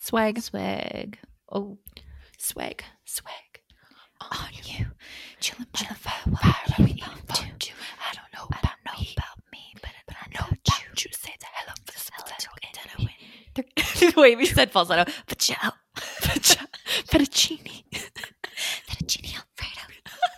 Swag. 0.00 0.40
Swag. 0.40 1.18
Oh, 1.52 1.78
Swag. 2.38 2.82
swag. 3.04 3.34
On 4.32 4.48
you. 4.52 4.86
Chillin' 5.40 5.66
by 5.72 5.86
the 5.88 5.94
fire. 5.94 6.74
We 6.78 6.84
need 6.86 7.02
to. 7.02 7.72
I 8.00 8.14
don't 8.14 8.32
know 8.34 8.46
about, 8.46 8.62
know 8.86 8.92
about 8.92 9.38
me, 9.52 9.74
but, 9.74 9.90
but 10.06 10.16
I 10.16 10.26
know 10.34 10.46
about 10.46 10.82
you. 10.82 10.88
you. 10.96 11.12
Say 11.12 11.34
the 11.38 11.46
hello 11.52 11.74
for 11.84 11.92
the 11.92 11.98
falsetto 11.98 12.50
and 14.02 14.14
the 14.14 14.20
way 14.20 14.36
we 14.36 14.46
said 14.46 14.70
falsetto. 14.70 15.10
Vagina. 15.28 15.74
Fettuccine. 15.96 17.84
Fettuccine 18.88 19.34
Alfredo. 19.36 19.94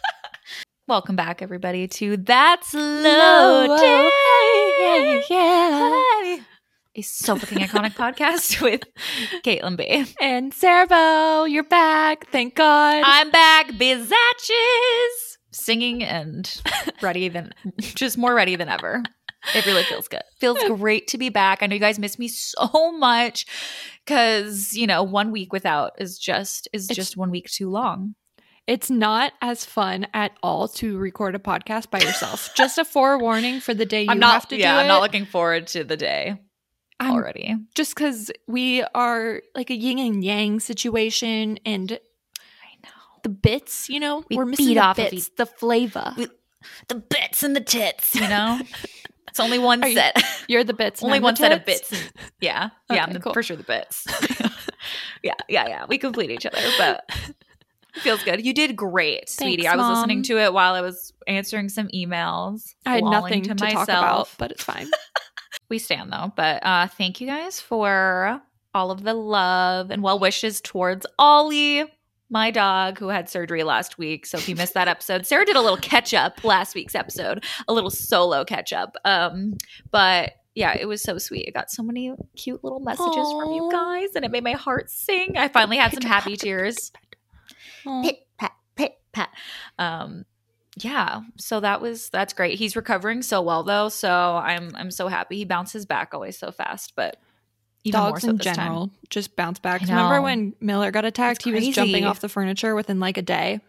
Welcome 0.89 1.15
back, 1.17 1.41
everybody, 1.41 1.87
to 1.87 2.17
That's 2.17 2.75
Loaded. 2.75 4.11
Yeah. 5.31 6.39
A 6.95 7.01
so 7.03 7.37
fucking 7.37 7.59
iconic 7.59 7.95
podcast 7.95 8.61
with 8.63 8.83
Caitlin 9.45 9.77
B. 9.79 10.05
And 10.21 10.53
Sarah 10.53 10.87
Bo, 10.87 11.45
you're 11.47 11.63
back. 11.63 12.27
Thank 12.31 12.55
God. 12.55 13.03
I'm 13.07 13.31
back, 13.31 13.69
bizatches, 13.69 15.37
singing 15.53 16.03
and 16.05 16.61
ready 17.03 17.29
than 17.29 17.55
just 17.79 18.19
more 18.19 18.35
ready 18.35 18.57
than 18.57 18.69
ever. 18.69 19.03
It 19.55 19.65
really 19.65 19.85
feels 19.85 20.07
good. 20.07 20.21
Feels 20.39 20.59
great 20.65 21.07
to 21.09 21.19
be 21.19 21.31
back. 21.31 21.63
I 21.63 21.67
know 21.67 21.75
you 21.75 21.81
guys 21.81 21.99
miss 21.99 22.19
me 22.19 22.29
so 22.29 22.93
much 22.93 23.47
because 24.05 24.75
you 24.75 24.87
know 24.87 25.03
one 25.03 25.33
week 25.33 25.53
without 25.53 25.93
is 25.99 26.19
just 26.19 26.69
is 26.75 26.85
It's- 26.91 26.97
just 26.97 27.17
one 27.17 27.31
week 27.31 27.49
too 27.51 27.71
long. 27.71 28.15
it's 28.69 28.91
not 28.91 29.33
as 29.41 29.65
fun 29.65 30.07
at 30.15 30.33
all 30.43 30.69
to 30.69 30.97
record 30.99 31.35
a 31.35 31.39
podcast 31.41 31.91
by 31.91 31.99
yourself. 32.01 32.51
Just 32.55 32.77
a 32.79 32.85
forewarning 32.85 33.61
for 33.61 33.73
the 33.75 33.87
day 33.87 34.03
you 34.05 34.11
I'm 34.11 34.19
not. 34.21 34.35
have 34.35 34.49
to 34.49 34.57
yeah, 34.59 34.75
do 34.75 34.81
I'm 34.83 34.87
not 34.89 35.01
looking 35.03 35.25
forward 35.25 35.67
to 35.69 35.83
the 35.85 35.97
day 35.97 36.37
I'm- 37.07 37.15
already. 37.15 37.57
just 37.75 37.95
because 37.95 38.31
we 38.47 38.83
are 38.95 39.43
like 39.55 39.71
a 39.71 39.75
yin 39.77 39.99
and 39.99 40.25
yang 40.25 40.61
situation 40.61 41.59
and 41.65 41.93
I 41.93 42.87
know 42.87 42.91
the 43.23 43.29
bits, 43.29 43.89
you 43.89 44.01
know, 44.01 44.25
We 44.31 44.39
are 44.39 44.45
missing 44.47 44.75
the 44.75 44.93
bits, 44.97 45.31
the 45.37 45.47
flavor. 45.47 46.15
We- 46.17 46.29
the 46.89 46.95
bits 46.97 47.43
and 47.43 47.57
the 47.57 47.61
tits. 47.61 48.15
You 48.15 48.29
know, 48.29 48.61
it's 49.29 49.41
only 49.41 49.59
one 49.59 49.83
Are 49.83 49.91
set. 49.91 50.23
You're 50.49 50.63
the 50.65 50.75
bits. 50.75 51.03
only 51.03 51.19
one 51.21 51.35
set 51.37 51.51
of 51.53 51.65
bits. 51.65 51.93
yeah, 52.41 52.71
yeah, 52.91 53.05
I'm 53.05 53.13
the, 53.13 53.19
cool. 53.21 53.33
for 53.33 53.43
sure 53.43 53.57
the 53.57 53.65
bits. 53.65 54.07
yeah, 55.25 55.35
yeah, 55.49 55.67
yeah. 55.69 55.85
We 55.89 55.99
complete 55.99 56.31
each 56.31 56.47
other, 56.47 56.59
but 56.79 57.05
it 57.97 58.01
feels 58.03 58.23
good. 58.23 58.45
You 58.47 58.55
did 58.55 58.77
great, 58.77 59.29
sweetie. 59.29 59.63
Thanks, 59.65 59.73
I 59.75 59.77
was 59.77 59.83
Mom. 59.83 59.95
listening 59.97 60.23
to 60.25 60.39
it 60.39 60.53
while 60.53 60.75
I 60.75 60.83
was 60.83 61.13
answering 61.27 61.69
some 61.69 61.89
emails. 61.89 62.75
I 62.87 62.95
had 62.95 63.05
nothing 63.05 63.43
to, 63.43 63.55
talk 63.57 63.85
about, 63.85 64.29
but 64.39 64.53
it's 64.53 64.63
fine. 64.63 64.89
We 65.73 65.79
stand 65.79 66.13
though, 66.13 66.31
but 66.37 66.63
uh, 66.67 66.87
thank 66.87 67.19
you 67.19 67.27
guys 67.27 67.59
for 67.59 68.43
all 68.75 68.91
of 68.91 69.05
the 69.05 69.15
love 69.15 69.91
and 69.91 70.03
well 70.03 70.19
wishes 70.19 70.61
towards 70.61 71.07
Ollie. 71.19 71.91
My 72.29 72.51
dog, 72.51 72.99
who 72.99 73.09
had 73.09 73.31
surgery 73.31 73.63
last 73.63 73.97
week. 73.97 74.27
So 74.27 74.37
if 74.37 74.51
you 74.51 74.55
missed 74.55 74.75
that 74.75 74.87
episode, 74.87 75.25
Sarah 75.25 75.47
did 75.47 75.57
a 75.57 75.63
little 75.63 75.79
catch 75.79 76.13
up 76.13 76.45
last 76.45 76.75
week's 76.75 76.95
episode, 76.95 77.47
a 77.69 77.73
little 77.73 77.89
solo 77.89 78.45
catch 78.45 78.75
up. 78.75 78.99
Um, 79.07 79.57
but 79.91 80.33
yeah, 80.55 80.77
it 80.79 80.85
was 80.85 81.03
so 81.03 81.17
sweet. 81.17 81.49
It 81.49 81.55
got 81.55 81.71
so 81.71 81.83
many 81.83 82.13
cute 82.37 82.63
little 82.63 82.81
messages 82.81 83.33
from 83.33 83.55
you 83.55 83.71
guys, 83.73 84.11
and 84.15 84.27
it 84.27 84.31
made 84.31 84.45
my 84.45 84.53
heart 84.53 84.91
sing. 84.91 85.39
I 85.39 85.49
finally 85.49 85.79
had 85.79 85.95
some 85.95 86.03
happy 86.03 86.37
tears. 86.37 86.93
Pit 88.03 88.19
pat, 88.37 88.53
pit 88.77 88.93
pat. 89.15 89.31
Um, 89.79 90.27
yeah, 90.79 91.21
so 91.37 91.61
that 91.61 91.81
was 91.81 92.09
that's 92.09 92.33
great. 92.33 92.59
He's 92.59 92.77
recovering 92.77 93.23
so 93.23 93.43
well 93.43 93.63
though, 93.63 93.89
so 93.89 94.11
I'm 94.11 94.75
I'm 94.75 94.91
so 94.91 95.09
happy. 95.09 95.37
He 95.37 95.45
bounces 95.45 95.85
back 95.85 96.15
always 96.15 96.39
so 96.39 96.51
fast, 96.51 96.95
but 96.97 97.19
even 97.85 98.01
more 98.01 98.11
Dogs 98.11 98.23
so 98.23 98.31
in 98.31 98.37
this 98.37 98.47
time. 98.47 98.55
general 98.55 98.91
just 99.11 99.37
bounce 99.37 99.59
back. 99.59 99.83
Remember 99.83 100.23
when 100.23 100.55
Miller 100.61 100.91
got 100.91 101.05
attacked? 101.05 101.43
He 101.43 101.53
was 101.53 101.69
jumping 101.69 102.05
off 102.05 102.21
the 102.21 102.29
furniture 102.29 102.75
within 102.75 103.01
like 103.01 103.17
a 103.19 103.23
day. 103.23 103.61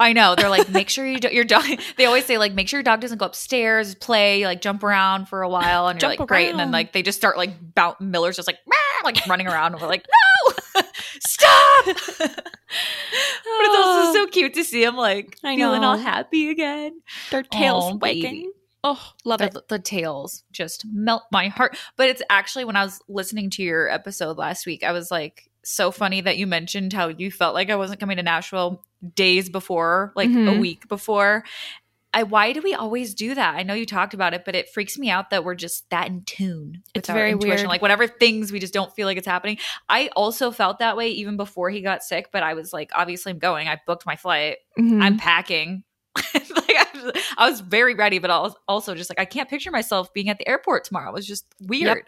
I 0.00 0.14
know. 0.14 0.34
They're 0.34 0.48
like, 0.48 0.68
make 0.68 0.88
sure 0.88 1.06
you 1.06 1.18
do, 1.18 1.28
your 1.28 1.44
dog. 1.44 1.64
They 1.96 2.06
always 2.06 2.24
say 2.24 2.38
like, 2.38 2.54
make 2.54 2.68
sure 2.68 2.78
your 2.78 2.84
dog 2.84 3.00
doesn't 3.00 3.18
go 3.18 3.26
upstairs, 3.26 3.94
play, 3.94 4.44
like 4.44 4.60
jump 4.60 4.82
around 4.82 5.28
for 5.28 5.42
a 5.42 5.48
while, 5.48 5.86
and 5.86 6.00
you're 6.00 6.10
Jump 6.10 6.20
like, 6.20 6.28
great. 6.28 6.50
And 6.50 6.58
then 6.58 6.72
like 6.72 6.92
they 6.92 7.02
just 7.02 7.18
start 7.18 7.36
like 7.36 7.74
bout 7.74 8.00
Miller's 8.00 8.36
just 8.36 8.48
like 8.48 8.58
like 9.04 9.24
running 9.26 9.46
around, 9.46 9.74
and 9.74 9.82
we're 9.82 9.88
like, 9.88 10.06
no, 10.08 10.51
stop. 11.22 11.84
but 11.86 12.44
it's 13.60 13.76
also 13.86 14.12
so 14.12 14.26
cute 14.28 14.54
to 14.54 14.64
see 14.64 14.82
him 14.84 14.96
like 14.96 15.36
I 15.44 15.56
feeling 15.56 15.84
all 15.84 15.96
happy 15.96 16.50
again. 16.50 17.00
Their 17.30 17.42
tails 17.42 17.92
Aw, 17.92 17.96
wagging. 17.96 18.52
Oh, 18.84 19.00
love 19.24 19.40
it. 19.40 19.52
the, 19.52 19.62
the 19.68 19.78
tails 19.78 20.42
just 20.50 20.84
melt 20.92 21.22
my 21.30 21.48
heart. 21.48 21.76
But 21.96 22.08
it's 22.08 22.22
actually 22.28 22.64
when 22.64 22.76
I 22.76 22.82
was 22.84 23.00
listening 23.08 23.50
to 23.50 23.62
your 23.62 23.88
episode 23.88 24.38
last 24.38 24.66
week, 24.66 24.82
I 24.82 24.92
was 24.92 25.10
like, 25.10 25.48
so 25.64 25.92
funny 25.92 26.20
that 26.20 26.38
you 26.38 26.46
mentioned 26.48 26.92
how 26.92 27.06
you 27.06 27.30
felt 27.30 27.54
like 27.54 27.70
I 27.70 27.76
wasn't 27.76 28.00
coming 28.00 28.16
to 28.16 28.22
Nashville 28.24 28.84
days 29.14 29.48
before, 29.48 30.12
like 30.16 30.28
a 30.28 30.32
Mhm. 30.32 30.58
week 30.58 30.88
before. 30.88 31.44
I 32.14 32.24
why 32.24 32.52
do 32.52 32.60
we 32.60 32.74
always 32.74 33.14
do 33.14 33.34
that? 33.34 33.54
I 33.54 33.62
know 33.62 33.72
you 33.74 33.86
talked 33.86 34.12
about 34.12 34.34
it, 34.34 34.44
but 34.44 34.54
it 34.54 34.68
freaks 34.68 34.98
me 34.98 35.08
out 35.08 35.30
that 35.30 35.44
we're 35.44 35.54
just 35.54 35.88
that 35.90 36.08
in 36.08 36.22
tune. 36.24 36.82
It's 36.94 37.08
our 37.08 37.16
very 37.16 37.30
intuition. 37.32 37.56
weird. 37.60 37.68
Like 37.68 37.82
whatever 37.82 38.06
things 38.06 38.52
we 38.52 38.58
just 38.60 38.74
don't 38.74 38.92
feel 38.94 39.06
like 39.06 39.16
it's 39.16 39.26
happening. 39.26 39.58
I 39.88 40.10
also 40.14 40.50
felt 40.50 40.78
that 40.80 40.96
way 40.96 41.08
even 41.10 41.36
before 41.38 41.70
he 41.70 41.80
got 41.80 42.02
sick, 42.02 42.28
but 42.32 42.42
I 42.42 42.52
was 42.54 42.72
like, 42.72 42.90
obviously 42.94 43.32
I'm 43.32 43.38
going. 43.38 43.66
I 43.68 43.80
booked 43.86 44.04
my 44.04 44.16
flight. 44.16 44.58
Mhm. 44.78 45.02
I'm 45.02 45.16
packing. 45.16 45.84
like 46.34 46.44
I 46.54 46.86
was, 46.92 47.12
I 47.38 47.48
was 47.50 47.60
very 47.60 47.94
ready, 47.94 48.18
but 48.18 48.30
I 48.30 48.40
was 48.40 48.54
also 48.68 48.94
just 48.94 49.08
like 49.10 49.18
I 49.18 49.24
can't 49.24 49.48
picture 49.48 49.70
myself 49.70 50.12
being 50.12 50.28
at 50.28 50.38
the 50.38 50.46
airport 50.46 50.84
tomorrow. 50.84 51.08
It 51.10 51.14
was 51.14 51.26
just 51.26 51.46
weird. 51.60 52.04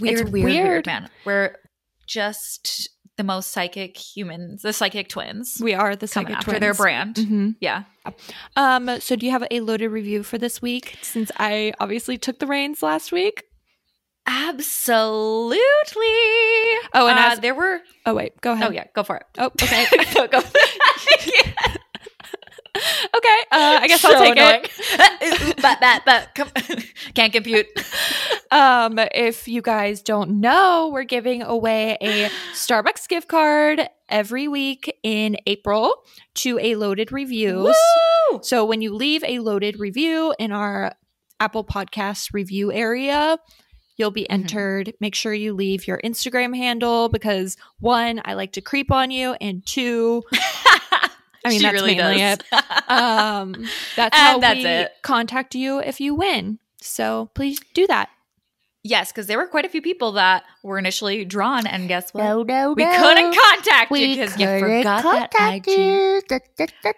Weird, 0.00 0.20
It's 0.20 0.22
weird, 0.22 0.32
weird, 0.32 0.44
weird. 0.44 0.86
man. 0.86 1.08
We're 1.24 1.56
just 2.06 2.90
the 3.16 3.24
most 3.24 3.52
psychic 3.52 3.96
humans, 3.96 4.62
the 4.62 4.72
psychic 4.72 5.08
twins. 5.08 5.58
we 5.62 5.72
are 5.74 5.94
the 5.96 6.06
psychic 6.08 6.36
after 6.36 6.50
twins. 6.52 6.60
their 6.60 6.74
brand. 6.74 7.16
hmm 7.18 7.50
Yeah. 7.60 7.84
Um, 8.56 9.00
so 9.00 9.14
do 9.16 9.24
you 9.26 9.32
have 9.32 9.44
a 9.50 9.60
loaded 9.60 9.88
review 9.88 10.22
for 10.22 10.36
this 10.38 10.60
week? 10.60 10.98
Since 11.02 11.30
I 11.38 11.72
obviously 11.80 12.18
took 12.18 12.38
the 12.40 12.46
reins 12.46 12.82
last 12.82 13.12
week. 13.12 13.44
Absolutely. 14.26 15.60
Oh, 16.94 17.06
and 17.08 17.18
Uh, 17.18 17.28
as- 17.32 17.40
there 17.40 17.54
were. 17.54 17.80
Oh 18.06 18.14
wait, 18.14 18.40
go 18.40 18.52
ahead. 18.52 18.68
Oh 18.68 18.72
yeah, 18.72 18.84
go 18.94 19.02
for 19.02 19.16
it. 19.16 19.26
Oh, 19.38 19.46
okay. 19.46 19.86
go, 20.14 20.26
go. 20.26 20.38
okay. 20.38 20.44
Uh, 23.52 23.78
I 23.80 23.86
guess 23.86 24.04
I'll 24.04 24.18
take 24.18 24.34
it. 24.36 24.70
it. 24.76 25.56
but 25.62 25.78
but 25.80 26.02
but 26.04 26.28
can't 27.14 27.32
compute. 27.32 27.66
Um, 28.54 28.98
if 29.14 29.48
you 29.48 29.60
guys 29.62 30.00
don't 30.00 30.40
know, 30.40 30.90
we're 30.92 31.04
giving 31.04 31.42
away 31.42 31.96
a 32.00 32.28
Starbucks 32.54 33.08
gift 33.08 33.28
card 33.28 33.88
every 34.08 34.46
week 34.48 34.96
in 35.02 35.36
April 35.46 36.04
to 36.34 36.58
a 36.60 36.76
loaded 36.76 37.10
reviews. 37.10 37.74
Woo! 38.30 38.40
So 38.42 38.64
when 38.64 38.80
you 38.80 38.94
leave 38.94 39.24
a 39.24 39.40
loaded 39.40 39.80
review 39.80 40.34
in 40.38 40.52
our 40.52 40.94
Apple 41.40 41.64
Podcast 41.64 42.32
review 42.32 42.72
area, 42.72 43.38
you'll 43.96 44.10
be 44.12 44.22
Mhm. 44.22 44.26
entered. 44.30 44.94
Make 45.00 45.14
sure 45.16 45.34
you 45.34 45.52
leave 45.52 45.86
your 45.88 46.00
Instagram 46.04 46.56
handle 46.56 47.08
because 47.08 47.56
one, 47.80 48.22
I 48.24 48.34
like 48.34 48.52
to 48.52 48.60
creep 48.60 48.92
on 48.92 49.10
you, 49.10 49.34
and 49.40 49.66
two, 49.66 50.22
I 50.32 51.08
mean 51.48 51.52
She 51.58 51.62
that's 51.64 51.72
really 51.74 51.96
mainly 51.96 52.18
does. 52.18 52.38
it. 52.52 52.90
Um, 52.90 53.52
that's 53.96 54.16
And 54.16 54.26
how 54.32 54.38
that's 54.38 54.58
we 54.62 54.64
it. 54.66 54.92
contact 55.02 55.54
you 55.56 55.80
if 55.80 56.00
you 56.00 56.14
win. 56.14 56.60
So 56.80 57.30
please 57.34 57.58
do 57.74 57.86
that. 57.88 58.10
Yes, 58.86 59.10
because 59.10 59.26
there 59.28 59.38
were 59.38 59.46
quite 59.46 59.64
a 59.64 59.70
few 59.70 59.80
people 59.80 60.12
that 60.12 60.44
were 60.62 60.78
initially 60.78 61.24
drawn, 61.24 61.66
and 61.66 61.88
guess 61.88 62.12
what? 62.12 62.22
No, 62.22 62.42
no, 62.42 62.74
we 62.74 62.84
no. 62.84 62.98
couldn't 62.98 63.34
contact 63.34 63.90
you 63.90 64.14
because 64.14 64.38
you 64.38 64.46
forgot 64.46 65.02
that 65.02 65.30
contact 65.30 65.66
IG. 65.66 65.78
you. 65.78 66.22
Da, 66.28 66.38
da, 66.58 66.66
da. 66.82 66.92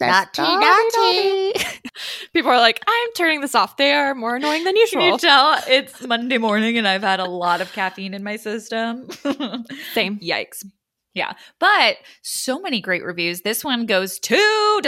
Naughty, 0.00 0.42
naughty, 0.42 1.52
naughty. 1.52 1.66
People 2.32 2.50
are 2.50 2.60
like, 2.60 2.82
I'm 2.86 3.08
turning 3.14 3.42
this 3.42 3.54
off. 3.54 3.76
They 3.76 3.92
are 3.92 4.14
more 4.14 4.36
annoying 4.36 4.64
than 4.64 4.74
usual. 4.74 5.02
Can 5.02 5.12
you 5.12 5.18
tell 5.18 5.62
it's 5.68 6.06
Monday 6.06 6.38
morning 6.38 6.78
and 6.78 6.88
I've 6.88 7.02
had 7.02 7.20
a 7.20 7.26
lot 7.26 7.60
of 7.60 7.70
caffeine 7.74 8.14
in 8.14 8.24
my 8.24 8.36
system? 8.36 9.10
Same. 9.92 10.18
Yikes. 10.18 10.64
Yeah, 11.12 11.34
but 11.58 11.98
so 12.22 12.58
many 12.58 12.80
great 12.80 13.04
reviews. 13.04 13.42
This 13.42 13.62
one 13.62 13.84
goes 13.84 14.18
to 14.20 14.80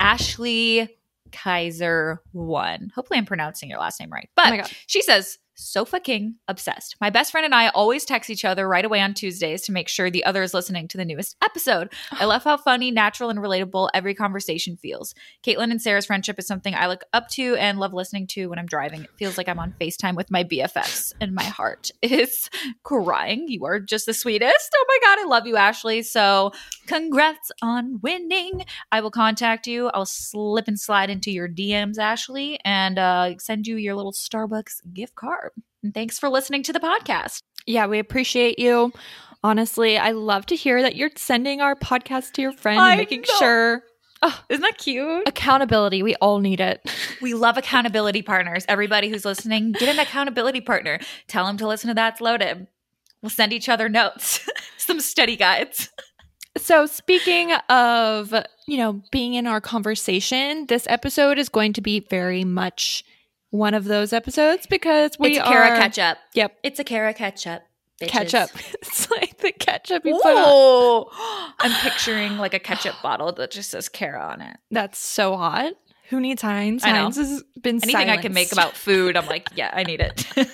Ashley 0.00 0.88
Kaiser 1.34 2.22
one. 2.32 2.92
Hopefully, 2.94 3.18
I'm 3.18 3.26
pronouncing 3.26 3.68
your 3.68 3.80
last 3.80 4.00
name 4.00 4.10
right. 4.10 4.28
Oh 4.38 4.42
but 4.50 4.60
oh 4.60 4.68
she 4.86 5.02
says, 5.02 5.38
Sofa 5.54 6.00
King 6.00 6.36
obsessed. 6.48 6.96
My 7.00 7.10
best 7.10 7.30
friend 7.30 7.44
and 7.44 7.54
I 7.54 7.68
always 7.68 8.04
text 8.04 8.30
each 8.30 8.44
other 8.44 8.68
right 8.68 8.84
away 8.84 9.00
on 9.00 9.14
Tuesdays 9.14 9.62
to 9.62 9.72
make 9.72 9.88
sure 9.88 10.10
the 10.10 10.24
other 10.24 10.42
is 10.42 10.54
listening 10.54 10.88
to 10.88 10.96
the 10.96 11.04
newest 11.04 11.36
episode. 11.42 11.92
I 12.12 12.24
love 12.24 12.44
how 12.44 12.56
funny, 12.56 12.90
natural, 12.90 13.30
and 13.30 13.38
relatable 13.38 13.90
every 13.94 14.14
conversation 14.14 14.76
feels. 14.76 15.14
Caitlin 15.44 15.70
and 15.70 15.80
Sarah's 15.80 16.06
friendship 16.06 16.38
is 16.38 16.46
something 16.46 16.74
I 16.74 16.86
look 16.86 17.04
up 17.12 17.28
to 17.30 17.54
and 17.56 17.78
love 17.78 17.94
listening 17.94 18.26
to 18.28 18.48
when 18.48 18.58
I'm 18.58 18.66
driving. 18.66 19.04
It 19.04 19.10
feels 19.16 19.38
like 19.38 19.48
I'm 19.48 19.58
on 19.58 19.74
FaceTime 19.80 20.16
with 20.16 20.30
my 20.30 20.44
BFFs, 20.44 21.14
and 21.20 21.34
my 21.34 21.44
heart 21.44 21.90
is 22.02 22.50
crying. 22.82 23.46
You 23.48 23.64
are 23.64 23.80
just 23.80 24.06
the 24.06 24.14
sweetest. 24.14 24.70
Oh 24.74 24.84
my 24.88 24.98
God, 25.02 25.18
I 25.20 25.28
love 25.28 25.46
you, 25.46 25.56
Ashley. 25.56 26.02
So, 26.02 26.52
congrats 26.86 27.52
on 27.62 28.00
winning. 28.02 28.64
I 28.90 29.00
will 29.00 29.10
contact 29.10 29.66
you. 29.66 29.88
I'll 29.88 30.06
slip 30.06 30.68
and 30.68 30.78
slide 30.78 31.10
into 31.10 31.30
your 31.30 31.48
DMs, 31.48 31.98
Ashley, 31.98 32.58
and 32.64 32.98
uh, 32.98 33.38
send 33.38 33.66
you 33.66 33.76
your 33.76 33.94
little 33.94 34.12
Starbucks 34.12 34.80
gift 34.92 35.14
card. 35.14 35.52
And 35.84 35.92
thanks 35.92 36.18
for 36.18 36.30
listening 36.30 36.62
to 36.64 36.72
the 36.72 36.80
podcast. 36.80 37.42
Yeah, 37.66 37.86
we 37.86 37.98
appreciate 37.98 38.58
you. 38.58 38.92
Honestly, 39.44 39.98
I 39.98 40.12
love 40.12 40.46
to 40.46 40.56
hear 40.56 40.80
that 40.80 40.96
you're 40.96 41.10
sending 41.14 41.60
our 41.60 41.76
podcast 41.76 42.32
to 42.32 42.42
your 42.42 42.52
friend 42.52 42.80
I 42.80 42.92
and 42.92 42.98
making 42.98 43.20
know. 43.20 43.34
sure 43.38 43.82
Isn't 44.48 44.62
that 44.62 44.78
cute? 44.78 45.28
accountability. 45.28 46.02
We 46.02 46.14
all 46.16 46.40
need 46.40 46.60
it. 46.60 46.80
We 47.20 47.34
love 47.34 47.56
accountability 47.58 48.22
partners. 48.22 48.64
Everybody 48.68 49.08
who's 49.08 49.24
listening, 49.24 49.72
get 49.72 49.88
an 49.88 49.98
accountability 49.98 50.60
partner. 50.62 50.98
Tell 51.28 51.46
them 51.46 51.56
to 51.58 51.66
listen 51.68 51.88
to 51.88 51.94
That's 51.94 52.20
Loaded. 52.20 52.66
We'll 53.22 53.30
send 53.30 53.52
each 53.52 53.68
other 53.68 53.88
notes, 53.88 54.46
some 54.78 55.00
study 55.00 55.36
guides. 55.36 55.88
So, 56.56 56.84
speaking 56.86 57.52
of, 57.70 58.34
you 58.66 58.76
know, 58.78 59.02
being 59.10 59.34
in 59.34 59.46
our 59.46 59.60
conversation, 59.60 60.66
this 60.66 60.86
episode 60.88 61.38
is 61.38 61.48
going 61.48 61.72
to 61.74 61.80
be 61.80 62.00
very 62.00 62.44
much 62.44 63.04
one 63.54 63.72
of 63.72 63.84
those 63.84 64.12
episodes 64.12 64.66
because 64.66 65.16
we 65.16 65.28
are 65.28 65.30
it's 65.30 65.38
a 65.38 65.44
are 65.44 65.52
Kara 65.52 65.78
ketchup. 65.78 66.18
Yep, 66.34 66.56
It's 66.64 66.78
a 66.80 66.84
Kara 66.84 67.14
ketchup. 67.14 67.62
bitches. 68.02 68.08
ketchup. 68.08 68.50
It's 68.82 69.08
like 69.12 69.38
the 69.38 69.52
ketchup 69.52 70.04
you 70.04 70.14
put 70.20 70.26
on. 70.26 70.44
Oh, 70.44 71.52
I'm 71.60 71.70
picturing 71.80 72.36
like 72.36 72.52
a 72.52 72.58
ketchup 72.58 72.96
bottle 73.02 73.30
that 73.32 73.52
just 73.52 73.70
says 73.70 73.88
Kara 73.88 74.20
on 74.20 74.40
it. 74.40 74.56
That's 74.72 74.98
so 74.98 75.36
hot. 75.36 75.72
Who 76.10 76.18
needs 76.20 76.42
Heinz? 76.42 76.82
Heinz 76.82 77.16
has 77.16 77.44
been 77.62 77.76
Anything 77.82 78.10
I 78.10 78.16
can 78.16 78.34
make 78.34 78.50
about 78.52 78.76
food, 78.76 79.16
I'm 79.16 79.26
like, 79.26 79.48
yeah, 79.54 79.70
I 79.72 79.84
need 79.84 80.00
it. 80.00 80.26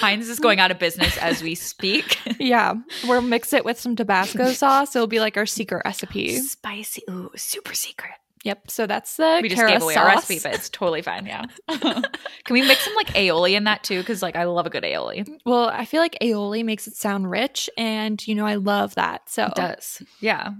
Heinz 0.00 0.28
is 0.28 0.40
going 0.40 0.58
out 0.58 0.70
of 0.72 0.78
business 0.80 1.16
as 1.18 1.42
we 1.42 1.54
speak. 1.54 2.18
Yeah, 2.40 2.74
we'll 3.06 3.20
mix 3.20 3.52
it 3.52 3.64
with 3.66 3.78
some 3.78 3.94
Tabasco 3.96 4.52
sauce. 4.52 4.96
It'll 4.96 5.06
be 5.06 5.20
like 5.20 5.36
our 5.36 5.44
secret 5.46 5.82
recipe. 5.84 6.38
Spicy, 6.38 7.02
ooh, 7.08 7.30
super 7.36 7.74
secret. 7.74 8.14
Yep. 8.44 8.70
So 8.70 8.86
that's 8.86 9.16
the 9.16 9.40
We 9.42 9.48
just 9.50 9.60
gave 9.66 9.82
away 9.82 9.94
sauce. 9.94 10.02
our 10.02 10.08
recipe, 10.08 10.40
but 10.42 10.54
it's 10.54 10.70
totally 10.70 11.02
fine. 11.02 11.26
Yeah. 11.26 11.44
can 11.68 12.02
we 12.50 12.62
mix 12.62 12.84
some 12.84 12.94
like 12.94 13.08
aioli 13.08 13.52
in 13.52 13.64
that 13.64 13.84
too? 13.84 13.98
Because 14.00 14.22
like 14.22 14.34
I 14.36 14.44
love 14.44 14.66
a 14.66 14.70
good 14.70 14.82
aioli. 14.82 15.26
Mm, 15.26 15.38
well, 15.44 15.68
I 15.68 15.84
feel 15.84 16.00
like 16.00 16.16
aioli 16.22 16.64
makes 16.64 16.86
it 16.86 16.94
sound 16.96 17.30
rich, 17.30 17.68
and 17.76 18.26
you 18.26 18.34
know 18.34 18.46
I 18.46 18.54
love 18.54 18.94
that. 18.94 19.28
So 19.28 19.46
It 19.46 19.54
does. 19.56 20.02
Yeah. 20.20 20.50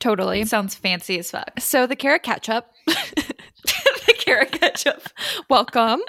totally. 0.00 0.40
It 0.40 0.48
sounds 0.48 0.74
fancy 0.74 1.18
as 1.20 1.30
fuck. 1.30 1.52
So 1.60 1.86
the 1.86 1.94
carrot 1.96 2.24
ketchup. 2.24 2.66
the 2.86 4.14
carrot 4.18 4.50
ketchup. 4.52 5.08
Welcome. 5.48 6.00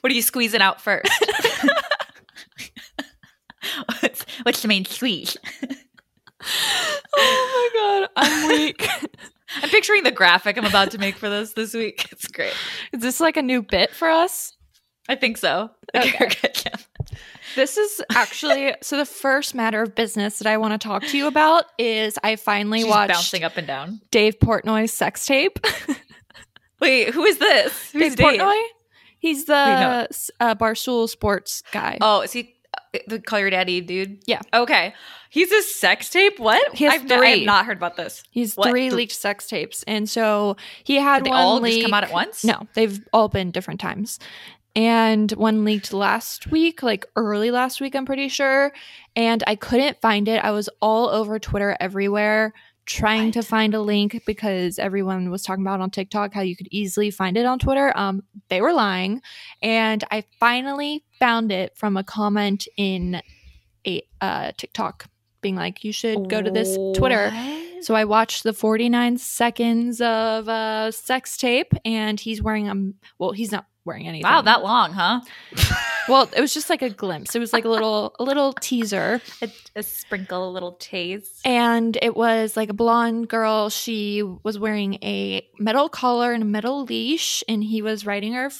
What 0.00 0.10
are 0.10 0.14
you 0.16 0.22
squeezing 0.22 0.62
out 0.62 0.80
first? 0.80 1.12
what's, 4.00 4.24
what's 4.44 4.62
the 4.62 4.68
main 4.68 4.86
squeeze? 4.86 5.36
oh 7.16 7.68
my 7.74 7.98
god, 8.00 8.08
I'm 8.16 8.48
weak. 8.48 8.88
I'm 9.62 9.68
picturing 9.68 10.02
the 10.04 10.10
graphic 10.12 10.56
I'm 10.58 10.64
about 10.64 10.90
to 10.92 10.98
make 10.98 11.16
for 11.16 11.28
this 11.28 11.52
this 11.54 11.74
week. 11.74 12.06
It's 12.12 12.26
great. 12.28 12.54
Is 12.92 13.00
this 13.02 13.20
like 13.20 13.36
a 13.36 13.42
new 13.42 13.62
bit 13.62 13.90
for 13.92 14.08
us? 14.08 14.56
I 15.08 15.16
think 15.16 15.36
so. 15.38 15.70
Okay. 15.94 16.52
This 17.56 17.76
is 17.76 18.00
actually 18.14 18.74
so. 18.82 18.96
The 18.96 19.04
first 19.04 19.56
matter 19.56 19.82
of 19.82 19.94
business 19.96 20.38
that 20.38 20.46
I 20.46 20.56
want 20.56 20.80
to 20.80 20.86
talk 20.86 21.02
to 21.06 21.16
you 21.18 21.26
about 21.26 21.64
is 21.78 22.16
I 22.22 22.36
finally 22.36 22.80
She's 22.82 22.88
watched 22.88 23.12
bouncing 23.14 23.42
up 23.42 23.56
and 23.56 23.66
down. 23.66 24.00
Dave 24.12 24.38
Portnoy's 24.38 24.92
sex 24.92 25.26
tape. 25.26 25.58
Wait, 26.80 27.12
who 27.12 27.24
is 27.24 27.38
this? 27.38 27.90
Who's 27.90 28.14
Dave 28.14 28.24
Portnoy? 28.40 28.62
He's 29.18 29.46
the 29.46 29.52
no. 29.80 30.06
s- 30.10 30.30
uh, 30.38 30.54
Barstool 30.54 31.08
Sports 31.08 31.62
guy. 31.72 31.98
Oh, 32.00 32.20
is 32.22 32.32
he 32.32 32.54
uh, 32.94 32.98
the 33.08 33.18
call 33.20 33.38
your 33.40 33.50
daddy 33.50 33.80
dude? 33.80 34.22
Yeah. 34.26 34.40
Okay. 34.54 34.94
He's 35.30 35.52
a 35.52 35.62
sex 35.62 36.10
tape. 36.10 36.38
What? 36.38 36.74
He 36.74 36.86
I've, 36.86 37.10
I 37.10 37.26
have 37.26 37.46
not 37.46 37.64
heard 37.64 37.76
about 37.76 37.96
this. 37.96 38.22
He's 38.30 38.56
what? 38.56 38.68
three 38.68 38.90
leaked 38.90 39.12
sex 39.12 39.46
tapes, 39.46 39.82
and 39.84 40.08
so 40.08 40.56
he 40.84 40.96
had 40.96 41.24
Did 41.24 41.30
one 41.30 41.38
all 41.40 41.60
leak. 41.60 41.74
just 41.74 41.86
come 41.86 41.94
out 41.94 42.04
at 42.04 42.12
once? 42.12 42.44
No, 42.44 42.66
they've 42.74 43.00
all 43.12 43.28
been 43.28 43.50
different 43.50 43.80
times. 43.80 44.18
And 44.76 45.30
one 45.32 45.64
leaked 45.64 45.92
last 45.92 46.50
week, 46.50 46.82
like 46.82 47.06
early 47.16 47.50
last 47.50 47.80
week, 47.80 47.94
I'm 47.94 48.06
pretty 48.06 48.28
sure. 48.28 48.72
And 49.16 49.42
I 49.46 49.56
couldn't 49.56 50.00
find 50.00 50.28
it. 50.28 50.44
I 50.44 50.50
was 50.52 50.68
all 50.80 51.08
over 51.08 51.38
Twitter 51.38 51.76
everywhere 51.80 52.52
trying 52.86 53.30
to 53.30 53.42
find 53.42 53.74
a 53.74 53.80
link 53.80 54.20
because 54.26 54.78
everyone 54.78 55.30
was 55.30 55.42
talking 55.42 55.62
about 55.64 55.80
on 55.80 55.90
TikTok 55.90 56.34
how 56.34 56.40
you 56.40 56.56
could 56.56 56.66
easily 56.72 57.10
find 57.10 57.36
it 57.36 57.46
on 57.46 57.58
Twitter. 57.58 57.92
Um, 57.96 58.22
they 58.48 58.60
were 58.60 58.72
lying. 58.72 59.22
And 59.62 60.02
I 60.10 60.24
finally 60.40 61.04
found 61.20 61.52
it 61.52 61.76
from 61.76 61.96
a 61.96 62.02
comment 62.02 62.66
in 62.76 63.22
a 63.86 64.02
uh, 64.20 64.52
TikTok 64.56 65.06
being 65.40 65.56
like, 65.56 65.84
you 65.84 65.92
should 65.92 66.28
go 66.28 66.40
to 66.42 66.50
this 66.50 66.76
Twitter. 66.94 67.30
What? 67.30 67.84
So 67.84 67.94
I 67.94 68.04
watched 68.04 68.42
the 68.42 68.52
49 68.52 69.16
seconds 69.16 70.00
of 70.02 70.48
uh, 70.48 70.90
sex 70.90 71.36
tape, 71.36 71.72
and 71.84 72.20
he's 72.20 72.42
wearing 72.42 72.68
a 72.68 72.74
well, 73.18 73.32
he's 73.32 73.50
not 73.50 73.66
wearing 73.86 74.06
anything. 74.06 74.30
Wow, 74.30 74.42
that 74.42 74.62
long, 74.62 74.92
huh? 74.92 75.20
well, 76.08 76.28
it 76.36 76.40
was 76.42 76.52
just 76.52 76.68
like 76.68 76.82
a 76.82 76.90
glimpse. 76.90 77.34
It 77.34 77.38
was 77.38 77.54
like 77.54 77.64
a 77.64 77.70
little 77.70 78.14
a 78.18 78.22
little 78.22 78.52
teaser, 78.52 79.22
A, 79.40 79.50
a 79.76 79.82
sprinkle, 79.82 80.46
a 80.46 80.52
little 80.52 80.72
taste. 80.72 81.40
and 81.46 81.96
it 82.02 82.14
was 82.14 82.54
like 82.54 82.68
a 82.68 82.74
blonde 82.74 83.28
girl. 83.28 83.70
She 83.70 84.22
was 84.42 84.58
wearing 84.58 84.94
a 85.02 85.46
metal 85.58 85.88
collar 85.88 86.32
and 86.34 86.42
a 86.42 86.46
metal 86.46 86.84
leash, 86.84 87.42
and 87.48 87.64
he 87.64 87.80
was 87.80 88.04
riding 88.04 88.34
her. 88.34 88.50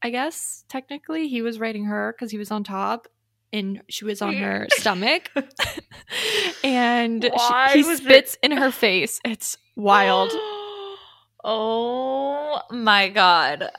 I 0.00 0.08
guess 0.10 0.64
technically 0.68 1.28
he 1.28 1.42
was 1.42 1.60
riding 1.60 1.84
her 1.84 2.14
because 2.16 2.30
he 2.30 2.38
was 2.38 2.50
on 2.50 2.64
top. 2.64 3.08
And 3.52 3.80
she 3.88 4.04
was 4.04 4.20
on 4.20 4.34
her 4.34 4.66
stomach, 4.72 5.30
and 6.64 7.22
she- 7.24 7.78
he 7.78 7.84
was 7.84 8.00
it- 8.00 8.04
spits 8.04 8.36
in 8.42 8.52
her 8.52 8.70
face. 8.70 9.20
It's 9.24 9.56
wild. 9.76 10.30
oh 11.44 12.60
my 12.70 13.08
god. 13.08 13.70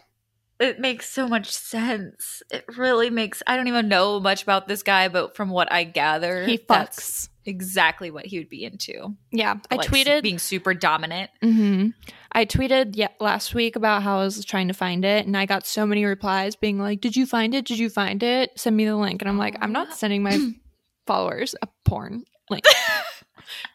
It 0.60 0.80
makes 0.80 1.10
so 1.10 1.28
much 1.28 1.52
sense. 1.52 2.44
It 2.52 2.66
really 2.78 3.10
makes 3.10 3.42
I 3.48 3.56
don't 3.56 3.68
even 3.68 3.88
know 3.88 4.20
much 4.20 4.44
about 4.44 4.68
this 4.68 4.84
guy, 4.84 5.08
but 5.08 5.36
from 5.36 5.50
what 5.50 5.72
I 5.72 5.84
gather, 5.86 6.46
He 6.46 6.58
fucks. 6.58 7.29
Exactly 7.46 8.12
what 8.12 8.26
he 8.26 8.38
would 8.38 8.50
be 8.50 8.64
into. 8.64 9.16
Yeah, 9.32 9.56
I 9.72 9.76
Like, 9.76 9.88
tweeted. 9.90 10.22
being 10.24 10.40
super 10.40 10.74
dominant. 10.74 11.32
hmm 11.42 11.90
I 12.32 12.46
tweeted 12.46 12.92
yeah 12.96 13.08
last 13.20 13.56
week 13.56 13.76
about 13.76 14.04
how 14.04 14.20
I 14.20 14.24
was 14.24 14.46
trying 14.46 14.68
to 14.68 14.74
find 14.74 15.04
it, 15.04 15.26
and 15.26 15.36
I 15.36 15.46
got 15.48 15.66
so 15.66 15.86
many 15.86 16.06
replies 16.06 16.56
being 16.56 16.78
like, 16.78 17.02
"Did 17.02 17.16
you 17.16 17.26
find 17.26 17.56
it? 17.56 17.66
Did 17.66 17.80
you 17.80 17.90
find 17.90 18.22
it? 18.22 18.52
Send 18.56 18.78
me 18.78 18.86
the 18.86 18.96
link." 18.96 19.22
And 19.22 19.30
I'm 19.30 19.38
like, 19.40 19.58
I'm 19.62 19.72
not 19.72 19.94
sending 19.96 20.22
my 20.22 20.38
followers 21.08 21.56
a 21.62 21.68
porn 21.86 22.24
link. 22.50 22.64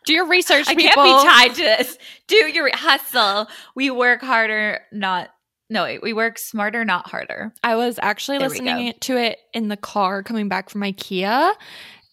Do 0.07 0.13
your 0.13 0.29
research, 0.29 0.69
I 0.69 0.75
people. 0.77 1.03
can't 1.03 1.23
be 1.25 1.29
tied 1.29 1.55
to 1.57 1.63
this. 1.63 1.99
Do 2.29 2.37
your 2.37 2.71
hustle. 2.77 3.49
We 3.75 3.91
work 3.91 4.21
harder, 4.23 4.81
not 4.93 5.31
no, 5.71 5.99
we 6.03 6.13
work 6.13 6.39
smarter, 6.39 6.85
not 6.85 7.09
harder. 7.09 7.53
I 7.65 7.75
was 7.75 7.99
actually 8.03 8.39
There 8.39 8.49
listening 8.51 8.93
to 9.01 9.17
it 9.17 9.39
in 9.55 9.69
the 9.69 9.77
car 9.79 10.23
coming 10.23 10.49
back 10.49 10.69
from 10.71 10.83
IKEA, 10.83 11.55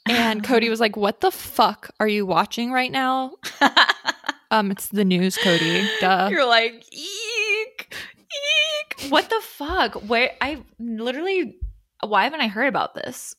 and 0.08 0.44
Cody 0.44 0.70
was 0.70 0.80
like, 0.80 0.96
"What 0.98 1.22
the 1.22 1.32
fuck 1.32 1.90
are 2.00 2.08
you 2.08 2.26
watching 2.26 2.72
right 2.72 2.92
now?" 2.92 3.34
Um, 4.54 4.70
it's 4.70 4.90
the 4.90 5.06
news, 5.06 5.38
Cody. 5.38 5.88
Duh. 6.02 6.28
You're 6.30 6.46
like, 6.46 6.84
eek, 6.92 7.96
eek. 9.00 9.10
What 9.10 9.30
the 9.30 9.40
fuck? 9.42 9.94
Where 10.10 10.32
I 10.42 10.62
literally 10.78 11.58
why 12.06 12.26
haven't 12.26 12.42
I 12.42 12.50
heard 12.50 12.68
about 12.68 12.94
this? 12.94 13.34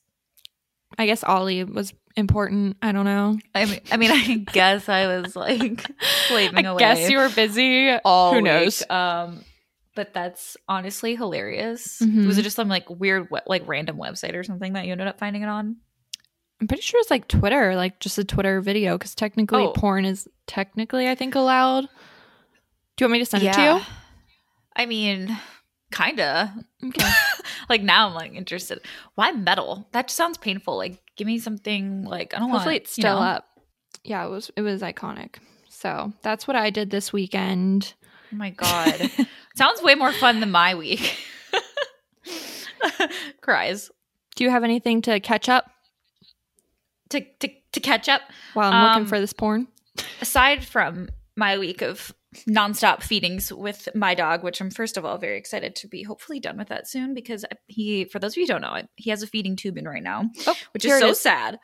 I 0.97 1.05
guess 1.05 1.23
Ollie 1.23 1.63
was 1.65 1.93
important. 2.15 2.77
I 2.81 2.91
don't 2.93 3.05
know. 3.05 3.37
I 3.53 3.65
mean, 3.65 3.79
I 3.91 3.97
mean, 3.97 4.09
I 4.11 4.37
guess 4.53 4.89
I 4.89 5.05
was 5.21 5.35
like 5.35 5.85
slaving 6.29 6.65
away. 6.65 6.67
I 6.67 6.71
away. 6.71 6.79
guess 7.03 7.09
you 7.11 7.19
were 7.19 7.29
busy. 7.29 7.91
all 8.03 8.31
Who 8.31 8.37
week. 8.37 8.45
knows? 8.45 8.83
Um, 8.89 9.43
but 9.95 10.15
that's 10.15 10.57
honestly 10.67 11.15
hilarious. 11.15 11.99
Mhm. 12.01 12.25
Was 12.25 12.39
it 12.39 12.41
just 12.41 12.55
some 12.55 12.69
like 12.69 12.89
weird, 12.89 13.27
we- 13.29 13.39
like 13.45 13.67
random 13.67 13.97
website 13.97 14.33
or 14.33 14.43
something 14.43 14.73
that 14.73 14.85
you 14.87 14.93
ended 14.93 15.07
up 15.07 15.19
finding 15.19 15.43
it 15.43 15.47
on? 15.49 15.75
I'm 16.61 16.67
pretty 16.67 16.81
sure 16.83 16.99
it's 17.01 17.11
like 17.11 17.27
Twitter, 17.27 17.75
like 17.75 17.99
just 17.99 18.17
a 18.17 18.23
Twitter 18.23 18.61
video, 18.61 18.97
because 18.97 19.15
technically 19.15 19.63
Oh. 19.63 19.71
porn 19.73 20.05
is 20.05 20.29
technically, 20.47 21.09
I 21.09 21.15
think, 21.15 21.35
allowed. 21.35 21.81
Do 22.95 23.03
you 23.03 23.05
want 23.05 23.13
me 23.13 23.19
to 23.19 23.25
send 23.25 23.43
it 23.43 23.53
to 23.53 23.61
you? 23.61 23.81
I 24.75 24.85
mean, 24.85 25.37
kinda. 25.91 26.53
Okay. 26.83 27.09
like 27.69 27.81
now, 27.81 28.07
I'm 28.07 28.13
like 28.13 28.33
interested. 28.33 28.79
Why 29.15 29.31
metal? 29.31 29.87
That 29.91 30.07
just 30.07 30.17
sounds 30.17 30.37
painful. 30.37 30.77
Like, 30.77 31.01
give 31.15 31.27
me 31.27 31.39
something 31.39 32.05
like 32.05 32.33
I 32.33 32.39
don't 32.39 32.49
want. 32.49 32.59
Hopefully 32.61 32.77
it's 32.77 32.97
you 32.97 33.01
still 33.01 33.19
know. 33.19 33.25
up. 33.25 33.47
Yeah, 34.03 34.25
it 34.25 34.29
was. 34.29 34.51
It 34.55 34.61
was 34.61 34.81
iconic. 34.81 35.35
So 35.69 36.13
that's 36.21 36.47
what 36.47 36.55
I 36.55 36.69
did 36.69 36.91
this 36.91 37.11
weekend. 37.11 37.93
Oh 38.31 38.35
my 38.37 38.51
god, 38.51 39.11
sounds 39.55 39.81
way 39.81 39.95
more 39.95 40.11
fun 40.13 40.39
than 40.39 40.49
my 40.51 40.75
week. 40.75 41.17
Cries 43.41 43.89
Do 44.35 44.43
you 44.43 44.49
have 44.49 44.63
anything 44.63 45.01
to 45.03 45.19
catch 45.19 45.49
up 45.49 45.69
to 47.13 47.21
to 47.39 47.49
to 47.71 47.79
catch 47.79 48.07
up. 48.09 48.21
while 48.53 48.71
I'm 48.71 48.83
Um, 48.83 48.89
looking 48.93 49.07
for 49.07 49.19
this 49.19 49.33
porn? 49.33 49.67
aside 50.21 50.63
from 50.65 51.09
my 51.35 51.57
week 51.57 51.81
of 51.81 52.13
nonstop 52.47 53.03
feedings 53.03 53.53
with 53.53 53.87
my 53.95 54.15
dog, 54.15 54.43
which 54.43 54.59
I'm 54.59 54.71
first 54.71 54.97
of 54.97 55.05
all 55.05 55.17
very 55.17 55.37
excited 55.37 55.75
to 55.77 55.87
be 55.87 56.01
hopefully 56.03 56.39
done 56.39 56.57
with 56.57 56.67
that 56.69 56.87
soon 56.87 57.13
because 57.13 57.45
he, 57.67 58.05
for 58.05 58.17
those 58.19 58.33
of 58.33 58.37
you 58.37 58.43
who 58.43 58.47
don't 58.47 58.61
know, 58.61 58.81
he 58.95 59.09
has 59.11 59.21
a 59.23 59.27
feeding 59.27 59.55
tube 59.55 59.77
in 59.77 59.87
right 59.87 60.01
now, 60.03 60.29
Oh, 60.47 60.55
which 60.73 60.83
is 60.85 60.99
so 60.99 61.09
is. 61.09 61.19
sad. 61.19 61.59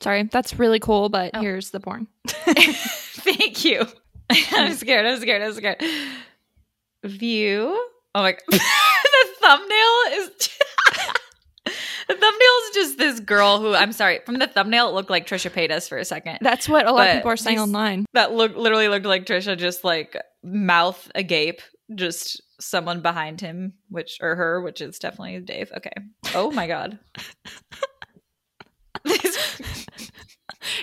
Sorry, 0.00 0.24
that's 0.24 0.58
really 0.58 0.78
cool, 0.80 1.08
but 1.10 1.30
Oh. 1.34 1.40
here's 1.40 1.70
the 1.70 1.80
porn. 1.80 2.06
Thank 2.26 3.64
you. 3.64 3.86
I'm 4.52 4.72
scared. 4.74 5.06
I'm 5.06 5.20
scared. 5.20 5.42
I'm 5.42 5.52
scared. 5.54 5.82
View. 7.04 7.68
Oh 8.14 8.22
my 8.22 8.32
god. 8.32 8.40
the 8.50 9.26
thumbnail 9.40 9.96
is 10.12 10.30
The 12.08 12.14
thumbnail 12.14 12.50
is 12.64 12.70
just 12.74 12.98
this 12.98 13.20
girl 13.20 13.58
who 13.60 13.74
I'm 13.74 13.92
sorry. 13.92 14.20
From 14.24 14.38
the 14.38 14.46
thumbnail, 14.46 14.88
it 14.88 14.94
looked 14.94 15.10
like 15.10 15.26
Trisha 15.26 15.50
Paytas 15.50 15.88
for 15.88 15.98
a 15.98 16.04
second. 16.04 16.38
That's 16.40 16.68
what 16.68 16.86
a 16.86 16.90
lot 16.92 16.98
But 16.98 17.08
of 17.10 17.16
people 17.16 17.30
are 17.32 17.36
saying 17.36 17.56
these- 17.56 17.62
online. 17.64 18.06
That 18.12 18.32
look 18.32 18.54
literally 18.56 18.88
looked 18.88 19.06
like 19.06 19.26
Trisha, 19.26 19.56
just 19.58 19.82
like 19.84 20.16
mouth 20.44 21.10
agape, 21.14 21.60
just 21.94 22.40
someone 22.60 23.00
behind 23.02 23.40
him, 23.40 23.74
which 23.88 24.18
or 24.20 24.36
her, 24.36 24.60
which 24.60 24.80
is 24.80 24.98
definitely 24.98 25.40
Dave. 25.40 25.72
Okay. 25.76 25.92
Oh 26.34 26.50
my 26.52 26.66
god. 26.66 26.98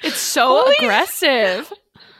It's 0.04 0.18
so 0.18 0.48
Holy- 0.64 0.76
aggressive. 0.80 1.72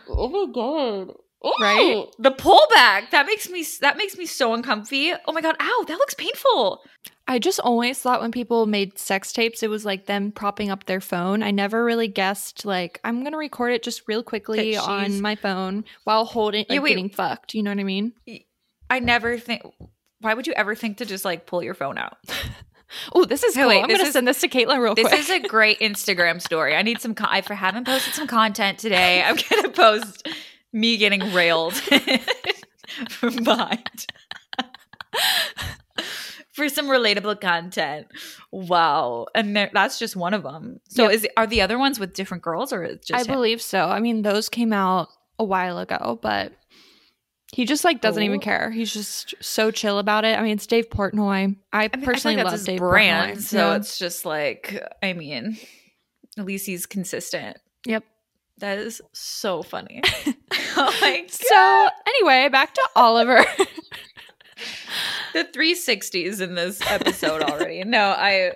oh 0.10 0.28
my 0.30 0.52
god. 0.54 1.16
Right? 1.62 1.96
Oh. 1.96 2.12
The 2.20 2.32
pullback 2.32 3.10
that 3.12 3.26
makes 3.26 3.50
me 3.50 3.66
that 3.82 3.98
makes 3.98 4.18
me 4.18 4.26
so 4.26 4.54
uncomfy. 4.54 5.12
Oh 5.28 5.34
my 5.34 5.42
god! 5.42 5.56
Ow! 5.60 5.86
That 5.88 5.98
looks 5.98 6.14
painful. 6.14 6.82
I 7.28 7.40
just 7.40 7.60
always 7.62 8.00
thought 8.00 8.20
when 8.22 8.32
people 8.32 8.66
made 8.66 8.98
sex 9.00 9.32
tapes, 9.32 9.64
it 9.64 9.70
was 9.70 9.86
like 9.86 10.06
them 10.08 10.32
propping 10.32 10.70
up 10.70 10.86
their 10.86 11.00
phone. 11.02 11.42
I 11.42 11.52
never 11.52 11.84
really 11.86 12.08
guessed 12.10 12.66
like 12.66 13.00
I'm 13.04 13.24
gonna 13.24 13.38
record 13.38 13.72
it 13.74 13.82
just 13.84 14.04
real 14.08 14.24
quickly 14.24 14.76
on 14.76 15.22
my 15.22 15.36
phone 15.36 15.86
while 16.04 16.26
holding 16.26 16.66
Yeah, 16.68 16.76
like 16.76 16.84
wait. 16.84 16.90
getting 16.90 17.10
fucked. 17.10 17.54
You 17.54 17.64
know 17.64 17.72
what 17.72 17.80
I 17.80 17.84
mean? 17.84 18.12
I 18.90 19.00
never 19.00 19.38
think. 19.38 19.62
Why 20.20 20.34
would 20.34 20.48
you 20.48 20.54
ever 20.54 20.76
think 20.76 20.98
to 20.98 21.06
just 21.06 21.24
like 21.26 21.46
pull 21.46 21.64
your 21.64 21.74
phone 21.76 21.98
out? 21.98 22.18
Oh, 23.12 23.26
this 23.26 23.42
is 23.42 23.56
Hey, 23.56 23.62
cool. 23.62 23.70
wait, 23.70 23.82
I'm 23.82 23.90
gonna 23.90 24.04
is- 24.04 24.14
send 24.14 24.28
this 24.28 24.40
to 24.42 24.48
Caitlin 24.48 24.78
real 24.80 24.94
This 24.94 25.08
quick. 25.08 25.18
This 25.22 25.28
is 25.28 25.44
a 25.44 25.48
great 25.48 25.80
Instagram 25.80 26.40
story. 26.40 26.76
I 26.76 26.84
need 26.84 27.02
some. 27.02 27.16
Con- 27.16 27.28
I 27.32 27.42
haven't 27.52 27.88
posted 27.88 28.14
some 28.14 28.28
content 28.28 28.78
today. 28.78 29.24
I'm 29.24 29.36
gonna 29.50 29.70
post 29.70 30.28
me 30.72 30.98
getting 30.98 31.34
railed 31.34 31.74
from 33.10 33.44
behind 33.44 34.06
for 36.54 36.70
some 36.70 36.88
relatable 36.88 37.42
content. 37.42 38.08
Wow, 38.52 39.28
and 39.36 39.56
that's 39.56 40.00
just 40.00 40.16
one 40.16 40.34
of 40.34 40.44
them. 40.44 40.80
So, 40.90 41.04
Yep. 41.04 41.12
is 41.14 41.28
are 41.38 41.48
the 41.48 41.62
other 41.62 41.78
ones 41.78 42.00
with 42.00 42.14
different 42.14 42.44
girls 42.44 42.72
or 42.72 42.84
is 42.84 42.96
it 43.10 43.12
I 43.14 43.20
him? 43.22 43.28
believe 43.28 43.62
so. 43.62 43.86
I 43.86 44.00
mean, 44.00 44.22
those 44.22 44.50
came 44.50 44.72
out 44.74 45.10
a 45.40 45.44
while 45.44 45.80
ago, 45.80 46.20
but 46.22 46.54
he 47.52 47.66
just 47.66 47.84
like 47.84 48.02
doesn't 48.02 48.24
even 48.24 48.38
Oh. 48.38 48.42
care. 48.42 48.72
He's 48.72 48.92
just 48.94 49.36
so 49.42 49.70
chill 49.72 50.00
about 50.00 50.26
it. 50.26 50.38
I 50.38 50.42
mean, 50.42 50.54
it's 50.54 50.66
Dave 50.68 50.90
Portnoy. 50.90 51.56
I, 51.72 51.90
I, 51.92 51.98
mean, 51.98 52.06
personally 52.06 52.40
I 52.40 52.44
love 52.44 52.64
Dave 52.64 52.80
brand, 52.80 53.38
Portnoy. 53.38 53.42
so 53.42 53.58
Yeah. 53.58 53.76
it's 53.76 54.00
just 54.00 54.26
like, 54.26 54.84
I 55.04 55.14
mean, 55.14 55.58
at 56.38 56.46
least 56.46 56.66
he's 56.66 56.86
consistent. 56.86 57.58
Yep. 57.86 58.04
That 58.60 58.78
is 58.78 59.02
so 59.14 59.62
funny. 59.64 60.02
oh 60.78 60.98
my 61.02 61.22
god. 61.22 61.32
So 61.32 61.90
anyway, 62.08 62.50
back 62.50 62.74
to 62.76 62.82
Oliver. 62.96 63.44
the 65.34 65.44
360s 65.46 66.42
in 66.42 66.56
this 66.56 66.82
episode 66.90 67.42
already. 67.42 67.84
No, 67.84 68.10
I 68.18 68.54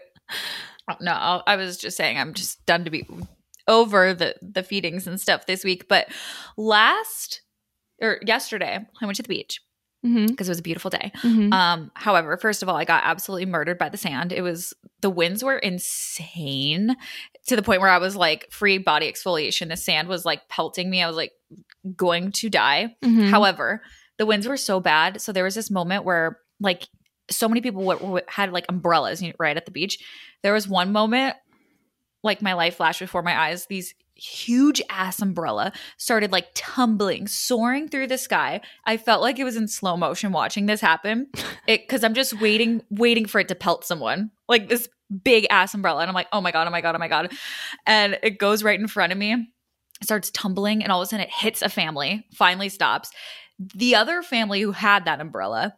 no, 1.01 1.41
I 1.46 1.55
was 1.55 1.77
just 1.77 1.98
saying 1.98 2.17
I'm 2.17 2.34
just 2.34 2.65
done 2.65 2.86
to 2.86 2.89
be 2.89 3.05
over 3.67 4.13
the 4.13 4.36
the 4.41 4.63
feedings 4.63 5.07
and 5.07 5.19
stuff 5.19 5.46
this 5.46 5.63
week, 5.63 5.88
but 5.88 6.07
last 6.57 7.41
or 8.01 8.19
yesterday 8.25 8.79
I 9.01 9.05
went 9.05 9.15
to 9.17 9.24
the 9.24 9.27
beach 9.29 9.62
because 10.27 10.48
it 10.48 10.51
was 10.51 10.60
a 10.60 10.63
beautiful 10.63 10.89
day. 10.91 11.12
hmm 11.15 11.51
Um, 11.51 11.91
however, 11.96 12.38
first 12.38 12.62
of 12.63 12.69
all, 12.69 12.75
I 12.77 12.86
got 12.86 13.03
absolutely 13.03 13.48
murdered 13.48 13.77
by 13.77 13.89
the 13.89 13.98
sand. 13.98 14.31
It 14.31 14.41
was 14.41 14.74
the 15.01 15.10
winds 15.10 15.43
were 15.43 15.57
insane 15.57 16.96
to 17.48 17.55
the 17.55 17.62
point 17.63 17.81
where 17.81 17.89
I 17.89 17.98
was 17.98 18.15
like 18.15 18.48
free 18.51 18.77
body 18.77 19.12
exfoliation. 19.12 19.69
The 19.69 19.75
sand 19.77 20.07
was 20.07 20.24
like 20.25 20.48
pelting 20.50 20.89
me. 20.89 21.01
I 21.01 21.07
was 21.07 21.17
like 21.17 21.31
going 21.96 22.31
to 22.34 22.50
die. 22.50 22.96
hmm 23.03 23.29
However, 23.29 23.81
the 24.17 24.25
winds 24.25 24.48
were 24.48 24.57
so 24.57 24.79
bad. 24.79 25.19
So 25.22 25.31
there 25.31 25.43
was 25.43 25.55
this 25.55 25.69
moment 25.72 26.05
where 26.05 26.39
like 26.60 26.88
so 27.30 27.48
many 27.48 27.62
people 27.62 27.82
w- 27.82 28.00
w- 28.00 28.26
had 28.28 28.52
like 28.52 28.66
umbrellas 28.70 29.24
right 29.40 29.58
at 29.58 29.66
the 29.66 29.72
beach. 29.72 30.00
There 30.44 30.54
was 30.54 30.68
one 30.68 30.92
moment 30.92 31.36
like 32.24 32.42
my 32.42 32.54
life 32.54 32.76
flashed 32.76 33.00
before 33.00 33.22
my 33.22 33.38
eyes. 33.38 33.66
These 33.68 33.94
huge 34.16 34.82
ass 34.90 35.22
umbrella 35.22 35.72
started 35.98 36.32
like 36.32 36.48
tumbling, 36.56 37.28
soaring 37.28 37.88
through 37.88 38.08
the 38.08 38.18
sky. 38.18 38.62
I 38.86 38.98
felt 38.98 39.22
like 39.22 39.38
it 39.38 39.44
was 39.44 39.56
in 39.56 39.68
slow 39.68 39.96
motion 39.96 40.32
watching 40.32 40.66
this 40.66 40.82
happen. 40.82 41.28
It 41.68 41.90
cuz 41.90 42.02
I'm 42.02 42.14
just 42.14 42.40
waiting 42.40 42.82
waiting 42.90 43.26
for 43.26 43.40
it 43.40 43.50
to 43.50 43.56
pelt 43.56 43.84
someone. 43.84 44.32
Like 44.48 44.70
this 44.70 44.88
big 45.24 45.46
ass 45.50 45.74
umbrella 45.74 46.00
and 46.00 46.08
I'm 46.08 46.16
like, 46.16 46.30
"Oh 46.32 46.40
my 46.40 46.54
god, 46.54 46.66
oh 46.66 46.70
my 46.70 46.80
god, 46.80 46.96
oh 46.96 46.98
my 46.98 47.10
god." 47.10 47.34
And 47.86 48.18
it 48.24 48.38
goes 48.38 48.64
right 48.64 48.80
in 48.80 48.88
front 48.88 49.12
of 49.12 49.18
me 49.18 49.50
starts 50.04 50.30
tumbling 50.32 50.84
and 50.84 50.92
all 50.92 51.02
of 51.02 51.06
a 51.06 51.10
sudden 51.10 51.26
it 51.26 51.34
hits 51.34 51.62
a 51.62 51.70
family 51.70 52.26
finally 52.34 52.70
stops 52.70 53.12
the 53.76 53.96
other 53.96 54.22
family 54.22 54.62
who 54.62 54.72
had 54.72 55.06
that 55.06 55.20
umbrella 55.20 55.74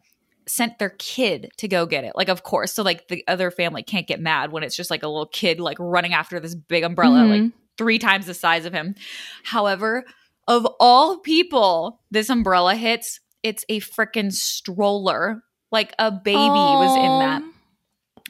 sent 0.49 0.79
their 0.79 0.89
kid 0.97 1.51
to 1.57 1.67
go 1.67 1.85
get 1.85 2.03
it. 2.03 2.13
Like 2.15 2.29
of 2.29 2.43
course 2.43 2.73
so 2.73 2.83
like 2.83 3.07
the 3.07 3.23
other 3.27 3.51
family 3.51 3.83
can't 3.83 4.07
get 4.07 4.19
mad 4.19 4.51
when 4.51 4.63
it's 4.63 4.75
just 4.75 4.89
like 4.89 5.03
a 5.03 5.07
little 5.07 5.27
kid 5.27 5.59
like 5.59 5.77
running 5.79 6.13
after 6.13 6.39
this 6.39 6.55
big 6.55 6.83
umbrella 6.83 7.25
like 7.25 7.41
Mhm. 7.41 7.53
three 7.77 7.99
times 7.99 8.25
the 8.25 8.33
size 8.33 8.65
of 8.65 8.73
him. 8.73 8.95
However 9.43 10.05
of 10.47 10.65
all 10.79 11.19
people 11.19 12.01
this 12.11 12.29
umbrella 12.29 12.75
hits 12.75 13.19
it's 13.43 13.63
a 13.69 13.79
freaking 13.79 14.33
stroller. 14.33 15.43
Like 15.71 15.93
a 15.99 16.11
baby 16.11 16.39
was 16.39 16.95
in 16.97 17.19
that. 17.19 17.41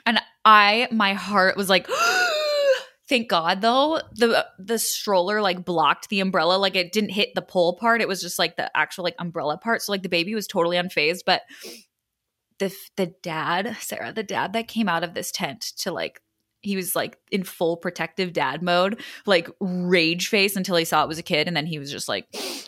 And 0.06 0.20
I 0.46 0.88
my 0.92 1.14
heart 1.14 1.58
was 1.58 1.70
like 1.70 1.88
thank 3.10 3.28
god 3.28 3.62
though 3.62 4.02
the 4.14 4.46
the 4.60 4.78
stroller 4.78 5.42
like 5.42 5.66
blocked 5.66 6.10
the 6.10 6.20
umbrella. 6.20 6.58
Like 6.58 6.76
it 6.76 6.92
didn't 6.92 7.10
hit 7.12 7.30
the 7.34 7.42
pole 7.42 7.76
part. 7.76 8.02
It 8.02 8.08
was 8.08 8.22
just 8.22 8.38
like 8.38 8.56
the 8.56 8.76
actual 8.78 9.04
like 9.04 9.16
umbrella 9.20 9.58
part. 9.58 9.82
So 9.82 9.92
like 9.92 10.04
the 10.04 10.10
baby 10.10 10.36
was 10.36 10.46
totally 10.48 10.78
unfazed. 10.78 11.22
But 11.26 11.42
the 12.60 12.74
the 12.96 13.08
dad 13.08 13.76
Sarah 13.80 14.14
the 14.14 14.24
dad 14.24 14.54
that 14.54 14.68
came 14.68 14.88
out 14.88 15.04
of 15.04 15.14
this 15.14 15.32
tent 15.32 15.62
to 15.78 15.92
like 15.92 16.22
he 16.62 16.76
was 16.76 16.96
like 16.96 17.18
in 17.32 17.44
full 17.44 17.78
protective 17.78 18.34
dad 18.34 18.62
mode 18.62 19.02
like 19.26 19.50
rage 19.60 20.28
face 20.28 20.56
until 20.56 20.76
he 20.76 20.86
saw 20.86 21.04
it 21.04 21.08
was 21.08 21.18
a 21.18 21.24
kid 21.24 21.48
and 21.48 21.56
then 21.56 21.66
he 21.66 21.80
was 21.80 21.92
just 21.92 22.10
like 22.10 22.28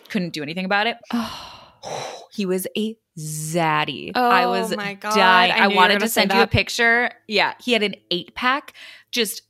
couldn't 0.10 0.34
do 0.34 0.42
anything 0.42 0.66
about 0.66 0.88
it 0.88 0.98
Oh, 1.14 2.28
he 2.32 2.46
was 2.46 2.68
a 2.78 2.96
zaddy. 3.18 4.12
Oh, 4.16 4.30
I 4.30 4.46
was 4.46 4.76
my 4.76 4.94
God. 4.96 5.16
dying. 5.16 5.52
I 5.52 5.56
I, 5.56 5.60
knew 5.60 5.64
you 5.64 5.70
were 5.70 5.76
wanted 5.76 6.00
gonna 6.00 6.10
send 6.10 6.32
you 6.32 6.42
a 6.42 6.48
picture. 6.48 7.12
Yeah, 7.28 7.54
he 7.60 7.74
had 7.74 7.84
an 7.84 7.96
eight 8.10 8.36
pack, 8.36 8.74
just 9.12 9.42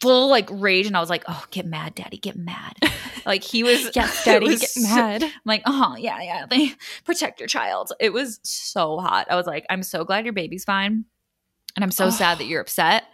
full 0.00 0.28
like 0.28 0.48
rage, 0.50 0.86
and 0.86 0.96
I 0.96 1.00
was 1.00 1.10
like, 1.10 1.24
"Oh, 1.28 1.44
get 1.50 1.66
mad, 1.66 1.94
daddy, 1.94 2.16
get 2.16 2.36
mad!" 2.36 2.76
like 3.26 3.42
he 3.42 3.62
was. 3.62 3.90
yes, 3.94 4.24
Daddy, 4.24 4.46
was 4.46 4.60
get 4.60 4.70
so- 4.70 4.80
mad. 4.82 5.22
I'm 5.22 5.30
like, 5.44 5.62
oh 5.66 5.96
yeah, 5.98 6.20
yeah. 6.22 6.46
They 6.48 6.72
protect 7.04 7.40
your 7.40 7.46
child. 7.48 7.92
It 8.00 8.12
was 8.12 8.40
so 8.42 8.98
hot. 8.98 9.26
I 9.30 9.36
was 9.36 9.46
like, 9.46 9.66
I'm 9.70 9.82
so 9.82 10.04
glad 10.04 10.24
your 10.24 10.32
baby's 10.32 10.64
fine, 10.64 11.04
and 11.76 11.84
I'm 11.84 11.90
so 11.90 12.10
sad 12.10 12.38
that 12.38 12.44
you're 12.48 12.60
upset, 12.60 13.04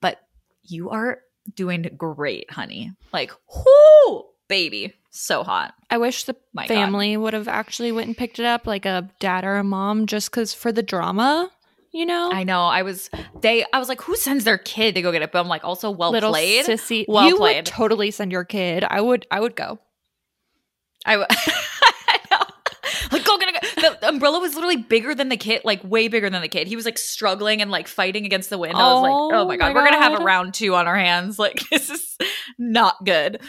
but 0.00 0.18
you 0.62 0.90
are 0.90 1.20
doing 1.54 1.82
great, 1.96 2.50
honey. 2.50 2.92
Like, 3.12 3.32
whoo, 3.54 4.24
baby, 4.48 4.94
so 5.10 5.42
hot. 5.42 5.74
I 5.90 5.98
wish 5.98 6.24
the 6.24 6.36
My 6.52 6.66
God. 6.66 6.74
family 6.74 7.16
would 7.16 7.34
have 7.34 7.48
actually 7.48 7.90
went 7.92 8.06
and 8.08 8.16
picked 8.16 8.38
it 8.38 8.44
up, 8.44 8.66
like 8.66 8.86
a 8.86 9.10
dad 9.18 9.44
or 9.44 9.56
a 9.56 9.64
mom, 9.64 10.06
just 10.06 10.30
because 10.30 10.54
for 10.54 10.70
the 10.70 10.82
drama, 10.82 11.50
you 11.92 12.06
know. 12.06 12.30
I 12.32 12.44
know. 12.44 12.62
I 12.64 12.82
was 12.82 13.10
they. 13.40 13.64
I 13.72 13.78
was 13.78 13.88
like, 13.88 14.00
who 14.02 14.16
sends 14.16 14.44
their 14.44 14.58
kid 14.58 14.94
to 14.94 15.02
go 15.02 15.12
get 15.12 15.22
it? 15.22 15.32
But 15.32 15.40
I'm 15.40 15.48
like, 15.48 15.64
also 15.64 15.90
well 15.90 16.10
Little 16.12 16.30
played. 16.30 16.66
sissy. 16.66 17.04
Well 17.08 17.26
you 17.26 17.36
played. 17.36 17.56
would 17.56 17.66
totally 17.66 18.10
send 18.10 18.32
your 18.32 18.44
kid. 18.44 18.84
I 18.88 19.00
would. 19.00 19.26
I 19.30 19.40
would 19.40 19.56
go. 19.56 19.78
I 21.06 21.16
know. 22.30 22.38
Like, 23.12 23.24
go 23.24 23.38
get 23.38 23.54
it. 23.54 24.00
The 24.00 24.08
umbrella 24.08 24.38
was 24.40 24.54
literally 24.54 24.76
bigger 24.76 25.14
than 25.14 25.28
the 25.30 25.36
kid, 25.36 25.62
like 25.64 25.82
way 25.82 26.08
bigger 26.08 26.28
than 26.30 26.42
the 26.42 26.48
kid. 26.48 26.66
He 26.68 26.76
was 26.76 26.84
like 26.84 26.98
struggling 26.98 27.62
and 27.62 27.70
like 27.70 27.88
fighting 27.88 28.24
against 28.26 28.50
the 28.50 28.58
wind. 28.58 28.74
I 28.76 28.92
was 28.92 29.02
like, 29.02 29.12
Oh 29.12 29.30
oh 29.32 29.48
my 29.48 29.56
god, 29.56 29.74
my 29.74 29.80
we're 29.80 29.84
gonna 29.90 30.02
have 30.02 30.20
a 30.20 30.24
round 30.24 30.54
two 30.54 30.74
on 30.74 30.86
our 30.86 30.96
hands. 30.96 31.38
Like, 31.38 31.60
this 31.70 31.90
is 31.90 32.16
not 32.58 33.04
good. 33.04 33.40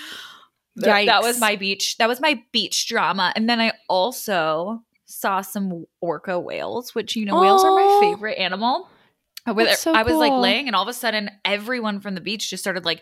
Th- 0.82 1.06
that 1.08 1.22
was 1.22 1.40
my 1.40 1.58
beach. 1.58 1.98
That 1.98 2.08
was 2.08 2.22
my 2.22 2.42
beach 2.54 2.88
drama. 2.88 3.34
And 3.36 3.50
then 3.50 3.60
I 3.60 3.74
also 3.90 4.84
saw 5.12 5.42
some 5.42 5.86
orca 6.00 6.40
whales, 6.40 6.96
which 6.96 7.16
you 7.16 7.26
know, 7.26 7.40
whales 7.40 7.64
are 7.64 7.72
my 7.72 8.00
favorite 8.02 8.38
animal. 8.38 8.90
I 9.44 9.54
was, 9.54 9.68
That's 9.68 9.82
so 9.82 9.94
I 9.94 10.04
was 10.04 10.14
like 10.14 10.34
laying, 10.34 10.68
and 10.68 10.76
all 10.76 10.84
of 10.84 10.88
a 10.88 10.94
sudden, 10.94 11.32
everyone 11.44 12.00
from 12.00 12.14
the 12.14 12.22
beach 12.22 12.50
just 12.50 12.62
started 12.62 12.86
like, 12.86 13.02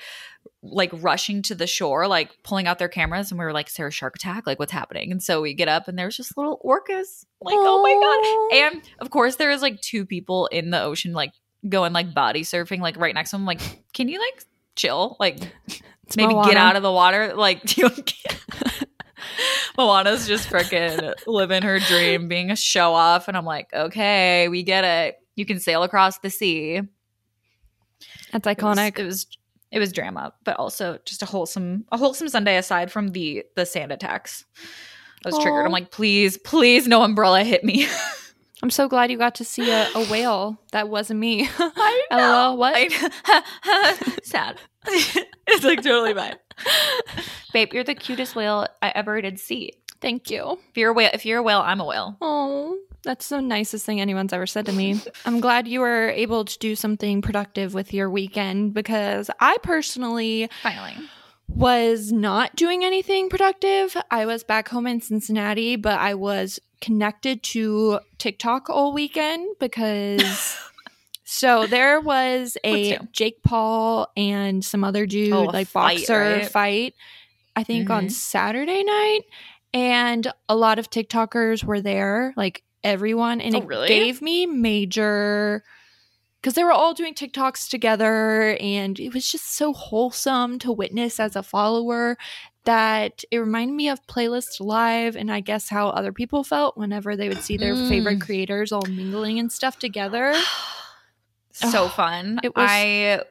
like 0.63 0.89
rushing 0.93 1.41
to 1.43 1.55
the 1.55 1.67
shore, 1.67 2.07
like 2.07 2.31
pulling 2.43 2.65
out 2.65 2.79
their 2.79 2.87
cameras, 2.87 3.29
and 3.29 3.37
we 3.37 3.43
were 3.43 3.51
like, 3.51 3.69
"Sarah, 3.69 3.91
shark 3.91 4.15
attack! 4.15 4.47
Like, 4.47 4.57
what's 4.57 4.71
happening?" 4.71 5.11
And 5.11 5.21
so 5.21 5.41
we 5.41 5.53
get 5.53 5.67
up, 5.67 5.89
and 5.89 5.99
there's 5.99 6.15
just 6.15 6.37
little 6.37 6.61
orcas. 6.63 7.25
Like, 7.41 7.55
oh 7.57 7.83
my 7.83 8.61
god! 8.61 8.71
And 8.71 8.81
of 8.99 9.09
course, 9.09 9.35
there 9.35 9.51
is 9.51 9.61
like 9.61 9.81
two 9.81 10.05
people 10.05 10.47
in 10.47 10.69
the 10.69 10.81
ocean, 10.81 11.11
like 11.11 11.33
going 11.67 11.91
like 11.91 12.13
body 12.13 12.43
surfing, 12.43 12.79
like 12.79 12.95
right 12.95 13.13
next 13.13 13.31
to 13.31 13.35
them. 13.35 13.45
Like, 13.45 13.59
can 13.93 14.07
you 14.07 14.19
like 14.19 14.43
chill? 14.77 15.17
Like, 15.19 15.39
It's 16.09 16.17
maybe 16.17 16.33
get 16.33 16.57
out 16.57 16.75
of 16.75 16.81
the 16.81 16.91
water. 16.91 17.35
Like, 17.35 17.61
do 17.65 17.81
you 17.81 17.89
Moana's 19.77 20.27
just 20.27 20.49
freaking 20.49 21.13
living 21.27 21.61
her 21.63 21.79
dream, 21.79 22.27
being 22.27 22.51
a 22.51 22.55
show 22.55 22.93
off. 22.93 23.27
And 23.27 23.35
I'm 23.37 23.45
like, 23.45 23.73
okay, 23.73 24.47
we 24.49 24.63
get 24.63 24.83
it. 24.83 25.15
You 25.35 25.45
can 25.45 25.59
sail 25.59 25.83
across 25.83 26.19
the 26.19 26.29
sea. 26.29 26.81
That's 28.31 28.45
It 28.47 28.61
was- 28.61 28.77
iconic. 28.77 28.99
It 28.99 29.05
was, 29.05 29.27
it 29.71 29.79
was 29.79 29.91
drama, 29.93 30.33
but 30.43 30.57
also 30.57 30.97
just 31.05 31.21
a 31.21 31.25
wholesome 31.25 31.85
a 31.91 31.97
wholesome 31.97 32.27
Sunday 32.29 32.57
aside 32.57 32.91
from 32.91 33.09
the 33.09 33.43
the 33.55 33.65
sand 33.65 33.91
attacks. 33.91 34.45
I 35.25 35.29
was 35.29 35.37
triggered. 35.39 35.65
I'm 35.65 35.71
like, 35.71 35.91
please, 35.91 36.37
please, 36.37 36.87
no 36.87 37.03
umbrella 37.03 37.43
hit 37.43 37.63
me. 37.63 37.85
I'm 38.63 38.69
so 38.69 38.87
glad 38.89 39.09
you 39.11 39.17
got 39.17 39.35
to 39.35 39.45
see 39.45 39.69
a, 39.71 39.87
a 39.95 40.05
whale. 40.07 40.59
That 40.71 40.89
wasn't 40.89 41.19
me. 41.19 41.47
I 41.59 42.03
LOL, 42.11 42.57
what? 42.57 42.73
I- 42.75 44.17
Sad. 44.23 44.59
It's 45.49 45.63
like 45.63 45.81
totally 45.83 46.13
fine. 46.13 46.35
Babe, 47.53 47.73
you're 47.73 47.83
the 47.83 47.95
cutest 47.95 48.35
whale 48.35 48.67
I 48.81 48.91
ever 48.95 49.21
did 49.21 49.39
see. 49.39 49.73
Thank 50.01 50.29
you. 50.29 50.57
If 50.69 50.77
you're 50.77 50.91
a 50.91 50.93
whale, 50.93 51.09
if 51.13 51.25
you're 51.25 51.39
a 51.39 51.43
whale, 51.43 51.59
I'm 51.59 51.79
a 51.81 51.85
whale. 51.85 52.17
Oh, 52.21 52.77
that's 53.03 53.29
the 53.29 53.41
nicest 53.41 53.85
thing 53.85 53.99
anyone's 53.99 54.33
ever 54.33 54.47
said 54.47 54.65
to 54.67 54.71
me. 54.73 55.01
I'm 55.25 55.39
glad 55.39 55.67
you 55.67 55.79
were 55.81 56.09
able 56.09 56.45
to 56.45 56.57
do 56.59 56.75
something 56.75 57.21
productive 57.21 57.73
with 57.73 57.93
your 57.93 58.09
weekend 58.09 58.73
because 58.73 59.29
I 59.39 59.57
personally 59.63 60.49
Finally. 60.63 60.95
was 61.47 62.11
not 62.11 62.55
doing 62.55 62.83
anything 62.85 63.29
productive. 63.29 63.95
I 64.11 64.25
was 64.25 64.43
back 64.43 64.69
home 64.69 64.87
in 64.87 65.01
Cincinnati, 65.01 65.75
but 65.75 65.97
I 65.99 66.13
was 66.13 66.59
connected 66.81 67.43
to 67.43 67.99
TikTok 68.19 68.69
all 68.69 68.93
weekend 68.93 69.55
because 69.59 70.57
so 71.31 71.67
there 71.67 72.01
was 72.01 72.57
a 72.65 72.97
Jake 73.11 73.43
Paul 73.43 74.07
and 74.17 74.65
some 74.65 74.83
other 74.83 75.05
dude 75.05 75.31
Oh, 75.33 75.43
like 75.45 75.67
fight, 75.67 75.99
boxer 76.07 76.17
right? 76.17 76.49
fight. 76.51 76.93
I 77.55 77.63
think 77.63 77.89
on 77.91 78.07
Mhm. 78.07 78.11
Saturday 78.11 78.83
night 78.83 79.21
and 79.73 80.31
a 80.47 80.55
lot 80.55 80.79
of 80.79 80.89
TikTokers 80.89 81.63
were 81.63 81.81
there, 81.81 82.33
like 82.35 82.63
everyone 82.83 83.41
and 83.41 83.55
Oh, 83.55 83.59
it 83.59 83.67
really? 83.67 83.87
gave 83.87 84.21
me 84.23 84.47
major 84.47 85.63
because 86.41 86.53
they 86.55 86.63
were 86.63 86.71
all 86.71 86.93
doing 86.93 87.13
TikToks 87.13 87.69
together, 87.69 88.55
and 88.61 88.97
it 88.97 89.13
was 89.13 89.29
just 89.29 89.53
so 89.55 89.73
wholesome 89.73 90.57
to 90.59 90.71
witness 90.71 91.19
as 91.19 91.35
a 91.35 91.43
follower 91.43 92.17
that 92.63 93.23
it 93.29 93.39
reminded 93.39 93.73
me 93.75 93.89
of 93.89 93.99
Playlist 94.07 94.61
Live, 94.61 95.17
and 95.17 95.29
I 95.31 95.41
guess 95.41 95.67
how 95.67 95.89
other 95.89 96.13
people 96.13 96.45
felt 96.45 96.77
whenever 96.77 97.17
they 97.17 97.27
would 97.27 97.43
see 97.43 97.57
their 97.57 97.75
Mm. 97.75 97.89
favorite 97.89 98.21
creators 98.21 98.71
all 98.71 98.85
mingling 98.87 99.37
and 99.37 99.51
stuff 99.51 99.77
together. 99.79 100.33
so 101.59 101.87
fun. 101.89 102.39
it 102.43 102.55
was 102.55 102.67
I 102.69 103.23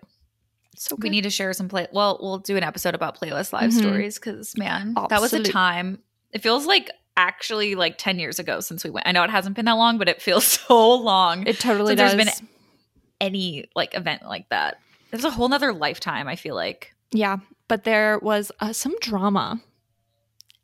So 0.76 0.97
we 0.99 1.11
need 1.11 1.23
to 1.23 1.30
share 1.30 1.52
some 1.52 1.68
play. 1.68 1.87
Well, 1.92 2.18
we'll 2.20 2.38
do 2.38 2.56
an 2.56 2.62
episode 2.62 2.94
about 2.94 3.18
playlist 3.20 3.52
live 3.52 3.70
Mhm. 3.70 3.78
stories 3.78 4.18
because 4.18 4.56
man, 4.56 4.94
that 5.11 5.20
was 5.20 5.32
a 5.32 5.42
time. 5.42 5.99
It 6.32 6.42
feels 6.42 6.66
like 6.66 6.90
actually 7.16 7.75
like 7.75 7.97
ten 7.99 8.18
years 8.18 8.38
ago 8.38 8.61
since 8.61 8.85
we 8.85 8.90
went. 8.90 9.06
I 9.08 9.12
know 9.12 9.25
it 9.25 9.30
hasn't 9.30 9.56
been 9.56 9.64
that 9.64 9.73
long, 9.73 9.99
but 9.99 10.08
it 10.08 10.23
feels 10.23 10.44
so 10.66 10.94
long. 10.94 11.47
it 11.47 11.58
totally 11.58 11.92
So 11.92 11.97
there's 11.97 12.14
does. 12.14 12.25
been- 12.38 12.49
Any 13.20 13.68
like 13.75 13.97
event 13.97 14.23
like 14.25 14.49
that. 14.50 14.78
There's 15.11 15.25
a 15.25 15.30
whole 15.30 15.49
nother 15.49 15.73
lifetime. 15.73 16.28
I 16.28 16.37
feel 16.37 16.54
like 16.54 16.94
yeah, 17.11 17.38
but 17.66 17.82
there 17.85 18.18
was 18.20 18.52
uh, 18.61 18.73
some 18.73 18.94
drama, 19.00 19.61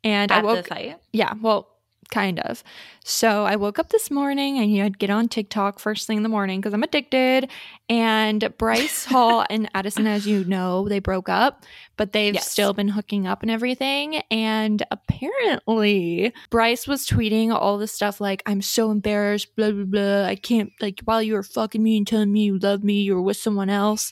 and 0.03 0.31
I 0.31 0.37
at 0.37 0.43
woke 0.45 0.63
the 0.63 0.69
fight. 0.69 0.99
Yeah, 1.11 1.33
well, 1.41 1.67
kind 2.09 2.39
of. 2.39 2.63
So 3.03 3.45
I 3.45 3.55
woke 3.55 3.77
up 3.79 3.89
this 3.89 4.09
morning 4.09 4.57
and 4.57 4.71
you 4.73 4.83
I'd 4.83 4.97
get 4.97 5.09
on 5.09 5.27
TikTok 5.27 5.79
first 5.79 6.07
thing 6.07 6.17
in 6.17 6.23
the 6.23 6.29
morning 6.29 6.59
because 6.59 6.73
I'm 6.73 6.83
addicted. 6.83 7.49
And 7.89 8.51
Bryce 8.57 9.05
Hall 9.13 9.45
and 9.49 9.69
Addison, 9.73 10.07
as 10.07 10.25
you 10.27 10.43
know, 10.45 10.87
they 10.89 10.99
broke 10.99 11.29
up, 11.29 11.63
but 11.97 12.13
they've 12.13 12.33
Yes. 12.33 12.49
still 12.49 12.73
been 12.73 12.87
hooking 12.89 13.27
up 13.27 13.41
and 13.43 13.51
everything. 13.51 14.15
And 14.31 14.83
apparently, 14.91 16.33
Bryce 16.49 16.87
was 16.87 17.05
tweeting 17.07 17.51
all 17.51 17.77
this 17.77 17.91
stuff 17.91 18.19
like, 18.21 18.41
I'm 18.45 18.61
so 18.61 18.91
embarrassed, 18.91 19.55
blah, 19.55 19.71
blah, 19.71 19.83
blah. 19.85 20.23
I 20.25 20.35
can't, 20.35 20.71
like, 20.81 21.01
while 21.05 21.21
you 21.21 21.33
were 21.33 21.43
fucking 21.43 21.81
me 21.81 21.97
and 21.97 22.07
telling 22.07 22.31
me 22.31 22.43
you 22.45 22.57
love 22.59 22.83
me, 22.83 23.01
you 23.01 23.15
were 23.15 23.21
with 23.21 23.37
someone 23.37 23.69
else. 23.69 24.11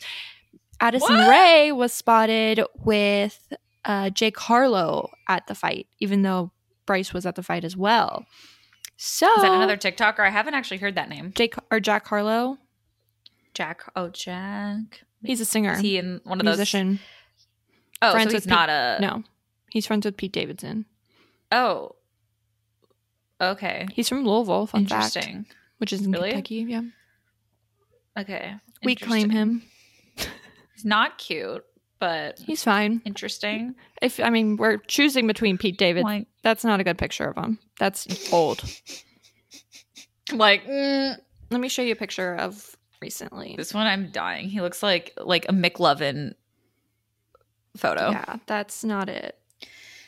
Addison 0.79 1.15
What? 1.15 1.29
Rae 1.29 1.71
was 1.71 1.93
spotted 1.93 2.61
with 2.83 3.53
uh, 3.85 4.09
Jake 4.09 4.37
Harlow 4.37 5.09
at 5.27 5.47
the 5.47 5.55
fight, 5.55 5.87
even 5.99 6.21
though 6.21 6.51
Bryce 6.93 7.11
was 7.11 7.25
at 7.25 7.33
the 7.33 7.41
fight 7.41 7.63
as 7.63 7.75
well. 7.75 8.23
So 8.97 9.27
Is 9.37 9.41
that 9.41 9.51
another 9.51 9.77
TikToker? 9.77 10.19
I 10.19 10.29
haven't 10.29 10.53
actually 10.53 10.77
heard 10.77 10.93
that 10.93 11.09
name. 11.09 11.33
Jake 11.35 11.55
or 11.71 11.79
Jack 11.79 12.05
Harlow? 12.07 12.59
Jack. 13.55 13.81
Oh, 13.95 14.09
Jack. 14.09 15.01
He's 15.23 15.41
a 15.41 15.45
singer, 15.45 15.73
Is 15.73 15.79
he 15.79 15.97
in 15.97 16.21
one 16.23 16.39
of 16.39 16.45
those? 16.45 16.57
musician. 16.57 16.99
Oh, 17.99 18.11
friends 18.11 18.29
so 18.29 18.35
with 18.35 18.43
he's 18.43 18.49
not 18.49 18.69
a. 18.69 18.99
no, 19.01 19.23
he's 19.71 19.87
friends 19.87 20.05
with 20.05 20.17
Pete 20.17 20.33
Davidson. 20.33 20.85
Oh. 21.51 21.95
Okay. 23.41 23.87
He's 23.93 24.07
from 24.07 24.23
Louisville. 24.23 24.67
Fun 24.67 24.85
fact, 24.85 25.15
Interesting. 25.15 25.47
which 25.79 25.91
is 25.93 26.05
in 26.05 26.11
Really? 26.11 26.29
Kentucky. 26.29 26.65
Yeah, 26.69 26.81
Okay. 28.19 28.53
we 28.83 28.93
claim 28.95 29.31
him. 29.31 29.63
He's 30.75 30.85
not 30.85 31.17
cute, 31.17 31.65
but 32.03 32.37
He's 32.39 32.61
fine. 32.61 33.01
interesting. 33.05 33.75
If 34.01 34.19
I 34.19 34.29
mean, 34.29 34.57
we're 34.57 34.75
choosing 34.75 35.25
between 35.25 35.57
Pete 35.57 35.77
David. 35.77 36.03
Like, 36.03 36.27
That's 36.41 36.65
not 36.65 36.81
a 36.81 36.83
good 36.83 36.97
picture 36.97 37.23
of 37.23 37.37
him. 37.41 37.59
That's 37.79 38.33
old. 38.33 38.61
like 40.33 40.65
mm, 40.65 41.15
Let 41.49 41.61
me 41.61 41.69
show 41.69 41.81
you 41.81 41.93
a 41.93 41.95
picture 41.95 42.35
of 42.35 42.75
recently. 43.01 43.55
this 43.57 43.73
one, 43.73 43.87
I'm 43.87 44.11
dying. 44.11 44.49
He 44.49 44.59
looks 44.59 44.83
like 44.83 45.13
like 45.17 45.45
a 45.47 45.53
McLovin 45.53 46.33
photo. 47.77 48.09
Yeah, 48.11 48.35
that's 48.47 48.83
not 48.83 49.07
it. 49.07 49.37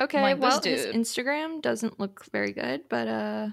Okay, 0.02 0.22
Like 0.22 0.42
well, 0.42 0.60
his. 0.62 0.88
Instagram 0.88 1.62
doesn't 1.62 1.98
look 1.98 2.26
very 2.34 2.52
good, 2.52 2.82
but 2.90 3.08
uh. 3.08 3.48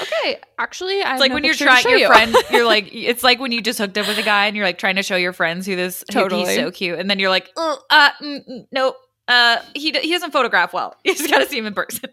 Okay, 0.00 0.40
actually, 0.58 1.02
I 1.02 1.12
It's 1.12 1.20
like 1.20 1.32
when 1.32 1.44
you're 1.44 1.54
trying 1.54 1.88
your 1.88 2.08
friend, 2.08 2.34
you're 2.50 2.66
like, 2.66 2.88
it's 2.92 3.22
like 3.22 3.40
when 3.40 3.52
you 3.52 3.62
just 3.62 3.78
hooked 3.78 3.96
up 3.98 4.06
with 4.06 4.18
a 4.18 4.22
guy 4.22 4.46
and 4.46 4.56
you're 4.56 4.66
like 4.66 4.78
trying 4.78 4.96
to 4.96 5.02
show 5.02 5.16
your 5.16 5.32
friends 5.32 5.66
who 5.66 5.76
this 5.76 6.04
who 6.08 6.20
Totally. 6.20 6.46
he's 6.46 6.56
so 6.56 6.70
cute, 6.70 6.98
and 6.98 7.10
then 7.10 7.18
you're 7.18 7.30
like, 7.30 7.50
oh, 7.56 7.82
uh, 7.90 8.10
mm, 8.20 8.48
mm, 8.48 8.66
nope, 8.72 8.96
uh, 9.30 9.58
he 9.74 9.92
d- 9.92 10.00
he 10.00 10.12
doesn't 10.12 10.32
photograph 10.32 10.72
well. 10.72 10.96
You 11.04 11.14
just 11.14 11.30
gotta 11.30 11.46
see 11.46 11.58
him 11.58 11.66
in 11.66 11.74
person. 11.74 12.10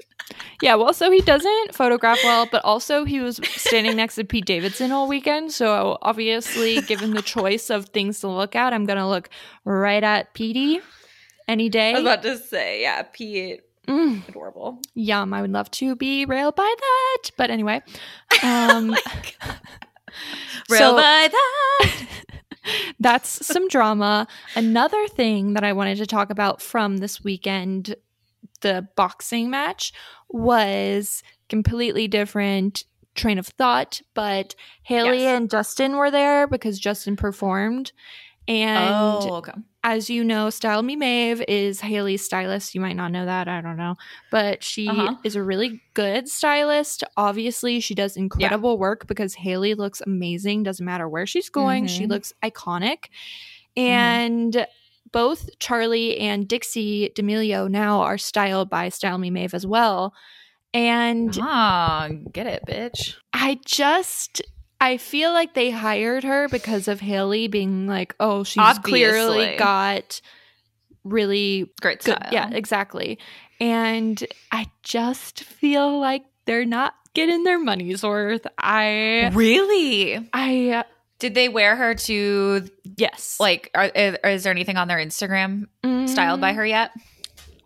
Yeah, 0.62 0.76
well, 0.76 0.94
so 0.94 1.10
he 1.10 1.22
doesn't 1.22 1.74
photograph 1.74 2.20
well, 2.24 2.48
but 2.52 2.64
also 2.64 3.06
he 3.06 3.20
was 3.20 3.40
standing 3.56 3.96
next 3.96 4.16
to 4.16 4.24
Pete 4.24 4.46
Davidson 4.46 4.92
all 4.92 5.08
weekend. 5.08 5.52
So 5.52 5.98
obviously, 6.02 6.82
given 6.82 7.12
the 7.12 7.22
choice 7.22 7.70
of 7.70 7.88
things 7.90 8.20
to 8.20 8.28
look 8.28 8.56
at, 8.56 8.74
I'm 8.74 8.86
gonna 8.86 9.10
look 9.10 9.30
right 9.66 10.04
at 10.04 10.34
Petey 10.34 10.80
any 11.48 11.70
day. 11.70 11.92
I 11.92 11.94
was 11.94 12.02
about 12.02 12.24
to 12.24 12.38
say, 12.38 12.82
yeah, 12.82 13.04
Pete, 13.04 13.62
Mm, 13.88 14.28
adorable. 14.28 14.80
yum! 14.96 15.34
I 15.34 15.42
would 15.42 15.52
love 15.52 15.72
to 15.72 15.96
be 15.96 16.26
railed 16.26 16.56
by 16.56 16.74
that, 16.80 17.32
but 17.38 17.50
anyway. 17.50 17.82
Um, 18.44 18.90
Real 20.70 20.80
so- 20.80 20.96
by 20.96 21.30
that. 21.32 22.06
That's 23.00 23.46
some 23.46 23.70
drama. 23.70 24.28
Another 24.56 25.08
thing 25.08 25.54
that 25.54 25.64
I 25.64 25.72
wanted 25.72 25.98
to 26.00 26.06
talk 26.06 26.30
about 26.30 26.62
from 26.62 26.98
this 26.98 27.24
weekend, 27.24 27.96
the 28.60 28.88
boxing 28.98 29.50
match, 29.50 29.94
was 30.30 31.24
completely 31.48 32.10
different 32.10 32.84
train 33.16 33.38
of 33.40 33.48
thought, 33.48 34.02
but 34.14 34.54
Haley 34.84 35.20
Yes. 35.22 35.38
and 35.38 35.50
Justin 35.50 35.96
were 35.96 36.12
there 36.12 36.46
because 36.46 36.78
Justin 36.78 37.16
performed. 37.16 37.94
And 38.50 38.94
oh, 38.94 39.36
okay. 39.38 39.54
As 39.90 40.10
you 40.10 40.22
know, 40.22 40.50
Style 40.50 40.84
Me 40.84 40.98
Maeve 40.98 41.42
is 41.48 41.80
Haley's 41.80 42.22
stylist. 42.24 42.76
You 42.76 42.82
might 42.82 42.98
not 42.98 43.10
know 43.12 43.26
that. 43.26 43.48
I 43.48 43.62
don't 43.62 43.78
know. 43.78 43.96
But 44.32 44.62
she 44.62 44.90
Uh-huh. 44.90 45.16
is 45.24 45.38
a 45.38 45.42
really 45.42 45.82
good 45.94 46.28
stylist. 46.28 47.06
Obviously, 47.16 47.80
she 47.80 47.96
does 47.96 48.18
incredible 48.18 48.78
work 48.78 49.08
because 49.08 49.34
Haley 49.36 49.76
looks 49.76 50.02
amazing. 50.06 50.64
Doesn't 50.64 50.86
matter 50.86 51.08
where 51.08 51.26
she's 51.26 51.50
going, 51.50 51.88
she 51.88 52.04
Mhm. 52.06 52.10
looks 52.10 52.34
iconic. 52.44 53.06
Mm-hmm. 53.78 53.82
And 53.82 54.68
both 55.14 55.50
Charlie 55.60 56.18
and 56.18 56.50
Dixie 56.50 57.10
D'Amelio 57.16 57.70
now 57.70 58.02
are 58.02 58.18
styled 58.18 58.70
by 58.70 58.90
Style 58.90 59.18
Me 59.18 59.30
Maeve 59.30 59.54
as 59.54 59.66
well. 59.66 60.14
And 60.74 61.38
Ah, 61.42 62.10
get 62.34 62.46
it, 62.46 62.64
bitch. 62.68 63.16
I 63.32 63.58
just 63.66 64.42
I 64.80 64.98
feel 64.98 65.32
like 65.34 65.54
they 65.54 65.72
hired 65.72 66.24
her 66.24 66.48
because 66.50 66.88
of 66.88 67.00
Haley 67.00 67.48
being 67.48 67.88
like, 67.88 68.16
oh, 68.20 68.44
she's 68.44 68.78
clearly 68.80 69.56
got 69.58 70.22
really 71.04 71.70
Great 71.82 72.04
good. 72.04 72.16
style. 72.16 72.30
Yeah, 72.32 72.50
exactly. 72.52 73.18
And 73.60 74.24
I 74.52 74.68
just 74.84 75.44
feel 75.44 76.00
like 76.00 76.24
they're 76.46 76.66
not 76.66 76.94
getting 77.14 77.44
their 77.44 77.60
money's 77.60 78.04
worth. 78.04 78.46
I 78.60 79.32
Really? 79.34 80.30
I 80.34 80.70
uh, 80.72 80.84
Did 81.20 81.34
they 81.34 81.50
wear 81.50 81.76
her 81.76 81.96
to 81.96 82.70
yes. 82.84 83.38
like? 83.40 83.72
Are, 83.74 83.86
is 83.86 84.44
there 84.44 84.52
anything 84.52 84.78
on 84.78 84.88
their 84.88 85.00
Instagram 85.00 85.64
styled 86.08 86.40
by 86.42 86.52
Mm, 86.54 86.56
her 86.56 86.66
yet, 86.66 86.92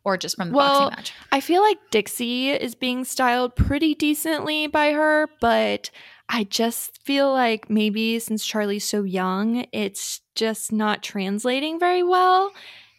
or 0.06 0.15
just 0.15 0.38
from 0.38 0.50
the 0.50 0.56
Well, 0.56 0.89
boxing 0.89 0.97
match? 0.97 1.13
I 1.32 1.41
feel 1.41 1.62
like 1.62 1.78
Dixie 1.91 2.52
is 2.52 2.74
being 2.76 3.04
styled 3.04 3.56
pretty 3.58 3.93
decently 3.95 4.67
by 4.67 4.93
her, 4.93 5.28
but 5.41 5.89
I 6.34 6.46
just 6.46 7.04
feel 7.04 7.30
like 7.32 7.70
maybe 7.70 8.17
since 8.20 8.46
Charlie's 8.46 8.86
so 8.86 9.04
young, 9.04 9.65
it's 9.74 10.22
just 10.34 10.72
not 10.72 11.04
translating 11.04 11.78
very 11.78 12.04
well. 12.04 12.54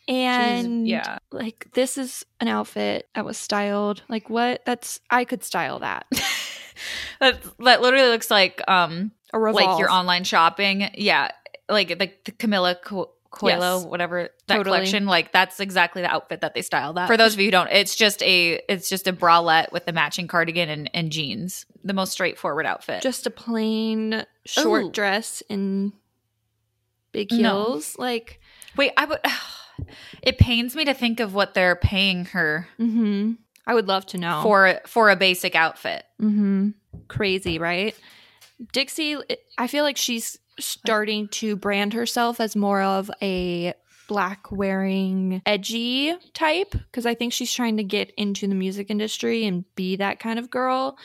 And 0.07 0.87
yeah. 0.87 1.19
like 1.31 1.69
this 1.73 1.97
is 1.97 2.27
an 2.41 2.49
outfit 2.49 3.09
that 3.15 3.25
was 3.25 3.39
styled. 3.39 4.03
Like 4.07 4.29
what? 4.29 4.63
That's 4.67 5.01
I 5.09 5.25
could 5.25 5.43
style 5.43 5.79
that. 5.79 6.07
that 7.21 7.43
that 7.61 7.81
literally 7.81 8.09
looks 8.09 8.31
like 8.31 8.61
um 8.69 9.13
A 9.33 9.39
revolve. 9.39 9.67
like 9.67 9.79
your 9.79 9.91
online 9.91 10.25
shopping. 10.25 10.91
Yeah, 10.93 11.31
like 11.71 11.89
like 11.99 12.25
the 12.25 12.33
Camila 12.33 12.83
Cu- 12.83 13.09
Coelho, 13.33 13.79
Yes. 13.79 13.85
whatever 13.87 14.29
that 14.47 14.57
Totally. 14.57 14.77
collection. 14.77 15.07
Like 15.07 15.33
that's 15.33 15.59
exactly 15.59 16.03
the 16.03 16.11
outfit 16.11 16.43
that 16.43 16.55
they 16.55 16.63
style 16.63 16.93
that. 16.93 17.07
For 17.09 17.17
those 17.17 17.35
of 17.35 17.41
you 17.41 17.47
who 17.47 17.51
don't, 17.51 17.71
it's 17.71 17.97
just 17.97 18.23
a 18.23 18.61
it's 18.69 18.89
just 18.89 19.09
a 19.09 19.13
bralette 19.13 19.73
with 19.73 19.87
the 19.87 19.93
matching 19.93 20.29
cardigan 20.29 20.69
and, 20.69 20.91
and 20.95 21.11
jeans. 21.11 21.67
The 21.83 21.95
most 21.95 22.13
straightforward 22.13 22.67
outfit. 22.67 23.03
Just 23.03 23.27
a 23.27 23.31
plain 23.31 24.25
short 24.45 24.85
Ooh. 24.85 24.91
dress 24.91 25.43
and 25.51 25.93
big 27.13 27.31
No. 27.33 27.39
heels. 27.73 27.97
Like, 27.99 28.41
wait, 28.77 28.93
I 28.97 29.07
would. 29.07 29.19
It 30.23 30.39
pains 30.39 30.77
me 30.77 30.85
to 30.85 30.95
think 30.95 31.19
of 31.19 31.35
what 31.35 31.55
they're 31.55 31.75
paying 31.75 32.27
her 32.27 32.69
hmm 32.77 33.33
I 33.67 33.75
would 33.75 33.89
love 33.89 34.05
to 34.07 34.19
know. 34.19 34.41
for 34.43 34.81
for 34.87 35.11
a 35.11 35.17
basic 35.17 35.57
outfit. 35.57 36.05
Mm-hmm. 36.21 36.69
Crazy, 37.09 37.59
right? 37.59 37.97
Dixie, 38.73 39.17
I 39.59 39.67
feel 39.67 39.83
like 39.83 39.97
she's 39.97 40.39
starting 40.59 41.29
to 41.29 41.57
brand 41.57 41.93
herself 41.93 42.41
as 42.41 42.55
more 42.57 42.83
of 42.83 43.11
a 43.23 43.75
black 44.09 44.51
wearing 44.53 45.41
edgy 45.47 46.15
type 46.35 46.73
because 46.73 47.07
I 47.07 47.15
think 47.15 47.33
she's 47.33 47.53
trying 47.53 47.77
to 47.79 47.85
get 47.85 48.11
into 48.17 48.47
the 48.47 48.55
music 48.55 48.91
industry 48.91 49.47
and 49.47 49.65
be 49.75 49.97
that 49.97 50.19
kind 50.21 50.39
of 50.39 50.51
girl. 50.51 50.99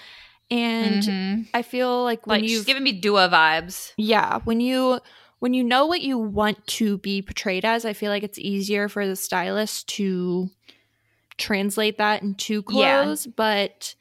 And 0.51 1.01
Mhm. 1.03 1.47
I 1.53 1.61
feel 1.61 2.03
like 2.03 2.25
when 2.27 2.41
Like 2.41 2.49
you 2.49 2.57
she's 2.57 2.65
giving 2.65 2.83
me 2.83 2.93
Dua 2.93 3.29
vibes. 3.29 3.93
yeah, 3.97 4.39
when 4.43 4.59
you 4.59 4.99
when 5.39 5.53
you 5.53 5.63
know 5.63 5.85
what 5.85 6.01
you 6.01 6.17
want 6.17 6.65
to 6.65 6.97
be 6.97 7.21
portrayed 7.21 7.63
as, 7.63 7.85
I 7.85 7.93
feel 7.93 8.09
like 8.09 8.23
it's 8.23 8.39
easier 8.39 8.89
for 8.89 9.05
the 9.07 9.15
stylist 9.15 9.87
to 9.89 10.49
translate 11.37 11.97
that 11.99 12.23
into 12.23 12.63
Yeah. 12.69 13.03
clothes, 13.03 13.27
but 13.27 13.95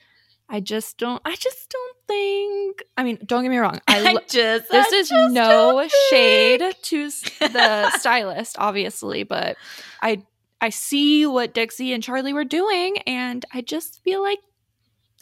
I 0.48 0.60
just 0.60 0.96
don't 0.98 1.20
I 1.24 1.34
just 1.34 1.68
don't 1.70 1.96
think 2.06 2.84
I 2.96 3.02
mean, 3.02 3.18
don't 3.26 3.42
get 3.42 3.48
me 3.50 3.58
wrong. 3.58 3.80
I 3.88 4.06
I 4.06 4.14
just 4.28 4.70
this 4.70 4.92
I 4.92 4.96
is 4.96 5.08
just 5.08 5.34
no 5.34 5.88
shade 6.10 6.62
to 6.82 7.10
the 7.40 7.90
stylist, 7.98 8.56
obviously, 8.58 9.22
but 9.24 9.56
I 10.02 10.22
I 10.60 10.70
see 10.70 11.26
what 11.26 11.52
Dixie 11.52 11.92
and 11.92 12.02
Charlie 12.02 12.32
were 12.32 12.44
doing 12.44 12.98
and 13.06 13.44
I 13.52 13.60
just 13.60 14.02
feel 14.04 14.22
like 14.22 14.38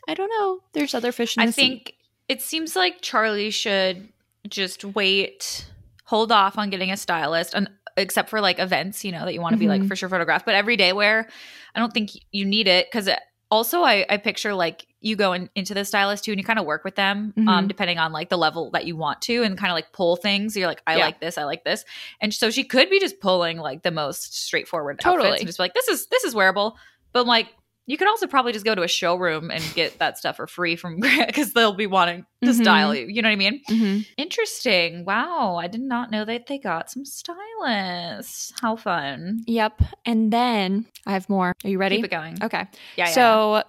I 0.07 0.15
don't 0.15 0.29
know. 0.31 0.61
There's 0.75 0.95
other 0.95 1.13
fish 1.13 1.37
in 1.37 1.43
I 1.43 1.47
the 1.47 1.53
sea. 1.53 1.61
think 1.63 1.95
it 2.29 2.43
seems 2.43 2.77
like 2.77 3.01
Charlie 3.01 3.51
should 3.51 4.09
just 4.49 4.85
wait, 4.85 5.67
hold 6.05 6.31
off 6.31 6.59
on 6.59 6.69
getting 6.69 6.91
a 6.91 6.97
stylist, 6.99 7.55
and 7.55 7.71
except 7.97 8.29
for 8.29 8.41
like 8.43 8.59
events, 8.59 9.05
you 9.05 9.13
know, 9.13 9.25
that 9.25 9.33
you 9.33 9.41
want 9.41 9.55
to 9.55 9.59
be 9.59 9.69
like 9.69 9.81
Mhm. 9.83 9.89
for 9.89 9.97
sure 9.97 10.09
photographed. 10.11 10.45
But 10.45 10.55
everyday 10.55 10.93
wear, 10.93 11.27
I 11.75 11.79
don't 11.81 11.93
think 11.95 12.11
you 12.33 12.45
need 12.45 12.69
it 12.69 12.87
because 12.91 13.09
also 13.55 13.83
I, 13.83 14.05
I 14.11 14.17
picture 14.17 14.53
like 14.55 14.87
you 15.01 15.17
go 15.17 15.33
in, 15.33 15.49
into 15.55 15.75
the 15.75 15.85
stylist 15.85 16.25
too, 16.25 16.33
and 16.33 16.41
you 16.41 16.45
kind 16.45 16.59
of 16.59 16.65
work 16.67 16.83
with 16.85 16.97
them, 16.97 17.33
um, 17.37 17.47
Mhm. 17.47 17.69
depending 17.69 17.99
on 17.99 18.13
like 18.13 18.29
the 18.29 18.37
level 18.39 18.71
that 18.73 18.85
you 18.87 18.97
want 18.97 19.23
to, 19.23 19.43
and 19.45 19.57
kind 19.57 19.71
of 19.71 19.75
like 19.75 19.93
pull 19.93 20.17
things. 20.17 20.57
You're 20.57 20.67
like, 20.67 20.83
I 20.87 20.97
Yeah. 20.97 21.05
like 21.07 21.21
this, 21.21 21.39
I 21.39 21.45
like 21.45 21.63
this, 21.65 21.85
and 22.21 22.33
so 22.35 22.51
she 22.51 22.65
could 22.65 22.91
be 22.91 22.99
just 22.99 23.21
pulling 23.21 23.59
like 23.59 23.83
the 23.83 23.91
most 23.91 24.37
straightforward 24.47 24.99
Totally. 25.01 25.29
outfits 25.29 25.43
and 25.43 25.49
just 25.49 25.59
be 25.59 25.63
like, 25.65 25.75
this 25.75 25.89
is 25.89 26.07
this 26.09 26.25
is 26.25 26.35
wearable, 26.35 26.77
but 27.13 27.27
like. 27.27 27.49
You 27.87 27.99
could 27.99 28.09
also 28.09 28.27
probably 28.27 28.53
just 28.53 28.65
go 28.65 28.75
to 28.75 28.83
a 28.83 28.89
showroom 28.89 29.51
and 29.51 29.63
get 29.75 29.99
that 29.99 30.17
stuff 30.17 30.37
for 30.37 30.47
free 30.47 30.75
from 30.75 31.01
Grant 31.01 31.27
because 31.27 31.53
they'll 31.53 31.75
be 31.75 31.87
wanting 31.87 32.25
to 32.43 32.51
Mhm. 32.51 32.63
style 32.63 32.95
you. 32.95 33.07
You 33.09 33.21
know 33.23 33.29
what 33.29 33.33
I 33.33 33.37
mean? 33.37 33.61
Mhm. 33.71 34.07
Interesting. 34.17 35.05
Wow. 35.05 35.57
I 35.57 35.67
did 35.67 35.83
not 35.83 36.11
know 36.11 36.25
that 36.25 36.47
they 36.47 36.59
got 36.59 36.91
some 36.91 37.05
stylists. 37.05 38.53
How 38.61 38.77
fun. 38.77 39.41
Yep. 39.47 39.83
And 40.07 40.33
then 40.33 40.87
I 41.07 41.13
have 41.13 41.29
more. 41.29 41.53
Are 41.65 41.69
you 41.69 41.79
ready? 41.79 41.97
Keep 41.97 42.07
it 42.07 42.11
going. 42.11 42.43
Okay. 42.43 42.67
Yeah. 42.97 43.07
yeah. 43.07 43.13
So, 43.13 43.63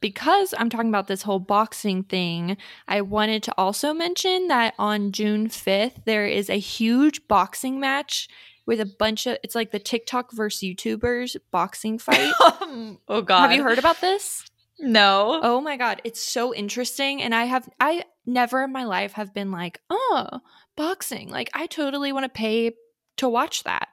because 0.00 0.52
I'm 0.58 0.68
talking 0.68 0.90
about 0.90 1.06
this 1.06 1.22
whole 1.22 1.38
boxing 1.38 2.02
thing, 2.02 2.58
I 2.86 3.00
wanted 3.00 3.42
to 3.44 3.54
also 3.56 3.94
mention 3.94 4.48
that 4.48 4.74
on 4.78 5.12
June 5.12 5.48
5th, 5.48 6.04
there 6.04 6.26
is 6.26 6.50
a 6.50 6.58
huge 6.58 7.26
boxing 7.28 7.80
match 7.80 8.28
with 8.66 8.80
a 8.80 8.86
bunch 8.86 9.26
of, 9.26 9.38
it's 9.42 9.54
like 9.54 9.70
the 9.70 9.78
TikTok 9.78 10.32
versus 10.32 10.62
YouTubers 10.62 11.36
boxing 11.50 11.98
fight. 11.98 12.32
oh 12.40 13.22
God. 13.22 13.48
Have 13.48 13.52
you 13.52 13.62
heard 13.62 13.78
about 13.78 14.00
this? 14.00 14.44
No. 14.78 15.40
Oh 15.42 15.60
my 15.60 15.76
God. 15.76 16.00
It's 16.04 16.22
so 16.22 16.54
interesting. 16.54 17.22
And 17.22 17.34
I 17.34 17.44
have, 17.44 17.68
I 17.80 18.04
never 18.26 18.62
in 18.64 18.72
my 18.72 18.84
life 18.84 19.12
have 19.12 19.32
been 19.34 19.50
like, 19.52 19.80
oh, 19.90 20.40
boxing. 20.76 21.28
Like, 21.28 21.50
I 21.54 21.66
totally 21.66 22.12
want 22.12 22.24
to 22.24 22.28
pay 22.28 22.72
to 23.18 23.28
watch 23.28 23.62
that. 23.64 23.88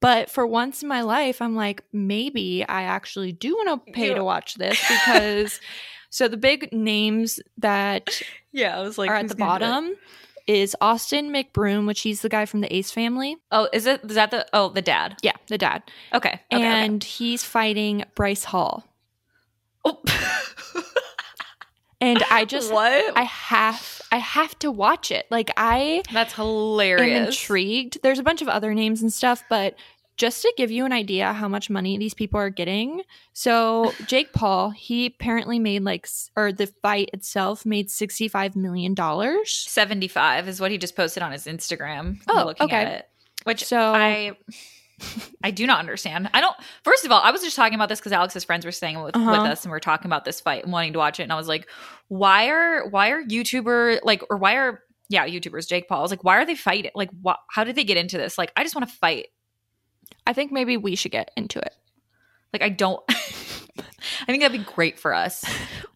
But 0.00 0.30
for 0.30 0.46
once 0.46 0.82
in 0.82 0.88
my 0.88 1.02
life, 1.02 1.40
I'm 1.42 1.54
like, 1.54 1.82
maybe 1.92 2.64
I 2.66 2.82
actually 2.82 3.32
do 3.32 3.54
want 3.54 3.84
to 3.86 3.92
pay 3.92 4.08
You- 4.08 4.14
to 4.14 4.24
watch 4.32 4.54
this 4.54 4.78
because 4.88 5.60
so 6.10 6.26
the 6.26 6.36
big 6.36 6.72
names 6.72 7.38
that 7.58 8.08
Yeah. 8.52 8.78
I 8.78 8.82
was 8.82 8.98
like, 8.98 9.08
are 9.10 9.14
at 9.16 9.28
the 9.28 9.36
bottom 9.36 9.94
is 10.50 10.76
Austin 10.80 11.30
McBroom, 11.30 11.86
which 11.86 12.00
he's 12.00 12.22
the 12.22 12.28
guy 12.28 12.44
from 12.44 12.60
the 12.60 12.74
Ace 12.74 12.90
family. 12.90 13.36
Oh, 13.52 13.68
is 13.72 13.86
it? 13.86 14.00
Is 14.04 14.16
that 14.16 14.32
the? 14.32 14.44
Oh, 14.52 14.68
the 14.68 14.82
dad. 14.82 15.16
Yeah, 15.22 15.36
the 15.46 15.56
dad. 15.56 15.84
Okay. 16.12 16.40
okay 16.52 16.62
and 16.62 17.04
he's 17.04 17.44
fighting 17.44 18.04
Bryce 18.16 18.44
Hall. 18.44 18.84
Oh. 19.84 20.02
And 22.02 22.24
I 22.30 22.46
just 22.46 22.72
what? 22.72 23.14
I 23.14 23.24
have 23.24 24.00
I 24.10 24.16
have 24.16 24.58
to 24.60 24.70
watch 24.70 25.10
it. 25.10 25.26
Like 25.30 25.50
I 25.58 26.02
That's 26.10 26.32
hilarious. 26.32 27.28
intrigued. 27.28 27.98
There's 28.02 28.18
a 28.18 28.22
bunch 28.22 28.40
of 28.40 28.48
other 28.48 28.72
names 28.72 29.02
and 29.02 29.12
stuff, 29.12 29.44
but 29.50 29.74
just 30.20 30.42
to 30.42 30.52
give 30.58 30.70
you 30.70 30.84
an 30.84 30.92
idea 30.92 31.32
how 31.32 31.48
much 31.48 31.70
money 31.70 31.96
these 31.96 32.12
people 32.12 32.38
are 32.38 32.50
getting. 32.50 33.02
So 33.32 33.92
Jake 34.06 34.34
Paul, 34.34 34.68
he 34.70 35.06
apparently 35.06 35.58
made 35.58 35.82
like 35.82 36.06
or 36.36 36.52
the 36.52 36.66
fight 36.66 37.08
itself 37.14 37.64
made 37.64 37.90
65 37.90 38.54
million 38.54 38.92
dollars. 38.94 39.50
Seventy-five 39.68 40.46
is 40.46 40.60
what 40.60 40.70
he 40.70 40.76
just 40.76 40.94
posted 40.94 41.22
on 41.22 41.32
his 41.32 41.46
Instagram. 41.46 42.18
Oh, 42.28 42.44
looking 42.44 42.66
okay. 42.66 42.76
at 42.76 42.88
it. 42.92 43.08
Which 43.44 43.64
So 43.64 43.78
I 43.80 44.32
I 45.42 45.50
do 45.50 45.66
not 45.66 45.80
understand. 45.80 46.28
I 46.34 46.42
don't 46.42 46.56
first 46.84 47.06
of 47.06 47.10
all, 47.12 47.22
I 47.22 47.30
was 47.30 47.40
just 47.40 47.56
talking 47.56 47.74
about 47.74 47.88
this 47.88 47.98
because 47.98 48.12
Alex's 48.12 48.44
friends 48.44 48.66
were 48.66 48.72
staying 48.72 49.02
with, 49.02 49.16
Uh-huh. 49.16 49.30
with 49.30 49.40
us 49.50 49.64
and 49.64 49.72
we 49.72 49.76
are 49.76 49.80
talking 49.80 50.06
about 50.06 50.26
this 50.26 50.40
fight 50.42 50.62
and 50.64 50.72
wanting 50.72 50.92
to 50.92 50.98
watch 50.98 51.18
it. 51.18 51.22
And 51.22 51.32
I 51.32 51.36
was 51.36 51.48
like, 51.48 51.66
why 52.08 52.48
are 52.50 52.86
why 52.90 53.10
are 53.10 53.24
YouTuber 53.24 54.00
like 54.04 54.22
or 54.28 54.36
why 54.36 54.56
are 54.56 54.82
yeah, 55.08 55.26
YouTubers, 55.26 55.68
Jake 55.68 55.88
Paul. 55.88 55.98
I 55.98 56.02
was 56.02 56.12
like, 56.12 56.22
why 56.22 56.36
are 56.36 56.44
they 56.46 56.54
fighting? 56.54 56.92
Like 56.94 57.10
wh- 57.26 57.40
how 57.50 57.64
did 57.64 57.74
they 57.74 57.82
get 57.82 57.96
into 57.96 58.16
this? 58.16 58.38
Like, 58.38 58.52
I 58.56 58.62
just 58.62 58.76
want 58.76 58.88
to 58.88 58.94
fight. 58.94 59.26
I 60.26 60.32
think 60.32 60.52
maybe 60.52 60.76
we 60.76 60.94
should 60.94 61.12
get 61.12 61.30
into 61.36 61.58
it. 61.58 61.74
Like 62.52 62.62
I 62.62 62.68
don't 62.68 63.02
I 63.08 64.26
think 64.26 64.42
that'd 64.42 64.58
be 64.58 64.64
great 64.74 64.98
for 64.98 65.14
us. 65.14 65.44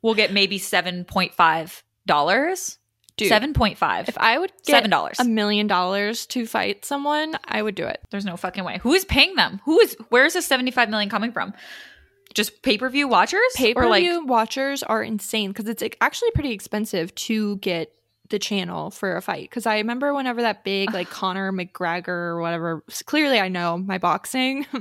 We'll 0.02 0.14
get 0.14 0.32
maybe 0.32 0.58
seven 0.58 1.04
point 1.04 1.34
five 1.34 1.82
dollars. 2.06 2.78
Dude, 3.16 3.28
Seven 3.28 3.52
point 3.54 3.78
five. 3.78 4.08
If 4.08 4.18
I 4.18 4.36
would 4.38 4.50
get 4.64 4.74
Seven 4.74 4.90
dollars. 4.90 5.20
a 5.20 5.24
million 5.24 5.68
dollars 5.68 6.26
to 6.26 6.46
fight 6.46 6.84
someone, 6.84 7.36
I 7.44 7.62
would 7.62 7.76
do 7.76 7.86
it. 7.86 8.00
There's 8.10 8.24
no 8.24 8.36
fucking 8.36 8.64
way. 8.64 8.78
Who 8.82 8.92
is 8.92 9.04
paying 9.04 9.36
them? 9.36 9.60
Who 9.64 9.78
is 9.78 9.96
where 10.08 10.24
is 10.24 10.32
this 10.34 10.46
75 10.48 10.90
million 10.90 11.08
coming 11.08 11.30
from? 11.30 11.54
Just 12.34 12.62
pay-per-view 12.62 13.06
watchers? 13.06 13.40
Pay 13.54 13.74
per 13.74 13.84
Or 13.84 13.88
like 13.88 14.02
view 14.02 14.24
watchers 14.24 14.82
are 14.82 15.00
insane 15.00 15.50
because 15.52 15.68
it's 15.68 15.84
actually 16.00 16.32
pretty 16.32 16.50
expensive 16.50 17.14
to 17.14 17.56
get 17.58 17.92
the 18.30 18.38
channel 18.38 18.90
for 18.90 19.16
a 19.16 19.22
fight. 19.22 19.48
Because 19.50 19.66
I 19.66 19.76
remember 19.78 20.14
whenever 20.14 20.42
that 20.42 20.64
big 20.64 20.92
like 20.92 21.10
Conor 21.10 21.52
McGregor 21.52 22.08
or 22.08 22.40
whatever. 22.40 22.82
Clearly, 23.06 23.38
I 23.40 23.48
know 23.48 23.78
my 23.78 23.98
boxing. 23.98 24.66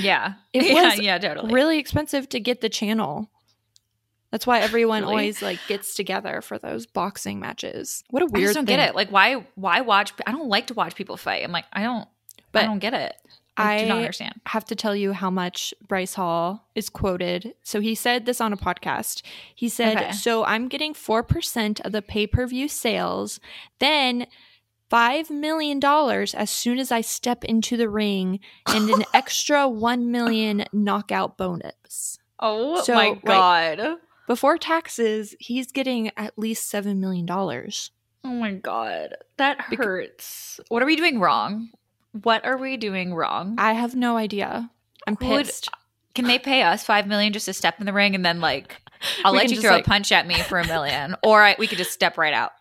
Yeah. 0.00 0.34
It 0.54 0.64
yeah, 0.74 0.84
was 0.84 0.98
yeah, 1.00 1.18
totally. 1.18 1.52
really 1.52 1.78
expensive 1.78 2.26
to 2.30 2.40
get 2.40 2.62
the 2.62 2.70
channel. 2.70 3.30
That's 4.30 4.46
why 4.46 4.60
everyone 4.60 5.02
Really? 5.02 5.12
always 5.12 5.42
like 5.42 5.58
gets 5.68 5.94
together 5.94 6.40
for 6.40 6.58
those 6.58 6.86
boxing 6.86 7.38
matches. 7.38 8.02
What 8.08 8.22
a 8.22 8.26
weird 8.26 8.44
I 8.44 8.46
just 8.46 8.54
don't 8.54 8.64
thing. 8.66 8.78
get 8.78 8.88
it. 8.88 8.94
Like 8.94 9.10
why 9.12 9.46
why 9.54 9.82
watch 9.82 10.14
I 10.26 10.32
don't 10.32 10.48
like 10.48 10.68
to 10.68 10.74
watch 10.74 10.94
people 10.94 11.18
fight. 11.18 11.44
I'm 11.44 11.52
like, 11.52 11.66
I 11.74 11.82
don't 11.82 12.08
But 12.52 12.62
I 12.64 12.66
don't 12.68 12.78
get 12.78 12.94
it. 12.94 13.14
I, 13.56 13.82
do 13.82 13.86
not 13.88 13.96
I 13.96 14.00
understand. 14.00 14.40
have 14.46 14.64
to 14.66 14.74
tell 14.74 14.96
you 14.96 15.12
how 15.12 15.30
much 15.30 15.74
Bryce 15.86 16.14
Hall 16.14 16.68
is 16.74 16.88
quoted. 16.88 17.54
So 17.62 17.80
he 17.80 17.94
said 17.94 18.24
this 18.24 18.40
on 18.40 18.52
a 18.52 18.56
podcast. 18.56 19.22
He 19.54 19.68
said, 19.68 19.96
Okay. 19.98 20.12
So 20.12 20.44
I'm 20.44 20.68
getting 20.68 20.94
4% 20.94 21.80
of 21.84 21.92
the 21.92 22.00
pay 22.02 22.26
per 22.26 22.46
view 22.46 22.66
sales, 22.68 23.40
then 23.78 24.26
$5 24.90 25.30
million 25.30 25.80
as 25.84 26.50
soon 26.50 26.78
as 26.78 26.92
I 26.92 27.00
step 27.02 27.44
into 27.44 27.76
the 27.76 27.88
ring, 27.88 28.40
and 28.66 28.88
an 28.90 29.04
extra 29.14 29.68
1 29.68 30.10
million 30.10 30.64
knockout 30.72 31.36
bonus. 31.38 32.18
Oh 32.40 32.82
So, 32.82 32.94
my 32.94 33.08
right- 33.10 33.24
god. 33.24 33.96
Before 34.28 34.56
taxes, 34.56 35.34
he's 35.40 35.72
getting 35.72 36.10
at 36.16 36.38
least 36.38 36.72
$7 36.72 36.96
million. 36.98 37.26
Oh 37.30 37.68
my 38.24 38.52
god. 38.52 39.16
That 39.36 39.60
hurts. 39.60 40.60
what 40.68 40.82
are 40.82 40.86
we 40.86 40.96
doing 40.96 41.18
wrong? 41.20 41.70
What 42.12 42.44
are 42.44 42.56
we 42.58 42.76
doing 42.76 43.14
wrong? 43.14 43.56
I 43.58 43.72
have 43.72 43.94
no 43.94 44.16
idea. 44.16 44.70
I'm 45.06 45.16
Would- 45.20 45.46
pissed. 45.46 45.68
Can 46.14 46.26
they 46.26 46.38
pay 46.38 46.62
us 46.62 46.84
five 46.84 47.06
million 47.06 47.32
just 47.32 47.46
to 47.46 47.54
step 47.54 47.80
in 47.80 47.86
the 47.86 47.92
ring 47.92 48.14
and 48.14 48.24
then 48.24 48.40
like 48.40 48.76
I'll 49.24 49.32
We 49.32 49.38
let 49.38 49.50
you 49.50 49.60
throw 49.60 49.72
like- 49.72 49.86
a 49.86 49.88
punch 49.88 50.12
at 50.12 50.26
me 50.26 50.34
for 50.34 50.58
a 50.58 50.66
million, 50.66 51.16
or 51.22 51.42
I, 51.42 51.56
we 51.58 51.66
could 51.66 51.78
just 51.78 51.92
step 51.92 52.18
right 52.18 52.34
out. 52.34 52.52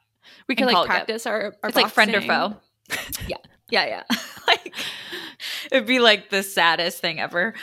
We 0.48 0.56
could 0.56 0.68
like 0.68 0.86
practice 0.86 1.26
our, 1.26 1.54
our 1.62 1.70
it's 1.70 1.76
like 1.76 1.90
friend 1.92 2.16
or 2.16 2.22
foe. 2.22 2.56
yeah, 3.28 3.38
yeah, 3.70 3.86
yeah. 3.86 4.18
like 4.48 4.74
it'd 5.72 5.86
be 5.88 6.00
like 6.00 6.30
the 6.30 6.44
saddest 6.44 7.00
thing 7.00 7.20
ever. 7.20 7.54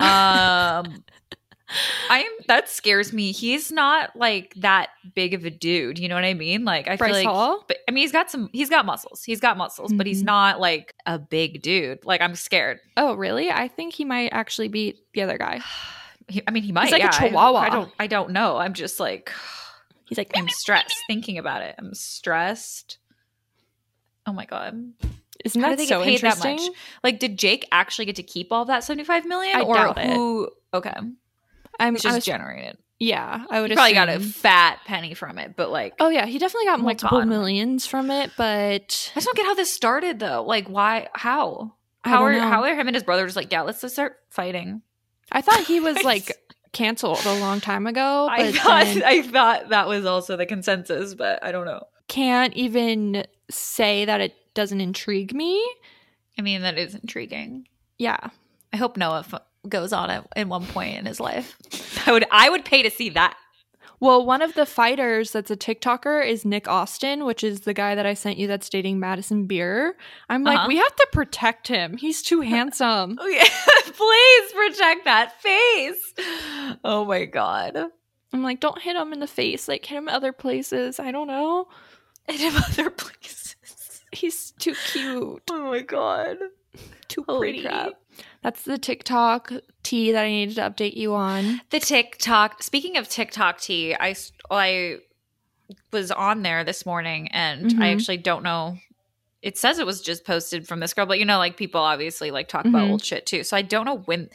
Um, 0.00 1.04
I'm 2.10 2.26
that 2.48 2.68
scares 2.68 3.12
me. 3.12 3.32
He's 3.32 3.70
not 3.72 4.14
like 4.16 4.52
that 4.56 4.90
big 5.14 5.34
of 5.34 5.44
a 5.44 5.50
dude. 5.50 5.98
You 5.98 6.08
know 6.08 6.14
what 6.14 6.24
I 6.24 6.34
mean? 6.34 6.64
Like 6.64 6.88
I 6.88 6.96
Bryce 6.96 7.08
feel 7.10 7.16
like 7.18 7.26
Hall? 7.26 7.64
but 7.68 7.78
I 7.88 7.92
mean 7.92 8.02
he's 8.02 8.12
got 8.12 8.30
some 8.30 8.50
he's 8.52 8.70
got 8.70 8.84
muscles. 8.86 9.22
He's 9.24 9.40
got 9.40 9.56
muscles, 9.56 9.92
but 9.92 10.06
he's 10.06 10.22
Mhm. 10.22 10.26
not 10.26 10.60
like 10.60 10.94
a 11.06 11.18
big 11.18 11.62
dude. 11.62 12.04
Like 12.04 12.20
I'm 12.20 12.34
scared. 12.34 12.80
Oh, 12.96 13.14
really? 13.14 13.50
I 13.50 13.68
think 13.68 13.94
he 13.94 14.04
might 14.04 14.28
actually 14.32 14.68
beat 14.68 14.98
the 15.12 15.22
other 15.22 15.38
guy. 15.38 15.60
He, 16.26 16.40
I 16.48 16.52
mean 16.52 16.62
he 16.62 16.72
might 16.72 16.84
He's 16.84 16.92
like 16.92 17.02
a 17.02 17.04
yeah, 17.04 17.10
I- 17.12 17.28
chihuahua. 17.28 17.58
I, 17.58 17.68
don't 17.68 17.92
I 18.00 18.06
don't 18.06 18.30
know. 18.30 18.56
I'm 18.56 18.72
just 18.72 18.98
like 18.98 19.30
He's 20.08 20.16
like, 20.16 20.30
I'm 20.34 20.48
stressed 20.48 20.96
thinking 21.06 21.36
about 21.36 21.60
it. 21.60 21.74
I'm 21.78 21.92
stressed. 21.92 22.96
Oh 24.26 24.32
my 24.32 24.46
god. 24.46 24.92
isn't 25.44 25.60
How 25.60 25.68
that 25.70 25.76
they 25.78 25.84
so 25.86 25.98
get 25.98 26.04
paid 26.06 26.20
that 26.22 26.36
interesting? 26.36 26.56
much? 26.68 26.76
Like 27.02 27.18
did 27.18 27.38
Jake 27.38 27.68
actually 27.72 28.06
get 28.06 28.16
to 28.16 28.22
keep 28.22 28.52
all 28.52 28.64
that 28.66 28.84
75 28.84 29.26
million 29.26 29.56
I 29.56 29.62
or 29.64 29.74
doubt 29.74 29.98
it. 29.98 30.50
okay. 30.72 30.94
I'm 31.80 31.96
just 31.96 32.14
was- 32.14 32.24
generated. 32.24 32.78
yeah, 32.98 33.44
I 33.50 33.60
would 33.60 33.70
He 33.70 33.76
probably 33.76 33.94
got 33.94 34.08
a 34.08 34.20
fat 34.20 34.80
penny 34.86 35.14
from 35.14 35.38
it, 35.38 35.56
but 35.56 35.70
like 35.70 35.94
Oh 36.00 36.08
yeah, 36.08 36.26
he 36.26 36.38
definitely 36.38 36.66
got 36.66 36.80
multiple 36.80 37.18
God. 37.18 37.28
millions 37.28 37.86
from 37.86 38.10
it, 38.10 38.30
but 38.36 39.10
I 39.14 39.20
just 39.20 39.26
don't 39.26 39.36
get 39.36 39.46
how 39.46 39.54
this 39.54 39.72
started 39.72 40.18
though. 40.20 40.44
Like, 40.44 40.68
why? 40.68 41.08
How? 41.14 41.74
How 42.04 42.22
are 42.24 42.32
know. 42.32 42.40
how 42.40 42.62
are 42.62 42.74
him 42.74 42.86
and 42.86 42.94
his 42.94 43.02
brother 43.02 43.24
just 43.24 43.36
like, 43.36 43.50
yeah, 43.50 43.62
let's 43.62 43.80
just 43.80 43.94
start 43.94 44.16
fighting? 44.30 44.82
I 45.32 45.40
thought 45.40 45.60
he 45.64 45.80
was 45.88 46.02
like 46.02 46.32
canceled 46.72 47.24
a 47.24 47.38
long 47.40 47.60
time 47.60 47.86
ago, 47.86 48.26
I 48.30 48.52
thought 48.52 48.84
then 48.84 49.02
I 49.06 49.22
thought 49.22 49.68
that 49.70 49.88
was 49.88 50.04
also 50.06 50.36
the 50.36 50.46
consensus, 50.46 51.14
but 51.14 51.42
I 51.42 51.50
don't 51.52 51.66
know. 51.66 51.84
can't 52.08 52.52
even 52.54 53.24
say 53.50 54.04
that 54.04 54.20
it 54.20 54.34
doesn't 54.54 54.80
intrigue 54.80 55.34
me. 55.34 55.62
I 56.38 56.42
mean, 56.42 56.62
that 56.62 56.78
is 56.78 56.94
intriguing. 56.94 57.66
Yeah. 57.98 58.18
I 58.72 58.76
hope 58.76 58.96
Noah 58.96 59.20
f- 59.20 59.40
goes 59.68 59.92
on 59.92 60.10
at 60.10 60.26
in 60.36 60.48
one 60.48 60.66
point 60.66 60.96
in 60.98 61.06
his 61.06 61.20
life. 61.20 61.56
I 62.06 62.12
would 62.12 62.24
I 62.30 62.50
would 62.50 62.64
pay 62.64 62.82
to 62.82 62.90
see 62.90 63.08
that. 63.10 63.36
Well, 64.00 64.26
one 64.26 64.42
of 64.42 64.54
the 64.54 64.66
fighters 64.66 65.30
that's 65.30 65.50
a 65.50 65.56
TikToker 65.56 66.26
is 66.28 66.44
Nick 66.44 66.68
Austin, 66.68 67.24
which 67.24 67.42
is 67.42 67.60
the 67.60 67.72
guy 67.72 67.94
that 67.94 68.04
I 68.04 68.12
sent 68.14 68.36
you 68.38 68.46
that's 68.46 68.68
dating 68.68 68.98
Madison 69.00 69.46
Beer. 69.46 69.96
I'm 70.28 70.42
like, 70.44 70.58
Uh-huh. 70.58 70.68
we 70.68 70.76
have 70.76 70.94
to 70.96 71.06
protect 71.12 71.68
him. 71.68 71.96
He's 71.96 72.20
too 72.20 72.40
handsome. 72.54 73.16
Oh 73.20 73.26
yeah, 73.26 73.44
please 73.84 74.52
protect 74.52 75.04
that 75.04 75.40
face. 75.40 76.14
Oh 76.84 77.04
my 77.06 77.24
god. 77.24 77.78
I'm 78.32 78.42
like, 78.42 78.58
don't 78.60 78.82
hit 78.82 78.96
him 78.96 79.12
in 79.12 79.20
the 79.20 79.28
face. 79.28 79.68
Like, 79.68 79.86
hit 79.86 79.96
him 79.96 80.08
other 80.08 80.32
places. 80.32 80.98
I 80.98 81.12
don't 81.12 81.28
know. 81.28 81.68
And 82.26 82.40
in 82.40 82.52
other 82.56 82.90
places. 82.90 83.54
He's 84.12 84.50
too 84.58 84.74
cute. 84.92 85.42
Oh 85.50 85.70
my 85.70 85.80
god. 85.80 86.36
Too 87.08 87.24
Holy 87.28 87.52
pretty. 87.52 87.62
crap. 87.62 87.92
That's 88.42 88.62
the 88.62 88.78
TikTok 88.78 89.52
tea 89.82 90.12
that 90.12 90.24
I 90.24 90.28
needed 90.28 90.56
to 90.56 90.62
update 90.62 90.96
you 90.96 91.14
on. 91.14 91.60
The 91.70 91.80
TikTok. 91.80 92.62
Speaking 92.62 92.96
of 92.96 93.08
TikTok 93.08 93.60
tea, 93.60 93.94
I 93.94 94.14
I 94.50 94.98
was 95.92 96.10
on 96.10 96.42
there 96.42 96.62
this 96.64 96.84
morning, 96.84 97.28
and 97.32 97.66
I 97.80 97.86
Mhm. 97.88 97.92
actually 97.94 98.16
don't 98.18 98.42
know. 98.42 98.78
It 99.42 99.56
says 99.58 99.78
it 99.78 99.86
was 99.86 100.00
just 100.00 100.24
posted 100.24 100.66
from 100.66 100.80
this 100.80 100.94
girl, 100.94 101.06
but 101.06 101.18
you 101.18 101.24
know, 101.24 101.38
like 101.38 101.56
people 101.56 101.80
obviously 101.80 102.30
like 102.30 102.48
talk 102.48 102.64
about 102.64 102.86
Mhm. 102.86 102.90
old 102.90 103.04
shit 103.04 103.26
too. 103.26 103.44
So 103.44 103.56
I 103.56 103.62
don't 103.62 103.84
know 103.86 103.98
when. 103.98 104.30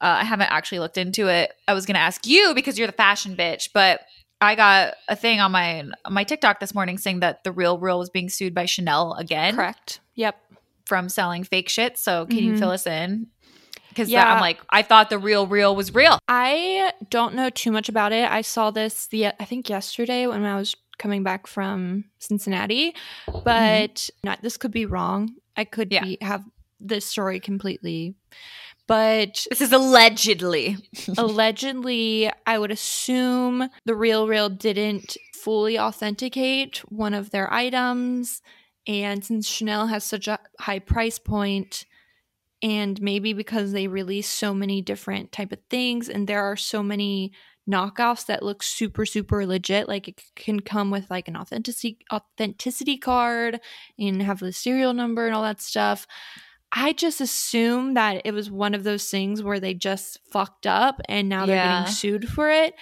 Uh, 0.00 0.18
I 0.20 0.24
haven't 0.24 0.52
actually 0.52 0.78
looked 0.78 0.96
into 0.96 1.26
it. 1.26 1.52
I 1.66 1.74
was 1.74 1.84
gonna 1.84 1.98
ask 1.98 2.24
you 2.26 2.54
because 2.54 2.78
you're 2.78 2.86
the 2.86 2.92
fashion 2.92 3.34
bitch, 3.36 3.70
but 3.74 4.02
I 4.40 4.54
got 4.54 4.94
a 5.08 5.16
thing 5.16 5.40
on 5.40 5.50
my 5.50 5.80
on 6.04 6.12
my 6.14 6.22
TikTok 6.22 6.60
this 6.60 6.72
morning 6.72 6.98
saying 6.98 7.18
that 7.20 7.42
the 7.42 7.50
Real 7.50 7.78
Real 7.78 7.98
was 7.98 8.08
being 8.08 8.28
sued 8.28 8.54
by 8.54 8.64
Chanel 8.66 9.14
again 9.14 9.56
Correct. 9.56 9.98
Yep. 10.14 10.36
From 10.88 11.08
selling 11.10 11.44
fake 11.44 11.68
shit. 11.68 11.98
So 11.98 12.24
can 12.26 12.38
you 12.38 12.54
Mhm. 12.54 12.58
fill 12.58 12.70
us 12.70 12.86
in? 12.86 13.26
Because 13.90 14.08
Yeah. 14.08 14.32
I'm 14.32 14.40
like, 14.40 14.58
I 14.70 14.80
thought 14.82 15.10
the 15.10 15.18
Real 15.18 15.46
Real 15.46 15.76
was 15.76 15.94
real. 15.94 16.18
I 16.28 16.92
don't 17.10 17.34
know 17.34 17.50
too 17.50 17.70
much 17.70 17.88
about 17.90 18.12
it. 18.12 18.28
I 18.30 18.40
saw 18.40 18.70
this 18.70 19.06
the 19.08 19.26
I 19.26 19.44
think 19.44 19.68
yesterday 19.68 20.26
when 20.26 20.44
I 20.44 20.56
was 20.56 20.74
coming 20.98 21.22
back 21.22 21.46
from 21.46 22.04
Cincinnati, 22.18 22.94
but 23.44 24.08
not 24.24 24.40
this 24.42 24.56
could 24.56 24.72
be 24.72 24.86
wrong. 24.86 25.34
I 25.56 25.64
could 25.64 25.92
Yeah. 25.92 26.04
be, 26.04 26.18
have 26.22 26.42
this 26.80 27.04
story 27.04 27.38
completely, 27.40 28.14
but 28.86 29.44
This 29.50 29.60
is 29.60 29.72
allegedly. 29.72 30.76
allegedly, 31.18 32.30
I 32.46 32.58
would 32.58 32.70
assume 32.70 33.68
the 33.84 33.94
real 33.94 34.26
real 34.26 34.48
didn't 34.48 35.16
fully 35.34 35.78
authenticate 35.78 36.78
one 36.90 37.14
of 37.14 37.30
their 37.30 37.52
items, 37.52 38.42
and 38.88 39.24
since 39.24 39.48
Chanel 39.48 39.86
has 39.88 40.02
such 40.04 40.26
a 40.28 40.40
high 40.60 40.80
price 40.80 41.20
point, 41.20 41.86
and 42.62 43.00
maybe 43.00 43.32
because 43.32 43.72
they 43.72 43.86
release 43.88 44.28
so 44.28 44.54
many 44.54 44.82
different 44.82 45.32
type 45.32 45.52
of 45.52 45.60
things, 45.70 46.08
and 46.08 46.26
there 46.26 46.42
are 46.42 46.56
so 46.56 46.82
many 46.82 47.32
knockoffs 47.70 48.24
that 48.26 48.42
look 48.42 48.62
super 48.62 49.04
super 49.04 49.44
legit 49.44 49.86
like 49.88 50.08
it 50.08 50.22
can 50.34 50.58
come 50.58 50.90
with 50.90 51.10
like 51.10 51.28
an 51.28 51.36
authenticity 51.36 51.98
authenticity 52.10 52.96
card 52.96 53.60
and 53.98 54.22
have 54.22 54.40
the 54.40 54.54
serial 54.54 54.94
number 54.94 55.26
and 55.26 55.34
all 55.34 55.42
that 55.42 55.60
stuff 55.60 56.06
I 56.72 56.92
just 56.92 57.20
assume 57.20 57.94
that 57.94 58.22
it 58.24 58.32
was 58.32 58.50
one 58.50 58.74
of 58.74 58.84
those 58.84 59.10
things 59.10 59.42
where 59.42 59.60
they 59.60 59.74
just 59.74 60.18
fucked 60.30 60.66
up 60.66 61.00
and 61.08 61.28
now 61.28 61.46
they're 61.46 61.56
Yeah. 61.56 61.80
getting 61.82 61.86
sued 61.86 62.28
for 62.28 62.50
it. 62.50 62.74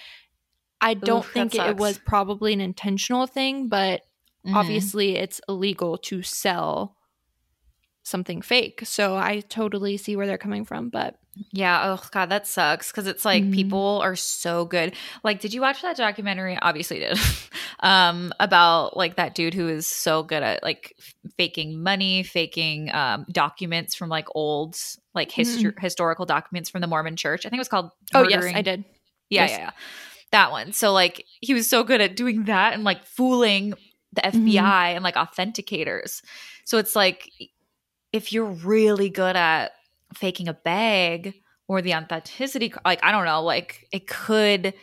I 0.80 0.94
don't 0.94 1.24
Oof, 1.24 1.32
think 1.32 1.54
it, 1.54 1.76
was 1.76 1.98
probably 1.98 2.52
an 2.52 2.60
intentional 2.60 3.26
thing, 3.26 3.68
but 3.68 4.02
Mm-hmm. 4.46 4.56
obviously 4.56 5.16
it's 5.16 5.40
illegal 5.48 5.98
to 5.98 6.22
sell 6.22 6.96
something 8.02 8.40
fake. 8.40 8.82
So 8.84 9.16
I 9.16 9.40
totally 9.40 9.96
see 9.96 10.14
where 10.16 10.26
they're 10.26 10.38
coming 10.38 10.64
from, 10.64 10.88
but 10.90 11.16
Yeah. 11.52 11.82
Oh 11.98 12.02
God, 12.12 12.30
that 12.30 12.46
sucks 12.46 12.90
because 12.90 13.06
it's 13.06 13.24
like 13.24 13.42
Mhm. 13.44 13.52
people 13.52 14.00
are 14.02 14.16
so 14.16 14.64
good. 14.64 14.94
Like, 15.22 15.38
did 15.40 15.52
you 15.52 15.60
watch 15.60 15.82
that 15.82 15.96
documentary? 15.96 16.56
Obviously, 16.62 17.00
did. 17.00 17.18
um, 17.80 18.32
about 18.40 18.96
like 18.96 19.16
that 19.16 19.34
dude 19.34 19.52
who 19.52 19.68
is 19.68 19.86
so 19.86 20.22
good 20.22 20.42
at 20.42 20.62
like 20.62 20.96
faking 21.36 21.82
money, 21.82 22.22
faking 22.22 22.90
um 22.94 23.26
documents 23.30 23.94
from 23.94 24.08
like 24.08 24.28
old 24.34 24.78
like 25.14 25.30
histor- 25.30 25.78
historical 25.78 26.24
documents 26.24 26.70
from 26.70 26.80
the 26.80 26.86
Mormon 26.86 27.16
Church. 27.16 27.44
I 27.44 27.50
think 27.50 27.58
it 27.58 27.66
was 27.66 27.68
called. 27.68 27.90
oh 28.14 28.26
yes, 28.26 28.44
I 28.46 28.62
did. 28.62 28.84
Yeah, 29.28 29.42
Yes. 29.42 29.50
yeah, 29.50 29.58
yeah. 29.58 29.70
That 30.32 30.50
one. 30.52 30.72
So 30.72 30.92
like 30.94 31.22
he 31.42 31.52
was 31.52 31.68
so 31.68 31.84
good 31.84 32.00
at 32.00 32.16
doing 32.16 32.44
that 32.44 32.72
and 32.72 32.82
like 32.82 33.04
fooling 33.04 33.74
the 34.16 34.22
Mm-hmm. 34.22 34.48
FBI 34.48 34.94
and 34.94 35.04
like 35.04 35.14
authenticators. 35.14 36.22
So 36.64 36.78
it's 36.78 36.96
like 36.96 37.30
if 38.12 38.32
you're 38.32 38.44
really 38.50 39.08
good 39.10 39.36
at 39.36 39.72
faking 40.14 40.48
a 40.48 40.54
bag 40.54 41.34
or 41.68 41.82
the 41.82 41.94
authenticity 41.94 42.72
like 42.84 43.00
I 43.04 43.12
don't 43.12 43.24
know, 43.24 43.42
like 43.42 43.86
it 43.92 44.06
could 44.08 44.74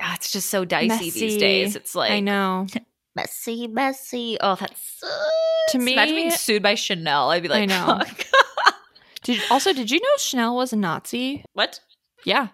ah, 0.00 0.14
it's 0.16 0.30
just 0.32 0.48
so 0.50 0.64
dicey 0.64 1.10
these 1.10 1.36
days. 1.38 1.76
It's 1.76 1.94
like 1.94 2.10
I 2.12 2.20
know. 2.20 2.66
Messy, 3.16 3.66
messy. 3.66 4.36
Oh, 4.40 4.54
that's. 4.54 5.02
To 5.70 5.78
me- 5.78 5.94
Imagine 5.94 6.14
being 6.14 6.30
sued 6.30 6.62
by 6.62 6.76
Chanel. 6.76 7.30
I'd 7.30 7.42
be 7.42 7.48
like, 7.48 7.62
I 7.62 7.66
know. 7.66 8.00
Did 9.24 9.40
also 9.50 9.72
did 9.72 9.90
you 9.90 9.98
know 9.98 10.08
Chanel 10.18 10.54
was 10.54 10.72
a 10.72 10.76
Nazi? 10.76 11.44
what? 11.52 11.80
Yeah. 12.24 12.48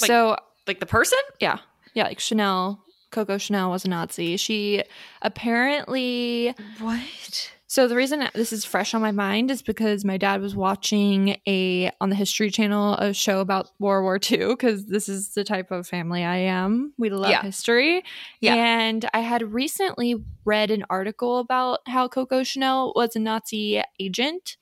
Like- 0.00 0.08
so 0.08 0.36
Like 0.66 0.80
the 0.80 0.86
person? 0.86 1.18
Yeah. 1.40 1.58
Yeah, 1.94 2.04
like 2.04 2.20
Chanel, 2.20 2.84
Coco 3.14 3.38
Chanel 3.38 3.70
was 3.70 3.84
a 3.84 3.88
Nazi. 3.88 4.36
She 4.36 4.82
apparently 5.22 6.54
What? 6.80 7.52
so 7.66 7.86
the 7.88 7.96
reason 7.96 8.26
this 8.34 8.52
is 8.52 8.64
fresh 8.64 8.94
on 8.94 9.00
my 9.02 9.10
mind 9.12 9.50
is 9.50 9.62
because 9.62 10.04
my 10.04 10.16
dad 10.16 10.40
was 10.40 10.54
watching 10.56 11.36
a 11.46 11.90
on 12.00 12.10
the 12.10 12.16
History 12.16 12.50
Channel 12.50 12.94
a 12.94 13.12
show 13.14 13.40
about 13.40 13.70
World 13.78 14.02
War 14.04 14.18
II 14.22 14.48
because 14.48 14.86
this 14.86 15.08
is 15.08 15.34
the 15.34 15.44
type 15.44 15.70
of 15.70 15.86
family 15.86 16.24
I 16.24 16.36
am. 16.38 16.92
We 16.98 17.10
love 17.10 17.30
Yeah. 17.30 17.42
history. 17.42 18.02
Yeah. 18.40 18.54
And 18.54 19.08
I 19.14 19.20
had 19.20 19.52
recently 19.52 20.16
read 20.44 20.70
an 20.70 20.84
article 20.90 21.38
about 21.38 21.80
how 21.86 22.08
Coco 22.08 22.42
Chanel 22.42 22.92
was 22.96 23.16
a 23.16 23.20
Nazi 23.20 23.82
agent. 24.00 24.56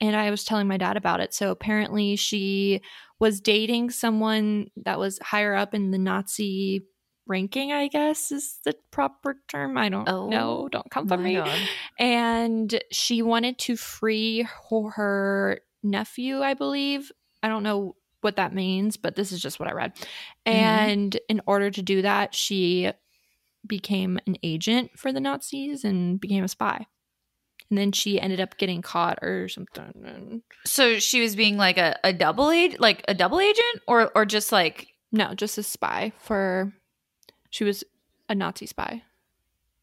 And 0.00 0.14
I 0.14 0.30
was 0.30 0.44
telling 0.44 0.68
my 0.68 0.76
dad 0.76 0.96
about 0.96 1.18
it. 1.20 1.34
So 1.34 1.50
apparently 1.50 2.14
she 2.16 2.80
was 3.18 3.40
dating 3.40 3.90
someone 3.90 4.70
that 4.76 4.98
was 4.98 5.18
higher 5.20 5.56
up 5.56 5.74
in 5.74 5.90
the 5.90 5.98
Nazi 5.98 6.84
ranking, 7.28 7.72
I 7.72 7.88
guess 7.88 8.32
is 8.32 8.58
the 8.64 8.74
proper 8.90 9.36
term. 9.48 9.76
I 9.78 9.88
don't 9.88 10.08
Oh, 10.08 10.28
know. 10.28 10.68
Don't 10.72 10.90
come 10.90 11.06
for 11.06 11.16
me 11.16 11.34
God. 11.34 11.56
and 11.98 12.82
she 12.90 13.22
wanted 13.22 13.58
to 13.60 13.76
free 13.76 14.46
her, 14.70 15.60
nephew 15.80 16.40
i 16.42 16.54
believe 16.54 17.12
i 17.40 17.46
don't 17.48 17.62
know 17.62 17.94
what 18.20 18.34
that 18.34 18.52
means 18.52 18.96
but 18.96 19.14
this 19.14 19.30
is 19.30 19.40
just 19.40 19.60
what 19.60 19.68
i 19.68 19.72
read 19.72 19.94
mm-hmm. 19.94 20.50
and 20.50 21.16
in 21.28 21.40
order 21.46 21.70
to 21.70 21.82
do 21.82 22.02
that 22.02 22.34
she 22.34 22.90
became 23.64 24.18
an 24.26 24.36
agent 24.42 24.90
for 24.98 25.12
the 25.12 25.20
nazis 25.20 25.84
and 25.84 26.20
became 26.20 26.42
a 26.42 26.48
spy 26.48 26.84
and 27.70 27.78
then 27.78 27.92
she 27.92 28.20
ended 28.20 28.40
up 28.40 28.56
getting 28.56 28.82
caught 28.82 29.20
or 29.22 29.46
something 29.48 30.42
So 30.64 30.98
she 30.98 31.20
was 31.20 31.36
being 31.36 31.56
like 31.56 31.78
a, 31.78 31.96
a 32.02 32.12
double 32.12 32.50
age 32.50 32.74
like 32.80 33.04
a 33.06 33.14
double 33.14 33.38
agent 33.38 33.82
or 33.86 34.10
or 34.16 34.24
just 34.24 34.50
like 34.50 34.88
no 35.12 35.32
just 35.34 35.58
a 35.58 35.62
spy 35.62 36.12
for 36.18 36.72
she 37.50 37.64
was 37.64 37.84
a 38.28 38.34
nazi 38.34 38.66
spy 38.66 39.02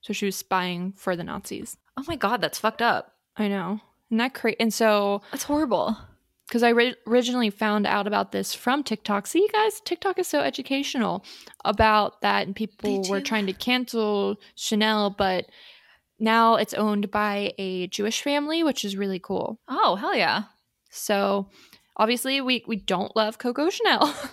so 0.01 0.13
she 0.13 0.25
was 0.25 0.35
spying 0.35 0.91
for 0.93 1.15
the 1.15 1.23
nazis 1.23 1.77
oh 1.97 2.03
my 2.07 2.15
god, 2.15 2.41
that's 2.41 2.59
fucked 2.59 2.81
up. 2.81 3.13
i 3.37 3.47
know 3.47 3.79
and 4.11 4.19
that 4.19 4.33
cra- 4.33 4.55
and 4.59 4.73
so 4.73 5.21
That's 5.31 5.43
horrible. 5.45 5.97
because 6.47 6.61
I 6.61 6.69
ri- 6.69 6.95
originally 7.07 7.49
found 7.49 7.87
out 7.87 8.05
about 8.05 8.31
this 8.31 8.53
from 8.53 8.83
TikTok. 8.83 9.25
See, 9.25 9.39
you 9.39 9.49
guys, 9.51 9.81
TikTok 9.83 10.19
is 10.19 10.27
so 10.27 10.41
educational 10.41 11.25
about 11.65 12.21
that, 12.21 12.45
and 12.45 12.55
people 12.55 13.01
were 13.09 13.19
trying 13.19 13.47
to 13.47 13.53
cancel 13.53 14.35
Chanel, 14.53 15.09
but 15.09 15.47
now 16.19 16.55
it's 16.55 16.75
owned 16.75 17.09
by 17.09 17.53
a 17.57 17.87
Jewish 17.87 18.21
family, 18.21 18.63
which 18.63 18.85
is 18.85 18.95
really 18.95 19.19
cool. 19.19 19.59
Oh, 19.67 19.95
hell 19.95 20.15
yeah. 20.15 20.43
So 20.91 21.49
obviously, 21.97 22.41
we 22.41 22.63
we 22.67 22.75
don't 22.75 23.15
love 23.15 23.39
Coco 23.39 23.69
Chanel. 23.71 24.13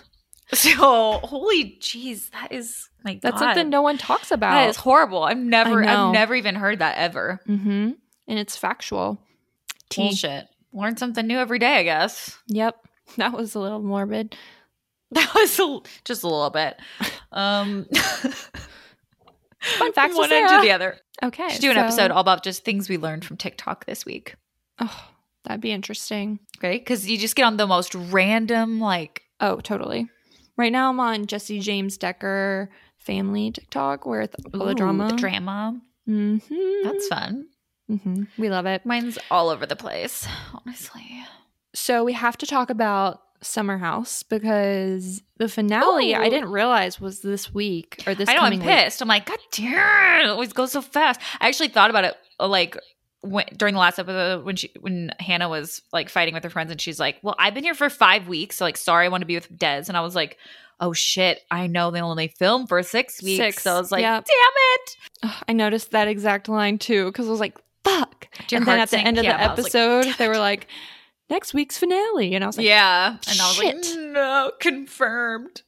So, 0.51 1.13
holy 1.23 1.77
jeez, 1.81 2.29
that 2.31 2.51
is 2.51 2.89
like 3.05 3.21
That's 3.21 3.39
something 3.39 3.69
no 3.69 3.81
one 3.81 3.97
talks 3.97 4.31
about. 4.31 4.69
is 4.69 4.77
horrible. 4.77 5.23
I've 5.23 5.37
never. 5.37 5.83
I've 5.83 6.13
never 6.13 6.35
even 6.35 6.55
heard 6.55 6.79
that 6.79 6.97
ever. 6.97 7.39
mm-hmm. 7.47 7.91
And 8.27 8.39
it's 8.39 8.55
factual. 8.55 9.19
Bullshit. 9.95 10.45
Learn 10.71 10.97
something 10.97 11.27
new 11.27 11.37
every 11.37 11.59
day, 11.59 11.77
I 11.77 11.83
guess. 11.83 12.37
Yep, 12.47 12.75
that 13.17 13.33
was 13.33 13.53
a 13.55 13.59
little 13.59 13.81
morbid. 13.81 14.35
That 15.11 15.31
was 15.35 15.59
a, 15.59 15.79
just 16.05 16.23
a 16.23 16.27
little 16.27 16.49
bit. 16.49 16.75
Um, 17.31 17.85
Fun 19.61 19.91
with 19.95 20.15
one 20.17 20.31
end 20.31 20.49
to 20.49 20.61
the 20.61 20.71
other. 20.71 20.97
Okay, 21.21 21.49
Should 21.49 21.61
do 21.61 21.69
an 21.69 21.75
so- 21.75 21.81
episode 21.81 22.09
all 22.11 22.21
about 22.21 22.43
just 22.43 22.65
things 22.65 22.89
we 22.89 22.97
learned 22.97 23.23
from 23.23 23.37
TikTok 23.37 23.85
this 23.85 24.05
week. 24.07 24.35
Oh, 24.79 25.05
that'd 25.43 25.61
be 25.61 25.71
interesting. 25.71 26.39
Okay, 26.57 26.79
because 26.79 27.07
you 27.07 27.19
just 27.19 27.35
get 27.35 27.43
on 27.43 27.57
the 27.57 27.67
most 27.67 27.93
random, 27.93 28.79
like, 28.79 29.21
Oh, 29.39 29.57
totally. 29.59 30.09
Right 30.57 30.71
now, 30.71 30.89
I'm 30.89 30.99
on 30.99 31.27
Jesse 31.27 31.59
James 31.59 31.97
Decker 31.97 32.71
family 33.05 33.51
TikTok 33.51 34.05
where 34.05 34.21
it's 34.21 34.35
all 34.53 34.65
the 34.65 34.75
drama. 34.75 35.07
the 35.09 35.15
drama. 35.15 35.81
mm-hmm. 36.07 36.83
That's 36.87 37.07
fun. 37.07 37.47
hmm 37.87 38.23
We 38.37 38.49
love 38.49 38.65
it. 38.65 38.85
Mine's 38.85 39.17
all 39.31 39.49
over 39.49 39.65
the 39.65 39.75
place, 39.75 40.27
honestly. 40.65 41.23
So 41.75 42.03
we 42.03 42.13
have 42.13 42.37
to 42.37 42.45
talk 42.45 42.69
about 42.69 43.21
Summer 43.41 43.77
House 43.77 44.23
because 44.23 45.21
the 45.37 45.49
finale 45.49 46.15
I 46.15 46.29
didn't 46.29 46.49
realize 46.49 47.01
was 47.01 47.21
this 47.21 47.53
week 47.53 48.01
or 48.07 48.15
this. 48.15 48.29
I 48.29 48.33
know 48.33 48.39
I'm 48.41 48.53
coming 48.53 48.59
week. 48.59 48.69
pissed. 48.69 49.01
I'm 49.01 49.07
like, 49.07 49.25
God 49.25 49.39
damn, 49.51 50.21
it 50.25 50.29
always 50.29 50.53
goes 50.53 50.71
so 50.71 50.81
fast. 50.81 51.19
I 51.41 51.47
actually 51.47 51.69
thought 51.69 51.89
about 51.89 52.05
it 52.05 52.15
uh, 52.39 52.47
like 52.47 52.77
when, 53.21 53.45
during 53.57 53.73
the 53.73 53.79
last 53.79 53.99
episode 53.99 54.45
when 54.45 54.55
she 54.55 54.71
when 54.79 55.11
Hannah 55.19 55.49
was 55.49 55.81
like 55.91 56.09
fighting 56.09 56.33
with 56.33 56.43
her 56.43 56.49
friends 56.49 56.71
and 56.71 56.79
she's 56.79 56.99
like, 56.99 57.17
Well, 57.21 57.35
I've 57.39 57.53
been 57.53 57.63
here 57.63 57.73
for 57.73 57.89
five 57.89 58.27
weeks, 58.27 58.57
so 58.57 58.65
like 58.65 58.77
sorry 58.77 59.05
I 59.05 59.09
want 59.09 59.21
to 59.21 59.27
be 59.27 59.35
with 59.35 59.57
Des. 59.57 59.85
And 59.87 59.97
I 59.97 60.01
was 60.01 60.15
like, 60.15 60.37
Oh 60.85 60.91
shit, 60.91 61.39
I 61.49 61.67
know 61.67 61.91
they 61.91 62.01
only 62.01 62.27
film 62.27 62.67
for 62.67 62.83
six 62.83 63.21
weeks. 63.23 63.37
Six, 63.37 63.63
So 63.63 63.75
I 63.75 63.79
was 63.79 63.89
like, 63.91 64.01
yep. 64.01 64.25
damn 64.25 65.31
it. 65.31 65.43
I 65.47 65.53
noticed 65.53 65.91
that 65.91 66.07
exact 66.09 66.49
line 66.49 66.77
too 66.77 67.05
because 67.05 67.27
I 67.27 67.31
was 67.31 67.39
like, 67.39 67.57
"Fuck!" 67.85 68.27
Your 68.49 68.59
and 68.59 68.67
then 68.67 68.79
at 68.79 68.89
the 68.89 68.99
end 68.99 69.17
of 69.17 69.23
Yeah, 69.23 69.37
the 69.37 69.61
was 69.61 69.73
like, 69.73 69.75
episode, 69.75 70.15
they 70.17 70.27
were 70.27 70.37
like, 70.37 70.67
"Next 71.29 71.53
week's 71.53 71.77
finale," 71.77 72.35
and 72.35 72.43
I 72.43 72.47
was 72.47 72.57
like, 72.57 72.67
yeah. 72.67 73.15
And 73.29 73.39
I 73.41 73.47
was 73.47 73.57
like, 73.63 73.75
no, 74.11 74.51
confirmed. 74.59 75.61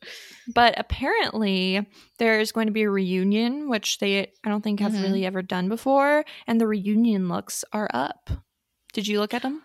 But 0.54 0.74
apparently, 0.78 1.88
there's 2.20 2.52
going 2.52 2.68
to 2.68 2.74
be 2.74 2.84
a 2.84 2.90
reunion, 2.90 3.70
which 3.70 4.00
they 4.00 4.20
I 4.44 4.50
don't 4.50 4.62
think 4.64 4.82
have 4.82 4.92
Mhm. 4.92 5.02
really 5.04 5.26
ever 5.26 5.42
done 5.42 5.70
before, 5.70 6.26
and 6.46 6.60
the 6.60 6.68
reunion 6.68 7.30
looks 7.30 7.64
are 7.72 7.90
up. 7.94 8.30
Did 8.92 9.08
you 9.08 9.20
look 9.22 9.34
at 9.34 9.42
them? 9.44 9.62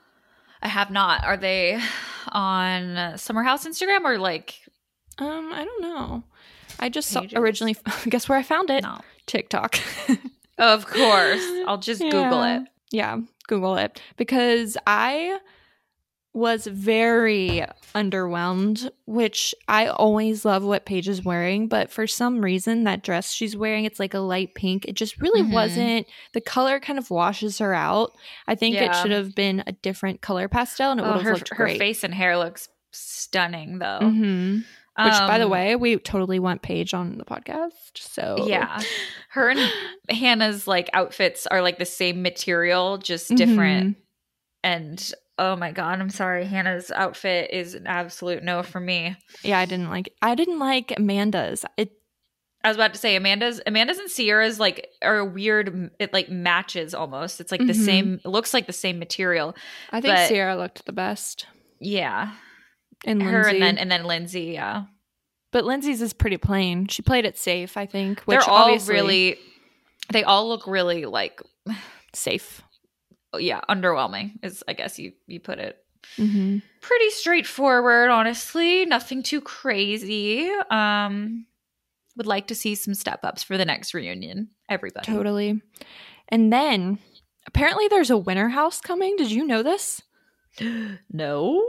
I 0.62 0.68
have 0.68 0.90
not. 0.90 1.24
Are 1.24 1.36
they 1.36 1.80
on 2.28 3.18
Summer 3.18 3.42
House 3.42 3.66
Instagram 3.66 4.04
or 4.04 4.18
like 4.18 4.54
Um, 5.18 5.52
I 5.52 5.64
don't 5.64 5.82
know. 5.82 6.22
I 6.78 6.88
just 6.88 7.08
saw, 7.10 7.22
originally 7.34 7.76
guess 8.08 8.28
where 8.28 8.38
I 8.38 8.42
found 8.42 8.70
it. 8.70 8.82
no? 8.82 9.00
TikTok. 9.26 9.78
Of 10.58 10.84
course. 10.86 11.42
I'll 11.66 11.78
just 11.78 12.02
Google 12.02 12.42
it. 12.42 12.62
Yeah, 12.92 13.20
Google 13.48 13.76
it 13.76 13.98
because 14.18 14.76
I 14.86 15.38
was 16.34 16.66
very 16.66 17.64
underwhelmed, 17.94 18.90
which 19.06 19.54
I 19.68 19.86
always 19.86 20.44
love 20.44 20.62
what 20.62 20.84
Paige 20.84 21.08
is 21.08 21.24
wearing, 21.24 21.66
but 21.66 21.90
for 21.90 22.06
some 22.06 22.44
reason 22.44 22.84
that 22.84 23.02
dress 23.02 23.32
she's 23.32 23.56
wearing, 23.56 23.86
it's 23.86 23.98
like 23.98 24.12
a 24.12 24.18
light 24.18 24.54
pink. 24.54 24.84
It 24.84 24.96
just 24.96 25.18
really 25.18 25.42
Mhm. 25.42 25.52
wasn't 25.54 26.06
the 26.34 26.42
color 26.42 26.78
kind 26.78 26.98
of 26.98 27.10
washes 27.10 27.56
her 27.58 27.72
out. 27.72 28.12
I 28.46 28.54
think 28.54 28.76
it 28.76 28.94
should 28.96 29.12
have 29.12 29.34
been 29.34 29.64
a 29.66 29.72
different 29.72 30.20
color 30.20 30.46
pastel 30.46 30.90
and 30.90 31.00
it 31.00 31.04
would 31.04 31.12
have 31.14 31.22
her, 31.22 31.32
looked 31.34 31.54
her 31.54 31.68
face 31.68 32.04
and 32.04 32.12
hair 32.14 32.36
looks 32.36 32.68
stunning 32.92 33.78
though. 33.78 34.00
Mhm. 34.02 34.64
Which, 34.98 35.12
by 35.14 35.38
the 35.38 35.44
Um, 35.44 35.50
way, 35.50 35.76
we 35.76 35.96
totally 35.98 36.38
want 36.38 36.62
Paige 36.62 36.92
on 36.94 37.16
the 37.16 37.24
podcast. 37.24 37.70
So 37.96 38.44
yeah, 38.46 38.80
her 39.30 39.48
and 39.50 39.60
Hannah's 40.10 40.66
like 40.66 40.90
outfits 40.92 41.46
are 41.46 41.62
like 41.62 41.78
the 41.78 41.84
same 41.86 42.22
material, 42.22 42.98
just 42.98 43.34
different. 43.34 43.96
Mhm. 43.96 44.00
And 44.62 45.12
oh 45.38 45.56
my 45.56 45.72
god, 45.72 46.00
I'm 46.00 46.10
sorry, 46.10 46.44
Hannah's 46.44 46.90
outfit 46.90 47.50
is 47.50 47.74
an 47.74 47.86
absolute 47.86 48.42
no 48.42 48.62
for 48.62 48.80
me. 48.80 49.16
Yeah, 49.42 49.58
I 49.58 49.64
didn't 49.64 49.88
like. 49.88 50.12
I 50.20 50.34
didn't 50.34 50.58
like 50.58 50.92
Amanda's. 50.98 51.64
It 51.78 51.92
I 52.62 52.68
was 52.68 52.76
about 52.76 52.92
to 52.92 52.98
say 53.00 53.16
Amanda's 53.16 53.58
Amanda's 53.66 53.96
and 53.98 54.10
Ciara's 54.10 54.60
like 54.60 54.86
are 55.00 55.24
weird. 55.24 55.92
It 55.98 56.12
like 56.12 56.28
matches 56.28 56.92
almost. 56.94 57.40
It's 57.40 57.50
like 57.52 57.60
the 57.66 57.72
Mhm. 57.72 57.84
same. 57.86 58.20
It 58.22 58.28
looks 58.28 58.52
like 58.52 58.66
the 58.66 58.74
same 58.74 58.98
material. 58.98 59.56
I 59.92 60.02
think 60.02 60.14
Ciara 60.28 60.56
looked 60.56 60.84
the 60.84 60.92
best, 60.92 61.46
Yeah, 61.78 62.32
and 63.04 63.22
her 63.22 63.42
Lindsay. 63.42 63.50
and 63.50 63.62
then 63.62 63.78
and 63.78 63.90
then 63.90 64.04
Lindsay. 64.04 64.42
Yeah, 64.54 64.84
but 65.52 65.64
Lindsay's 65.64 66.02
is 66.02 66.12
pretty 66.12 66.36
plain. 66.36 66.86
She 66.86 67.02
played 67.02 67.24
it 67.24 67.38
safe, 67.38 67.76
I 67.76 67.86
think. 67.86 68.20
Which 68.22 68.40
they're 68.40 68.48
all 68.48 68.78
really. 68.80 69.38
They 70.12 70.24
all 70.24 70.48
look 70.48 70.66
really 70.66 71.06
like 71.06 71.40
safe. 72.14 72.62
yeah 73.38 73.60
underwhelming. 73.68 74.32
Is 74.42 74.62
I 74.66 74.72
guess 74.72 74.98
you 74.98 75.12
you 75.26 75.40
put 75.40 75.58
it. 75.58 75.76
hmm 76.16 76.58
pretty 76.80 77.10
straightforward 77.10 78.08
honestly 78.08 78.86
nothing 78.86 79.22
too 79.22 79.38
crazy 79.42 80.50
um 80.70 81.44
would 82.16 82.26
like 82.26 82.46
to 82.46 82.54
see 82.54 82.74
some 82.74 82.94
step 82.94 83.22
ups 83.22 83.42
for 83.42 83.58
the 83.58 83.66
next 83.66 83.92
reunion 83.92 84.48
everybody 84.68 85.04
Totally. 85.04 85.60
And 86.30 86.50
then 86.50 86.98
apparently 87.46 87.86
there's 87.88 88.08
a 88.10 88.16
winter 88.16 88.48
house 88.48 88.80
coming. 88.80 89.16
Did 89.16 89.30
you 89.30 89.44
know 89.46 89.62
this? 89.62 90.00
no 91.12 91.68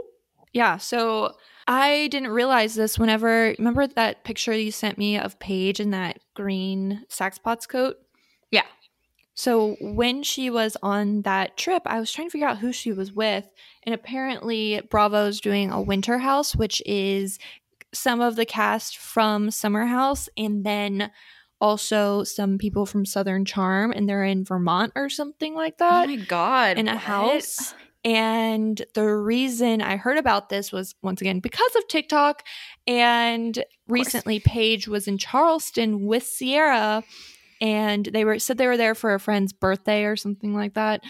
Yeah. 0.52 0.76
So 0.76 1.34
I 1.66 2.08
didn't 2.10 2.30
realize 2.30 2.74
this. 2.74 2.98
Whenever 2.98 3.54
remember 3.58 3.86
that 3.86 4.24
picture 4.24 4.52
you 4.52 4.70
sent 4.72 4.98
me 4.98 5.18
of 5.18 5.38
Paige 5.38 5.80
in 5.80 5.90
that 5.90 6.18
green 6.34 7.04
Saks 7.08 7.42
Potts 7.42 7.66
coat. 7.66 7.96
Yeah. 8.50 8.64
So 9.34 9.76
when 9.80 10.22
she 10.22 10.50
was 10.50 10.76
on 10.82 11.22
that 11.22 11.56
trip, 11.56 11.82
I 11.86 12.00
was 12.00 12.12
trying 12.12 12.28
to 12.28 12.32
figure 12.32 12.46
out 12.48 12.58
who 12.58 12.72
she 12.72 12.92
was 12.92 13.12
with, 13.12 13.48
and 13.84 13.94
apparently 13.94 14.82
Bravo's 14.90 15.40
doing 15.40 15.70
a 15.70 15.80
winter 15.80 16.18
house, 16.18 16.54
which 16.54 16.82
is 16.84 17.38
some 17.94 18.20
of 18.20 18.36
the 18.36 18.44
cast 18.44 18.98
from 18.98 19.50
Summer 19.50 19.86
House, 19.86 20.28
and 20.36 20.64
then 20.64 21.10
also 21.60 22.24
some 22.24 22.58
people 22.58 22.84
from 22.84 23.06
Southern 23.06 23.44
Charm, 23.44 23.92
and 23.92 24.06
they're 24.06 24.24
in 24.24 24.44
Vermont 24.44 24.92
or 24.96 25.08
something 25.08 25.54
like 25.54 25.74
oh 25.80 25.88
that. 25.88 26.08
oh 26.08 26.16
my 26.16 26.16
god 26.16 26.78
in 26.78 26.88
a 26.88 26.92
what? 26.92 27.02
house. 27.02 27.74
And 28.04 28.82
the 28.94 29.06
reason 29.06 29.80
I 29.80 29.96
heard 29.96 30.18
about 30.18 30.48
this 30.48 30.72
was 30.72 30.94
once 31.02 31.20
again 31.20 31.38
because 31.38 31.74
of 31.76 31.86
TikTok. 31.86 32.42
And 32.86 33.62
recently, 33.86 34.40
Paige 34.40 34.88
was 34.88 35.06
in 35.06 35.18
Charleston 35.18 36.06
with 36.06 36.28
Ciara, 36.36 37.04
and 37.60 38.06
they 38.06 38.24
were 38.24 38.40
said 38.40 38.58
they 38.58 38.66
were 38.66 38.76
there 38.76 38.96
for 38.96 39.14
a 39.14 39.20
friend's 39.20 39.52
birthday 39.52 40.04
or 40.04 40.16
something 40.16 40.54
like 40.54 40.74
that. 40.74 41.02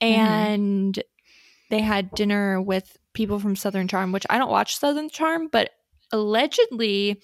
Mm-hmm. 0.00 0.20
And 0.22 1.02
they 1.70 1.80
had 1.80 2.12
dinner 2.12 2.60
with 2.62 2.96
people 3.12 3.40
from 3.40 3.56
Southern 3.56 3.88
Charm, 3.88 4.12
which 4.12 4.26
I 4.30 4.38
don't 4.38 4.50
watch 4.50 4.78
Southern 4.78 5.10
Charm, 5.10 5.48
but 5.48 5.70
allegedly 6.12 7.20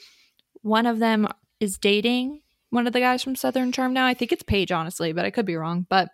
one 0.63 0.87
of 0.87 0.99
them 0.99 1.29
is 1.61 1.79
dating 1.79 2.42
one 2.73 2.87
of 2.89 2.93
the 2.93 3.01
guys 3.01 3.23
from 3.23 3.37
Southern 3.37 3.71
Charm 3.71 3.93
now. 3.93 4.07
I 4.07 4.15
think 4.15 4.33
it's 4.33 4.43
Paige, 4.43 4.73
honestly, 4.73 5.13
but 5.13 5.25
I 5.25 5.31
could 5.31 5.47
be 5.47 5.55
wrong. 5.57 5.87
But 5.89 6.09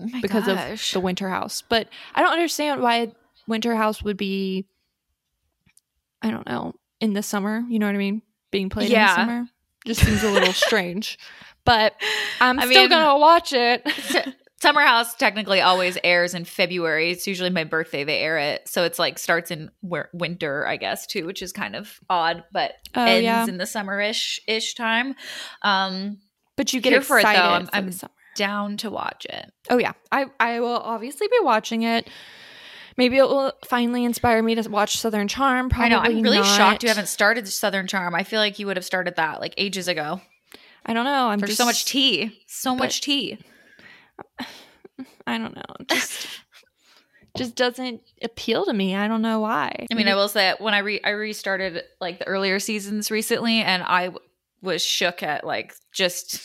Oh 0.00 0.06
because 0.22 0.46
gosh. 0.46 0.90
of 0.90 0.92
the 0.94 1.04
winter 1.04 1.28
house. 1.28 1.62
But 1.68 1.88
I 2.14 2.22
don't 2.22 2.32
understand 2.32 2.80
why 2.80 3.10
winter 3.48 3.74
house 3.74 4.00
would 4.02 4.16
be 4.16 4.66
I 6.22 6.30
don't 6.30 6.46
know, 6.48 6.74
in 7.00 7.12
the 7.14 7.22
summer, 7.22 7.64
you 7.68 7.78
know 7.78 7.86
what 7.86 7.94
I 7.94 7.98
mean? 7.98 8.22
Being 8.50 8.70
played 8.70 8.90
in 8.90 8.98
the 9.00 9.14
summer. 9.14 9.46
Just 9.84 10.04
seems 10.04 10.22
a 10.24 10.30
little 10.30 10.52
strange. 10.66 11.18
But 11.64 11.94
I'm 12.40 12.58
I 12.58 12.66
still 12.66 12.82
mean- 12.82 12.90
gonna 12.90 13.18
watch 13.18 13.52
it. 13.52 13.86
Summer 14.60 14.80
House 14.82 15.14
technically 15.14 15.60
always 15.60 15.96
airs 16.02 16.34
in 16.34 16.44
February. 16.44 17.10
It's 17.10 17.26
usually 17.26 17.50
my 17.50 17.64
birthday 17.64 18.02
they 18.04 18.18
air 18.18 18.38
it. 18.38 18.66
So 18.68 18.82
it's 18.84 18.98
like 18.98 19.18
starts 19.18 19.50
in 19.50 19.70
winter, 19.82 20.66
I 20.66 20.76
guess, 20.76 21.06
too, 21.06 21.26
which 21.26 21.42
is 21.42 21.52
kind 21.52 21.76
of 21.76 21.98
odd, 22.10 22.42
but 22.52 22.72
Oh 22.96 23.04
ends 23.04 23.24
yeah. 23.24 23.46
in 23.46 23.56
the 23.58 23.64
summerish 23.64 24.38
ish 24.48 24.74
time. 24.74 25.14
Um 25.62 26.18
But 26.56 26.72
you 26.72 26.80
get 26.80 26.90
Here 26.92 27.02
for 27.02 27.18
it, 27.18 27.22
though. 27.22 27.28
excited 27.30 27.48
I'm- 27.52 27.68
I'm- 27.72 28.10
down 28.34 28.76
to 28.78 28.88
watch 28.90 29.24
it. 29.24 29.50
Oh 29.68 29.78
yeah. 29.78 29.92
I, 30.12 30.26
I 30.38 30.60
will 30.60 30.78
obviously 30.78 31.26
be 31.26 31.38
watching 31.42 31.82
it. 31.82 32.08
Maybe 32.96 33.16
it 33.18 33.24
will 33.28 33.52
finally 33.64 34.04
inspire 34.04 34.42
me 34.44 34.54
to 34.56 34.68
watch 34.70 34.98
Southern 34.98 35.26
Charm. 35.28 35.68
Probably 35.70 35.86
I 35.86 35.88
know. 35.88 35.98
I'm 35.98 36.22
really 36.22 36.38
not. 36.38 36.46
shocked 36.56 36.82
you 36.84 36.88
haven't 36.88 37.08
started 37.08 37.48
Southern 37.48 37.86
Charm. 37.88 38.14
I 38.14 38.22
feel 38.24 38.38
like 38.40 38.58
you 38.60 38.66
would 38.66 38.76
have 38.76 38.84
started 38.84 39.16
that 39.16 39.40
like 39.40 39.54
ages 39.56 39.88
ago. 39.88 40.20
I 40.86 40.94
don't 40.94 41.04
know. 41.04 41.28
I'm 41.28 41.38
There's 41.40 41.50
just 41.50 41.58
so 41.58 41.64
much 41.64 41.84
tea. 41.84 42.38
So 42.46 42.72
but- 42.74 42.84
much 42.84 43.00
tea. 43.00 43.38
I 45.26 45.38
don't 45.38 45.54
know. 45.54 45.62
Just 45.88 46.26
just 47.36 47.54
doesn't 47.54 48.00
appeal 48.22 48.64
to 48.64 48.72
me. 48.72 48.96
I 48.96 49.06
don't 49.06 49.22
know 49.22 49.40
why. 49.40 49.86
I 49.90 49.94
mean, 49.94 50.08
I 50.08 50.14
will 50.16 50.28
say 50.28 50.54
when 50.58 50.74
I 50.74 50.78
re- 50.78 51.00
I 51.04 51.10
restarted 51.10 51.82
like 52.00 52.18
the 52.18 52.26
earlier 52.26 52.58
seasons 52.58 53.10
recently, 53.10 53.60
and 53.60 53.82
I 53.82 54.06
w- 54.06 54.26
was 54.62 54.82
shook 54.84 55.22
at 55.22 55.44
like 55.44 55.74
just 55.92 56.40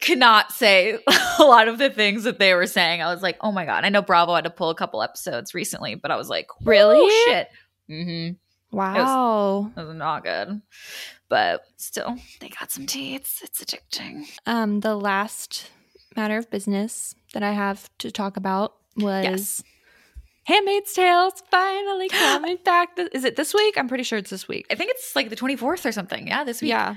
could 0.00 0.18
not 0.18 0.52
say 0.52 0.98
a 1.38 1.44
lot 1.44 1.66
of 1.68 1.78
the 1.78 1.90
things 1.90 2.24
that 2.24 2.38
they 2.38 2.54
were 2.54 2.66
saying. 2.66 3.02
I 3.02 3.12
was 3.12 3.22
like, 3.22 3.38
oh 3.40 3.50
my 3.50 3.64
god. 3.64 3.84
I 3.84 3.88
know 3.88 4.02
Bravo 4.02 4.34
had 4.34 4.44
to 4.44 4.50
pull 4.50 4.70
a 4.70 4.74
couple 4.74 5.02
episodes 5.02 5.54
recently, 5.54 5.94
but 5.96 6.10
I 6.10 6.16
was 6.16 6.28
like, 6.28 6.46
Really? 6.64 7.00
"Whoa, 7.00 7.32
shit. 7.32 7.48
Mm-hmm. 7.90 8.76
wow. 8.76 9.70
It 9.76 9.80
was 9.86 9.96
not 9.96 10.22
good, 10.22 10.62
but 11.28 11.62
still, 11.76 12.16
they 12.40 12.48
got 12.50 12.70
some 12.70 12.86
tea. 12.86 13.14
It's 13.16 13.42
it's 13.42 13.64
addicting. 13.64 14.26
Um, 14.46 14.80
the 14.80 14.94
last 14.94 15.70
matter 16.16 16.36
of 16.38 16.50
business 16.50 17.14
that 17.34 17.42
I 17.42 17.52
have 17.52 17.88
to 17.98 18.10
talk 18.10 18.36
about 18.36 18.74
was 18.96 19.24
Yes. 19.24 19.62
Handmaid's 20.44 20.92
Tale's 20.92 21.42
finally 21.50 22.08
coming 22.10 22.58
back. 22.64 22.98
Is 23.12 23.24
it 23.24 23.36
this 23.36 23.54
week? 23.54 23.76
I'm 23.78 23.88
pretty 23.88 24.04
sure 24.04 24.18
it's 24.18 24.30
this 24.30 24.48
week. 24.48 24.66
I 24.70 24.74
think 24.74 24.90
it's 24.90 25.14
like 25.14 25.30
the 25.30 25.36
twenty 25.36 25.56
fourth 25.56 25.86
or 25.86 25.92
something. 25.92 26.26
Yeah, 26.26 26.44
this 26.44 26.60
week. 26.60 26.70
Yeah. 26.70 26.94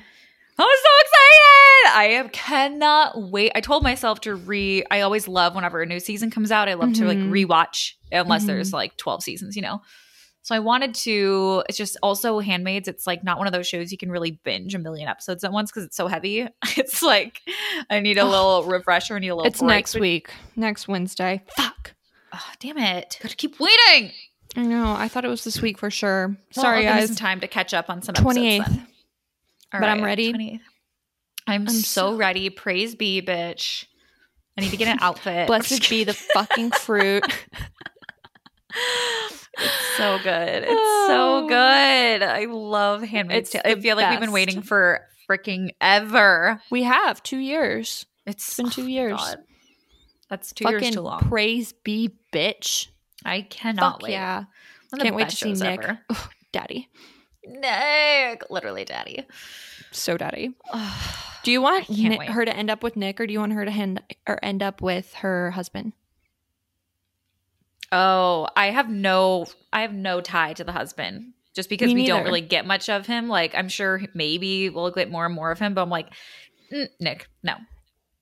I'm 0.57 0.68
so 0.84 0.89
excited! 1.01 1.97
I 1.97 2.07
am, 2.18 2.30
cannot 2.30 3.22
wait. 3.30 3.51
I 3.55 3.59
told 3.61 3.84
myself 3.84 4.22
to 4.22 4.36
re. 4.36 4.84
I 4.89 5.01
always 5.01 5.28
love 5.28 5.53
whenever 5.53 5.82
a 5.82 5.86
new 5.86 5.99
season 5.99 6.32
comes 6.32 6.49
out. 6.51 6.70
I 6.70 6.76
love 6.76 6.93
to 6.93 7.05
like 7.05 7.18
Mhm. 7.18 7.30
rewatch, 7.30 7.91
unless 8.11 8.43
Mhm. 8.43 8.47
there's 8.47 8.72
like 8.74 8.95
12 8.97 9.22
seasons, 9.22 9.55
you 9.57 9.61
know. 9.61 9.82
So 10.45 10.53
I 10.53 10.59
wanted 10.59 10.93
to. 10.93 11.63
It's 11.67 11.75
just 11.75 11.97
also 12.03 12.37
Handmaids. 12.37 12.87
It's 12.87 13.07
like 13.07 13.23
not 13.23 13.39
one 13.39 13.47
of 13.47 13.53
those 13.53 13.65
shows 13.65 13.91
you 13.91 13.97
can 13.97 14.11
really 14.11 14.39
binge 14.43 14.75
a 14.75 14.79
million 14.79 15.07
episodes 15.07 15.43
at 15.43 15.51
once 15.51 15.71
because 15.71 15.85
it's 15.85 15.97
so 15.97 16.05
heavy. 16.07 16.47
It's 16.77 17.01
like 17.01 17.41
I 17.89 17.99
need 17.99 18.19
a 18.19 18.25
little 18.25 18.63
refresher. 18.63 19.15
I 19.15 19.19
need 19.19 19.29
a 19.29 19.35
little. 19.35 19.47
It's 19.49 19.57
break. 19.57 19.69
next 19.69 19.99
week, 19.99 20.29
next 20.55 20.87
Wednesday. 20.87 21.41
Fuck. 21.57 21.95
Oh, 22.31 22.45
damn 22.59 22.77
it! 22.77 23.17
Gotta 23.23 23.35
keep 23.35 23.59
waiting. 23.59 24.11
I 24.55 24.61
know. 24.61 24.93
I 24.95 25.07
thought 25.07 25.25
it 25.25 25.29
was 25.29 25.43
this 25.43 25.63
week 25.63 25.79
for 25.79 25.89
sure. 25.89 26.27
Well, 26.55 26.63
Sorry, 26.63 26.87
I'll 26.87 26.99
guys. 26.99 27.07
some 27.07 27.15
time 27.15 27.39
to 27.39 27.47
catch 27.47 27.73
up 27.73 27.89
on 27.89 28.03
some. 28.03 28.13
Twenty 28.13 28.57
episodes 28.59 28.77
eighth. 28.77 28.77
then. 28.77 28.87
All 29.73 29.79
But 29.79 29.89
I'm 29.89 30.03
ready. 30.03 30.31
28th. 30.31 30.59
I'm, 31.47 31.61
I'm 31.61 31.69
so, 31.69 32.11
so- 32.11 32.17
ready. 32.17 32.51
Praise 32.51 32.93
be, 32.93 33.19
bitch. 33.19 33.85
I 34.59 34.61
need 34.61 34.69
to 34.69 34.77
get 34.77 34.89
an 34.89 34.99
outfit. 35.01 35.47
Blessed 35.47 35.89
be 35.89 36.03
the 36.03 36.13
fucking 36.13 36.69
fruit. 36.69 37.23
it's 39.58 39.97
so 39.97 40.18
good. 40.24 40.64
It's 40.64 41.08
so 41.08 41.45
Oh. 41.45 41.47
good. 41.47 42.24
I 42.24 42.45
love 42.49 43.01
Handmaid's 43.03 43.49
Tale. 43.49 43.62
I 43.66 43.76
feel 43.76 43.95
like 43.95 44.10
we've 44.12 44.20
been 44.20 44.32
waiting 44.32 44.62
for 44.62 45.01
freaking 45.30 45.70
ever. 45.82 46.62
We 46.70 46.84
have 46.84 47.22
two 47.24 47.38
years. 47.38 48.06
It's 48.26 48.56
been 48.58 48.70
two 48.70 48.84
oh, 48.84 48.88
years. 48.88 49.18
God. 49.18 49.38
That's 50.30 50.53
two 50.53 50.64
fucking 50.64 50.82
years 50.82 50.95
too 50.95 51.01
long. 51.01 51.20
praise 51.20 51.74
be, 51.74 52.16
bitch. 52.34 52.88
I 53.24 53.41
cannot 53.41 53.93
Fuck 53.95 54.01
wait. 54.03 54.12
yeah. 54.12 54.45
One 54.89 55.01
Can't 55.01 55.16
wait 55.16 55.30
to 55.30 55.36
see 55.36 55.53
Nick. 55.53 55.84
Ugh, 56.10 56.30
daddy. 56.51 56.89
Nick, 57.45 58.43
literally, 58.49 58.86
daddy. 58.86 59.26
So 59.91 60.18
daddy. 60.18 60.53
Do 61.43 61.51
you 61.51 61.62
want 61.62 61.84
I 61.84 61.86
can't 61.93 61.99
Ni- 62.10 62.18
wait. 62.18 62.30
her 62.30 62.43
to 62.43 62.56
end 62.56 62.72
up 62.72 62.82
with 62.82 62.95
Nick 62.95 63.20
or 63.22 63.28
do 63.28 63.34
you 63.34 63.39
want 63.39 63.53
her 63.53 63.66
to 63.66 63.70
hand 63.72 64.01
or 64.28 64.39
end 64.43 64.64
up 64.64 64.82
with 64.82 65.14
her 65.16 65.51
husband? 65.51 65.93
Oh, 67.91 68.47
I 68.55 68.67
have 68.67 68.89
no 68.89 69.45
I 69.71 69.81
have 69.81 69.93
no 69.93 70.21
tie 70.21 70.53
to 70.53 70.63
the 70.63 70.71
husband. 70.71 71.33
Just 71.53 71.69
because 71.69 71.93
we 71.93 72.05
don't 72.05 72.25
really 72.25 72.41
get 72.41 72.65
much 72.65 72.89
of 72.89 73.05
him. 73.05 73.29
Like 73.29 73.55
I'm 73.55 73.69
sure 73.69 74.01
maybe 74.13 74.69
we'll 74.69 74.91
get 74.91 75.09
more 75.09 75.25
and 75.25 75.33
more 75.33 75.51
of 75.51 75.59
him, 75.59 75.73
but 75.73 75.83
I'm 75.83 75.89
like, 75.89 76.07
Nick, 76.99 77.29
no. 77.43 77.55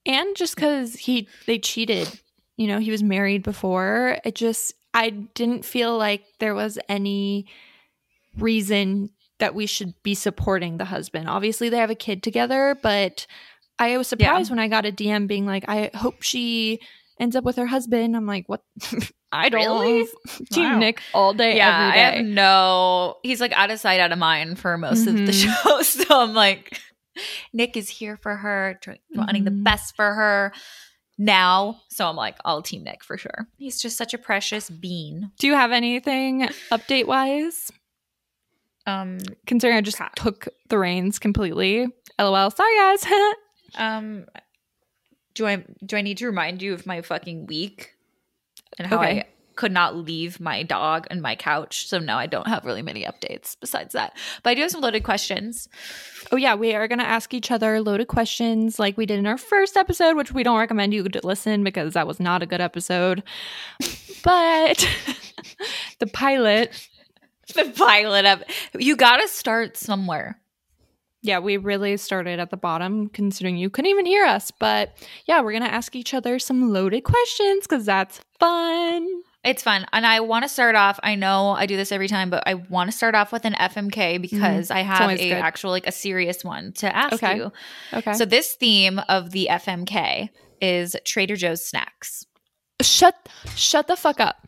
And 0.05 0.35
just 0.35 0.55
cuz 0.55 0.95
he 0.95 1.27
they 1.47 1.57
cheated. 1.57 2.19
You 2.57 2.67
know, 2.67 2.79
he 2.79 2.91
was 2.91 3.01
married 3.01 3.41
before. 3.41 4.19
It 4.23 4.35
just 4.35 4.73
I 4.93 5.09
didn't 5.09 5.65
feel 5.65 5.97
like 5.97 6.23
there 6.39 6.53
was 6.53 6.77
any 6.87 7.47
reason 8.37 9.09
that 9.39 9.55
we 9.55 9.65
should 9.65 9.93
be 10.03 10.13
supporting 10.13 10.77
the 10.77 10.85
husband. 10.85 11.27
Obviously 11.27 11.69
they 11.69 11.77
have 11.77 11.89
a 11.89 11.95
kid 11.95 12.21
together, 12.21 12.77
but 12.81 13.25
I 13.79 13.97
was 13.97 14.07
surprised 14.07 14.49
when 14.49 14.59
I 14.59 14.67
got 14.67 14.85
a 14.85 14.91
DM 14.91 15.27
being 15.27 15.45
like, 15.45 15.65
I 15.67 15.89
hope 15.95 16.21
she 16.21 16.79
ends 17.19 17.35
up 17.35 17.43
with 17.43 17.55
her 17.55 17.65
husband. 17.65 18.15
I'm 18.15 18.27
like, 18.27 18.47
what? 18.47 18.61
I 19.33 19.49
don't 19.49 19.61
Really? 19.81 20.07
Team 20.51 20.73
Wow. 20.73 20.77
Nick 20.79 21.01
all 21.13 21.33
day, 21.33 21.57
yeah, 21.57 21.87
every 21.89 21.99
I 22.01 22.03
have 22.17 22.25
no. 22.25 23.17
He's 23.23 23.41
like 23.41 23.51
out 23.53 23.71
of 23.71 23.79
sight, 23.79 23.99
out 23.99 24.11
of 24.11 24.19
mind 24.19 24.59
for 24.59 24.77
most 24.77 25.07
of 25.07 25.15
the 25.15 25.23
Mhm. 25.31 25.63
show. 25.63 25.81
So 25.81 26.05
I'm 26.21 26.33
like, 26.33 26.79
Nick 27.51 27.75
is 27.77 27.89
here 27.89 28.17
for 28.17 28.35
her, 28.37 28.77
tr- 28.81 28.91
wanting 29.13 29.43
the 29.43 29.51
Mhm. 29.51 29.63
best 29.63 29.95
for 29.95 30.13
her 30.13 30.53
now. 31.17 31.79
So 31.89 32.07
I'm 32.07 32.15
like, 32.15 32.37
I'll 32.45 32.61
team 32.61 32.83
Nick 32.83 33.03
for 33.03 33.17
sure. 33.17 33.47
He's 33.57 33.81
just 33.81 33.97
such 33.97 34.13
a 34.13 34.17
precious 34.17 34.69
bean. 34.69 35.31
Do 35.39 35.47
you 35.47 35.53
have 35.53 35.71
anything 35.71 36.47
update 36.71 37.05
wise? 37.07 37.71
Um, 38.85 39.19
Considering 39.47 39.77
I 39.77 39.81
just 39.81 40.01
took 40.15 40.47
the 40.69 40.77
reins 40.77 41.17
completely. 41.19 41.87
LOL. 42.19 42.51
Sorry, 42.51 42.75
guys. 42.77 43.05
um, 43.75 44.25
do 45.33 45.47
I 45.47 45.63
do 45.85 45.95
I 45.97 46.01
need 46.01 46.17
to 46.19 46.25
remind 46.27 46.61
you 46.61 46.73
of 46.73 46.85
my 46.85 47.01
fucking 47.01 47.47
week 47.47 47.92
and 48.77 48.87
how 48.87 48.97
Okay. 48.99 49.19
I 49.19 49.25
could 49.55 49.71
not 49.71 49.95
leave 49.95 50.39
my 50.39 50.63
dog 50.63 51.05
and 51.11 51.21
my 51.21 51.35
couch? 51.35 51.87
So 51.87 51.99
no, 51.99 52.17
I 52.17 52.25
don't 52.25 52.47
have 52.47 52.65
really 52.65 52.81
many 52.81 53.03
updates 53.03 53.55
besides 53.59 53.93
that. 53.93 54.17
But 54.41 54.49
I 54.49 54.53
do 54.55 54.61
have 54.61 54.71
some 54.71 54.81
loaded 54.81 55.03
questions. 55.03 55.69
oh, 56.31 56.37
yeah. 56.37 56.55
We 56.55 56.73
are 56.73 56.87
going 56.87 56.97
to 56.99 57.05
ask 57.05 57.33
each 57.35 57.51
other 57.51 57.79
loaded 57.79 58.07
questions 58.07 58.79
like 58.79 58.97
we 58.97 59.05
did 59.05 59.19
in 59.19 59.27
our 59.27 59.37
first 59.37 59.77
episode, 59.77 60.15
which 60.17 60.31
we 60.31 60.41
don't 60.41 60.57
recommend 60.57 60.93
you 60.93 61.07
to 61.07 61.21
listen 61.23 61.63
because 61.63 61.93
that 61.93 62.07
was 62.07 62.19
not 62.19 62.41
a 62.41 62.47
good 62.47 62.61
episode. 62.61 63.21
But 64.23 64.87
the 65.99 66.07
pilot, 66.07 66.89
the 67.53 67.71
pilot 67.75 68.25
of 68.25 68.43
you 68.79 68.95
got 68.95 69.17
to 69.17 69.27
start 69.27 69.77
somewhere. 69.77 70.39
Yeah, 71.23 71.39
we 71.39 71.57
really 71.57 71.97
started 71.97 72.39
at 72.39 72.51
the 72.51 72.57
bottom 72.57 73.07
considering 73.09 73.57
you 73.57 73.69
couldn't 73.69 73.89
even 73.89 74.05
hear 74.05 74.25
us. 74.25 74.51
But 74.51 74.95
yeah, 75.25 75.41
we're 75.41 75.53
going 75.53 75.63
to 75.63 75.73
ask 75.73 75.95
each 75.95 76.13
other 76.13 76.37
some 76.37 76.71
loaded 76.71 77.01
questions 77.05 77.65
because 77.65 77.85
that's 77.85 78.19
fun. 78.39 79.07
It's 79.45 79.63
fun. 79.63 79.85
And 79.91 80.05
I 80.05 80.19
want 80.21 80.43
to 80.43 80.49
start 80.49 80.75
off, 80.75 80.99
I 81.03 81.15
know 81.15 81.49
I 81.51 81.65
do 81.65 81.75
this 81.75 81.91
every 81.91 82.07
time, 82.07 82.29
but 82.29 82.43
I 82.45 82.53
want 82.53 82.89
to 82.91 82.95
start 82.95 83.15
off 83.15 83.31
with 83.31 83.43
an 83.45 83.53
FMK 83.53 84.21
because 84.21 84.69
I 84.71 84.79
have 84.81 84.99
Mm-hmm. 85.09 85.19
a 85.19 85.29
good. 85.29 85.33
actual 85.41 85.71
like 85.71 85.87
a 85.87 85.91
serious 85.91 86.43
one 86.45 86.71
to 86.73 86.95
ask 86.95 87.13
Okay. 87.23 87.37
you. 87.37 87.51
Okay. 87.93 88.13
So 88.13 88.23
this 88.25 88.53
theme 88.55 88.99
of 89.09 89.31
the 89.31 89.47
FMK 89.51 90.29
is 90.61 90.95
Trader 91.05 91.35
Joe's 91.35 91.65
snacks. 91.65 92.25
shut 92.81 93.15
shut 93.55 93.87
the 93.87 93.95
fuck 93.97 94.19
up. 94.21 94.47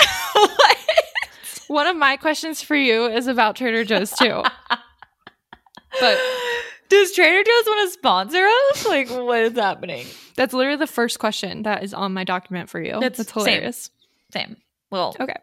One 1.68 1.86
of 1.86 1.96
my 1.96 2.16
questions 2.16 2.62
for 2.62 2.76
you 2.76 3.06
is 3.06 3.26
about 3.26 3.56
Trader 3.56 3.84
Joe's 3.84 4.10
too. 4.12 4.42
But- 6.00 6.18
does 6.88 7.12
Trader 7.12 7.42
Joe's 7.44 7.66
want 7.66 7.88
to 7.88 7.92
sponsor 7.92 8.46
us? 8.70 8.86
Like 8.86 9.08
what 9.10 9.40
is 9.40 9.52
happening? 9.54 10.06
That's 10.36 10.52
literally 10.54 10.78
the 10.78 10.86
first 10.86 11.18
question 11.18 11.62
that 11.64 11.82
is 11.82 11.92
on 11.92 12.14
my 12.14 12.24
document 12.24 12.70
for 12.70 12.80
you. 12.80 12.98
That's 13.00 13.18
That's, 13.18 13.32
same. 13.32 13.44
hilarious. 13.44 13.90
Same. 14.32 14.56
Well, 14.90 15.14
Okay. 15.20 15.34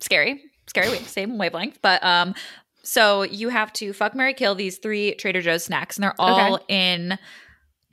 scary, 0.00 0.42
scary, 0.68 0.90
wave, 0.90 1.08
same 1.08 1.38
wavelength. 1.38 1.78
But 1.82 2.02
um, 2.04 2.34
so 2.82 3.22
you 3.22 3.48
have 3.48 3.72
to 3.74 3.92
fuck, 3.92 4.14
Mary, 4.14 4.34
kill 4.34 4.54
these 4.54 4.78
three 4.78 5.14
Trader 5.14 5.40
Joe's 5.42 5.64
snacks, 5.64 5.96
and 5.96 6.04
they're 6.04 6.14
all 6.18 6.60
in. 6.68 7.18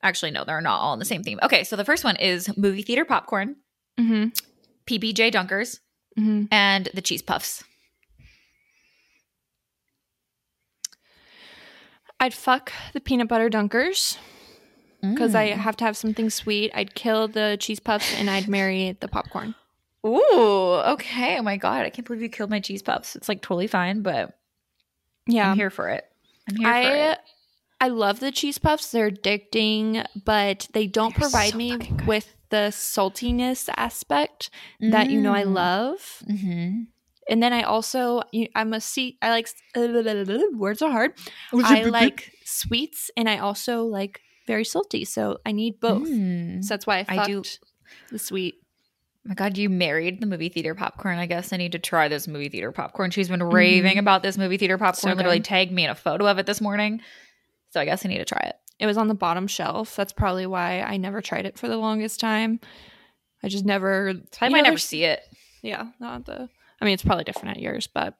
Actually, 0.01 0.31
no, 0.31 0.43
they're 0.45 0.61
not 0.61 0.79
all 0.79 0.93
in 0.93 0.99
the 0.99 1.05
same 1.05 1.23
theme. 1.23 1.39
Okay, 1.43 1.63
so 1.63 1.75
the 1.75 1.83
first 1.85 2.03
one 2.03 2.15
is 2.15 2.55
movie 2.57 2.81
theater 2.83 3.03
popcorn, 3.05 3.55
Mm-hmm. 3.99 4.29
PBJ 4.85 5.31
Dunkers, 5.31 5.79
Mm-hmm. 6.17 6.45
and 6.51 6.89
the 6.93 7.01
cheese 7.01 7.21
puffs. 7.21 7.63
I'd 12.19 12.33
fuck 12.33 12.71
the 12.93 12.99
peanut 12.99 13.27
butter 13.27 13.49
dunkers 13.49 14.17
because 15.01 15.33
I 15.35 15.51
Mm. 15.51 15.57
have 15.57 15.77
to 15.77 15.85
have 15.85 15.95
something 15.95 16.29
sweet. 16.29 16.71
I'd 16.73 16.93
kill 16.95 17.27
the 17.27 17.55
cheese 17.59 17.79
puffs 17.79 18.13
and 18.15 18.29
I'd 18.29 18.47
marry 18.49 18.97
the 18.99 19.07
popcorn. 19.07 19.55
Ooh, 20.05 20.81
okay. 20.93 21.37
Oh 21.37 21.41
my 21.41 21.57
god, 21.57 21.85
I 21.85 21.89
can't 21.89 22.05
believe 22.05 22.21
you 22.21 22.29
killed 22.29 22.49
my 22.49 22.59
cheese 22.59 22.81
puffs. 22.81 23.15
It's 23.15 23.29
like 23.29 23.41
totally 23.41 23.67
fine, 23.67 24.01
but 24.01 24.37
Yeah. 25.27 25.51
I'm 25.51 25.55
here 25.57 25.69
for 25.69 25.89
it. 25.89 26.05
I'm 26.49 26.55
here 26.55 26.67
for 26.67 26.73
I 26.73 26.81
it. 27.11 27.19
I 27.81 27.87
love 27.87 28.19
the 28.19 28.31
cheese 28.31 28.57
puffs. 28.57 28.91
They're 28.91 29.09
addicting, 29.11 30.05
but 30.25 30.67
they 30.73 30.87
don't 30.87 31.13
They're 31.15 31.21
provide 31.21 31.51
so 31.51 31.57
me 31.57 31.77
with 32.05 32.35
the 32.49 32.71
saltiness 32.71 33.69
aspect 33.77 34.49
that 34.81 35.09
you 35.09 35.21
know 35.21 35.33
I 35.33 35.43
Mm. 35.43 35.53
love. 35.53 36.23
Mm-hmm. 36.27 36.81
And 37.29 37.41
then 37.43 37.53
I 37.53 37.61
also 37.63 38.21
I'm 38.55 38.73
a 38.73 38.81
see 38.81 39.17
I 39.21 39.29
like 39.29 39.47
words 40.53 40.81
are 40.81 40.91
hard. 40.91 41.13
I 41.53 41.83
like 41.83 42.31
sweets 42.43 43.11
and 43.15 43.29
I 43.29 43.37
also 43.37 43.83
like 43.83 44.21
very 44.47 44.65
salty, 44.65 45.05
so 45.05 45.37
I 45.45 45.51
need 45.51 45.79
both. 45.79 46.07
Mm. 46.07 46.63
So 46.63 46.69
that's 46.73 46.87
why 46.87 47.05
I 47.07 47.19
I 47.19 47.25
do- 47.25 47.43
the 48.11 48.19
sweet. 48.19 48.55
my 49.25 49.35
god, 49.35 49.57
you 49.57 49.69
married 49.69 50.21
the 50.21 50.25
movie 50.25 50.49
theater 50.49 50.73
popcorn. 50.75 51.19
I 51.19 51.25
guess 51.27 51.53
I 51.53 51.57
need 51.57 51.71
to 51.73 51.79
try 51.79 52.07
this 52.07 52.27
movie 52.27 52.49
theater 52.49 52.71
popcorn. 52.71 53.11
She's 53.11 53.29
been 53.29 53.43
raving 53.43 53.97
Mhm. 53.97 53.99
about 53.99 54.23
this 54.23 54.37
movie 54.37 54.57
theater 54.57 54.77
popcorn. 54.77 55.13
So 55.13 55.15
literally 55.17 55.39
tagged 55.39 55.71
me 55.71 55.83
in 55.83 55.89
a 55.91 55.95
photo 55.95 56.25
of 56.27 56.39
it 56.39 56.45
this 56.47 56.61
morning. 56.61 57.01
So 57.71 57.79
I 57.79 57.85
guess 57.85 58.03
I 58.05 58.09
need 58.09 58.17
to 58.17 58.25
try 58.25 58.41
it. 58.45 58.55
It 58.79 58.85
was 58.87 58.97
on 58.97 59.07
the 59.07 59.13
bottom 59.13 59.45
shelf. 59.45 59.95
That's 59.95 60.13
probably 60.13 60.47
why 60.47 60.81
I 60.81 60.97
never 60.97 61.21
tried 61.21 61.45
it 61.45 61.59
for 61.59 61.67
the 61.67 61.77
longest 61.77 62.19
time. 62.19 62.59
I 63.43 63.49
just 63.49 63.65
never. 63.65 64.13
I 64.41 64.49
might 64.49 64.63
never 64.63 64.77
see 64.79 65.03
it. 65.03 65.21
Yeah, 65.61 65.89
not 65.99 66.25
the. 66.25 66.49
I 66.81 66.85
mean, 66.85 66.93
it's 66.93 67.03
probably 67.03 67.23
different 67.25 67.57
at 67.57 67.61
yours, 67.61 67.87
but 67.87 68.15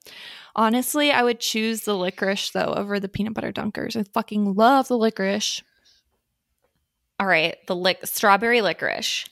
honestly, 0.54 1.10
I 1.10 1.22
would 1.22 1.40
choose 1.40 1.82
the 1.82 1.94
licorice 1.96 2.50
though 2.50 2.74
over 2.76 3.00
the 3.00 3.08
peanut 3.08 3.34
butter 3.34 3.52
dunkers. 3.52 3.96
I 3.96 4.04
fucking 4.12 4.54
love 4.54 4.88
the 4.88 4.98
licorice. 4.98 5.62
All 7.18 7.26
right, 7.26 7.56
the 7.66 7.76
lic- 7.76 8.06
strawberry 8.06 8.62
licorice, 8.62 9.26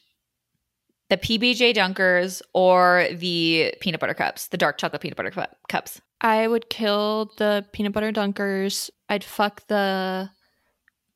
the 1.09 1.17
PBJ 1.17 1.75
Dunkers, 1.75 2.43
or 2.53 3.07
the 3.13 3.75
peanut 3.81 3.99
butter 4.01 4.13
cups, 4.13 4.49
the 4.49 4.59
dark 4.59 4.77
chocolate 4.77 5.01
peanut 5.01 5.17
butter 5.17 5.31
cu- 5.31 5.43
cups. 5.71 6.01
I 6.21 6.47
would 6.49 6.69
kill 6.69 7.33
the 7.39 7.65
peanut 7.73 7.93
butter 7.93 8.13
dunkers. 8.13 8.91
I'd 9.09 9.25
fuck 9.25 9.67
the 9.69 10.29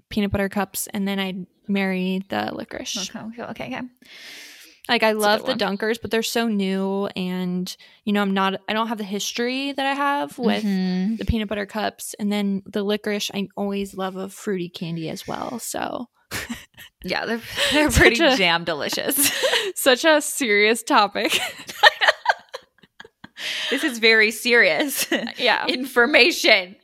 peanut 0.09 0.31
butter 0.31 0.49
cups, 0.49 0.87
and 0.87 1.07
then 1.07 1.19
I'd 1.19 1.47
marry 1.69 2.23
the 2.31 2.51
licorice. 2.55 3.11
Okay, 3.15 3.43
okay, 3.43 3.67
okay. 3.67 3.81
Like 4.89 5.03
I 5.05 5.13
love 5.13 5.41
the 5.47 5.53
one. 5.53 5.59
dunkers, 5.59 5.99
but 6.03 6.11
they're 6.11 6.23
so 6.25 6.49
new, 6.49 7.07
and 7.15 7.75
you 8.05 8.13
know 8.13 8.21
I'm 8.21 8.35
not. 8.35 8.61
I 8.69 8.73
don't 8.73 8.89
have 8.89 8.99
the 8.99 9.05
history 9.05 9.71
that 9.73 9.87
I 9.87 9.95
have 9.95 10.37
with 10.39 10.65
Mhm. 10.65 11.19
the 11.19 11.25
peanut 11.25 11.49
butter 11.49 11.67
cups, 11.67 12.15
and 12.19 12.33
then 12.33 12.63
the 12.67 12.83
licorice. 12.83 13.31
I 13.33 13.47
always 13.57 13.95
love 13.95 14.17
a 14.17 14.29
fruity 14.29 14.69
candy 14.69 15.09
as 15.09 15.27
well. 15.27 15.61
So 15.61 16.09
Yeah, 17.05 17.27
they're 17.27 17.41
they're 17.73 17.91
pretty 17.91 18.23
a- 18.25 18.37
damn 18.37 18.65
delicious. 18.65 19.33
such 19.77 20.05
a 20.05 20.21
serious 20.21 20.83
topic. 20.83 21.39
this 23.71 23.85
is 23.85 23.99
very 23.99 24.31
serious 24.33 25.07
yeah. 25.39 25.67
information. 25.69 26.77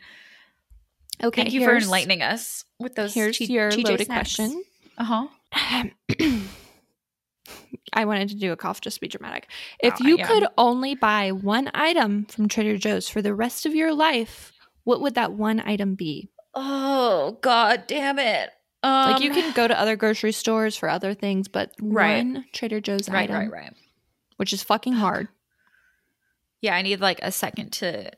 Okay. 1.23 1.43
Thank 1.43 1.53
you 1.53 1.65
for 1.65 1.77
enlightening 1.77 2.23
us 2.23 2.65
with 2.79 2.95
those. 2.95 3.13
Here's 3.13 3.39
T- 3.39 3.53
your 3.53 3.71
loaded 3.73 4.07
snacks. 4.07 4.37
question. 4.37 4.63
Uh 5.01 5.05
huh. 5.05 5.85
I 7.93 8.05
wanted 8.05 8.29
to 8.31 8.35
do 8.37 8.53
a 8.53 8.57
cough 8.57 8.81
just 8.81 8.97
to 8.97 9.01
be 9.01 9.09
dramatic. 9.09 9.49
If 9.81 9.95
Oh, 10.01 10.05
you 10.07 10.19
yeah. 10.19 10.27
could 10.27 10.47
only 10.57 10.95
buy 10.95 11.33
one 11.33 11.71
item 11.75 12.27
from 12.27 12.49
Trader 12.49 12.77
Joe's 12.77 13.09
for 13.09 13.23
the 13.23 13.35
rest 13.35 13.67
of 13.67 13.75
your 13.75 13.93
life, 13.95 14.53
what 14.85 15.01
would 15.01 15.15
that 15.15 15.33
one 15.33 15.61
item 15.61 15.95
be? 15.95 16.31
Oh 16.55 17.39
god, 17.43 17.85
damn 17.87 18.19
it! 18.19 18.51
Um, 18.83 19.13
like 19.13 19.23
you 19.23 19.31
can 19.31 19.53
go 19.53 19.67
to 19.69 19.79
other 19.79 19.97
grocery 19.97 20.33
stores 20.33 20.77
for 20.77 20.89
other 20.89 21.15
things, 21.15 21.49
but 21.49 21.73
Right. 21.81 22.25
one 22.25 22.45
Trader 22.53 22.81
Joe's 22.81 23.09
right, 23.09 23.29
item, 23.31 23.51
right, 23.51 23.51
right. 23.65 23.73
which 24.37 24.53
is 24.53 24.63
fucking 24.63 24.95
hard. 24.95 25.29
Yeah, 26.61 26.75
I 26.75 26.83
need 26.83 27.01
like 27.01 27.21
a 27.23 27.31
second 27.33 27.73
to. 27.75 28.11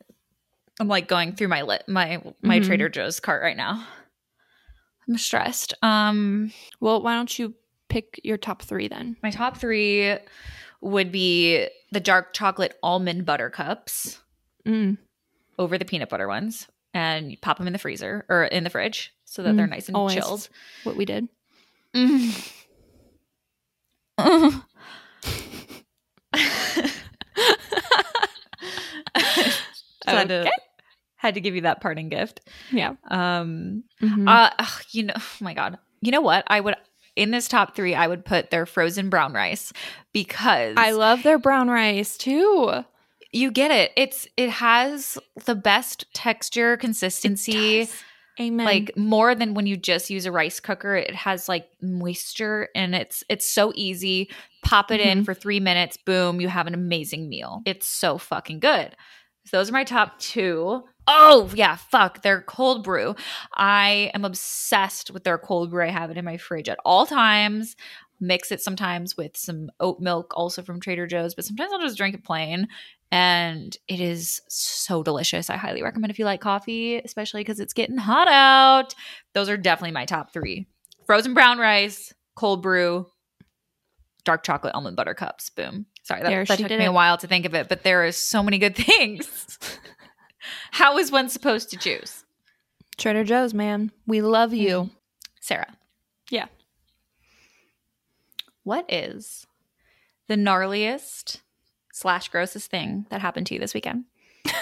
I'm 0.78 0.88
like 0.88 1.08
going 1.08 1.34
through 1.34 1.48
my 1.48 1.62
lit 1.62 1.84
my 1.88 2.22
my 2.42 2.60
Mhm. 2.60 2.64
Trader 2.66 2.88
Joe's 2.88 3.20
cart 3.20 3.42
right 3.42 3.56
now. 3.56 3.86
I'm 5.08 5.18
stressed. 5.18 5.74
Um, 5.82 6.52
Well, 6.78 7.02
why 7.02 7.14
don't 7.16 7.38
you 7.38 7.54
pick 7.91 8.18
your 8.24 8.38
top 8.38 8.62
three 8.62 8.88
then? 8.88 9.16
my 9.22 9.30
top 9.30 9.59
three 9.59 10.16
would 10.80 11.12
be 11.12 11.66
the 11.93 12.01
dark 12.01 12.32
chocolate 12.32 12.78
almond 12.82 13.26
butter 13.26 13.51
cups 13.51 14.18
Mm. 14.66 14.97
over 15.59 15.76
the 15.76 15.84
peanut 15.84 16.09
butter 16.09 16.26
ones, 16.28 16.66
and 16.95 17.30
you 17.30 17.36
pop 17.38 17.59
them 17.59 17.66
in 17.66 17.72
the 17.74 17.78
freezer 17.78 18.24
or 18.30 18.45
in 18.45 18.64
the 18.64 18.70
fridge 18.70 19.12
so 19.24 19.43
that 19.43 19.57
they're 19.57 19.66
Mm, 19.66 19.70
nice 19.70 19.88
and 19.88 19.97
always. 19.97 20.14
chilled. 20.14 20.49
What 20.84 20.97
we 20.97 21.05
did. 21.05 21.28
Mm. 21.95 22.32
Had, 30.07 30.28
to, 30.28 30.41
Okay. 30.41 30.51
had 31.16 31.34
to 31.34 31.41
give 31.41 31.55
you 31.55 31.61
that 31.62 31.80
parting 31.80 32.09
gift. 32.09 32.41
Yeah. 32.72 32.95
Um, 33.09 33.84
Mhm. 34.03 34.26
uh, 34.28 34.51
you 34.91 35.05
know, 35.05 35.14
oh 35.16 35.36
my 35.41 35.55
god, 35.55 35.78
you 36.01 36.11
know 36.11 36.20
what? 36.20 36.45
I 36.47 36.61
would 36.61 36.74
in 37.16 37.30
this 37.30 37.48
top 37.48 37.74
three, 37.76 37.94
I 37.94 38.06
would 38.06 38.24
put 38.24 38.50
their 38.50 38.66
frozen 38.66 39.11
brown 39.11 39.32
rice 39.32 39.72
because 40.12 40.74
I 40.76 40.92
love 40.92 41.22
their 41.22 41.38
brown 41.38 41.68
rice 41.68 42.16
too. 42.16 42.84
you 43.32 43.50
get 43.50 43.70
it. 43.70 43.92
It's 43.96 44.26
it 44.36 44.50
has 44.50 45.18
the 45.46 45.54
best 45.54 46.04
texture, 46.14 46.76
consistency. 46.76 47.88
Amen. 48.40 48.64
like 48.64 48.96
more 48.96 49.34
than 49.34 49.52
when 49.52 49.66
you 49.66 49.76
just 49.76 50.08
use 50.08 50.24
a 50.24 50.32
rice 50.32 50.61
cooker 50.61 50.94
it 50.96 51.14
has 51.14 51.46
like 51.46 51.66
moisture 51.82 52.68
and 52.74 52.94
it's 52.94 53.22
it's 53.28 53.50
so 53.50 53.70
easy 53.74 54.30
pop 54.64 54.90
it 54.90 54.98
in 55.00 55.20
Mhm. 55.20 55.24
for 55.26 55.34
three 55.34 55.61
minutes 55.61 55.98
boom 55.98 56.40
you 56.40 56.48
have 56.48 56.66
an 56.66 56.72
amazing 56.72 57.28
meal 57.28 57.61
it's 57.66 57.86
so 57.86 58.16
fucking 58.16 58.61
good 58.61 58.96
so 59.45 59.57
those 59.57 59.70
are 59.70 59.74
my 59.74 59.84
top 59.84 60.18
two. 60.18 60.82
Oh 61.07 61.51
yeah 61.55 61.76
fuck 61.76 62.22
their 62.22 62.43
cold 62.43 62.84
brew 62.84 63.16
i 63.55 64.12
am 64.14 64.24
obsessed 64.24 65.11
with 65.11 65.24
their 65.24 65.38
cold 65.38 65.70
brew 65.70 65.82
i 65.82 65.91
have 65.91 66.11
it 66.11 66.16
in 66.16 66.24
my 66.24 66.36
fridge 66.36 66.68
at 66.68 66.78
all 66.84 67.05
times 67.05 67.74
mix 68.20 68.53
it 68.53 68.61
sometimes 68.61 69.16
with 69.16 69.36
some 69.36 69.70
oat 69.80 69.99
milk 69.99 70.32
also 70.36 70.62
from 70.62 70.78
trader 70.78 71.09
joe's 71.09 71.34
but 71.34 71.45
sometimes 71.45 71.72
i'll 71.72 71.80
just 71.80 71.97
drink 71.97 72.14
it 72.14 72.22
plain 72.22 72.68
and 73.12 73.76
it 73.88 74.01
is 74.01 74.41
so 74.49 75.03
delicious. 75.03 75.51
I 75.51 75.57
highly 75.57 75.82
recommend 75.82 76.11
if 76.11 76.18
you 76.18 76.24
like 76.24 76.41
coffee, 76.41 76.97
especially 76.97 77.41
because 77.41 77.61
it's 77.61 77.72
getting 77.72 77.97
hot 77.97 78.28
out. 78.28 78.95
Those 79.34 79.49
are 79.49 79.57
definitely 79.57 79.93
my 79.93 80.05
top 80.05 80.32
three: 80.32 80.66
frozen 81.07 81.34
brown 81.34 81.59
rice, 81.59 82.12
cold 82.36 82.62
brew, 82.62 83.07
dark 84.24 84.45
chocolate 84.45 84.74
almond 84.74 84.97
butter 84.97 85.14
cups. 85.14 85.51
Boom. 85.51 85.86
Sorry, 86.03 86.22
that, 86.22 86.48
that 86.48 86.59
took 86.59 86.70
me 86.70 86.84
a 86.84 86.92
while 86.92 87.18
to 87.18 87.26
think 87.26 87.44
of 87.44 87.55
it, 87.55 87.68
but 87.68 87.82
there 87.82 88.05
is 88.05 88.16
so 88.16 88.42
many 88.42 88.59
good 88.59 88.74
things. 88.86 89.59
How 90.72 90.98
is 90.98 91.12
one 91.12 91.28
supposed 91.28 91.70
to 91.70 91.76
choose? 91.76 92.24
Trader 92.96 93.24
Joe's, 93.24 93.55
man. 93.55 93.92
We 94.07 94.20
love 94.20 94.53
you. 94.53 94.68
Mm-hmm. 94.68 94.94
Sarah. 95.40 95.74
Yeah. 96.30 96.46
What 98.62 98.84
is 98.92 99.46
the 100.28 100.36
gnarliest 100.36 101.40
slash 101.92 102.28
grossest 102.28 102.70
thing 102.70 103.07
that 103.11 103.20
happened 103.20 103.46
to 103.48 103.55
you 103.55 103.61
this 103.61 103.74
weekend? 103.74 104.05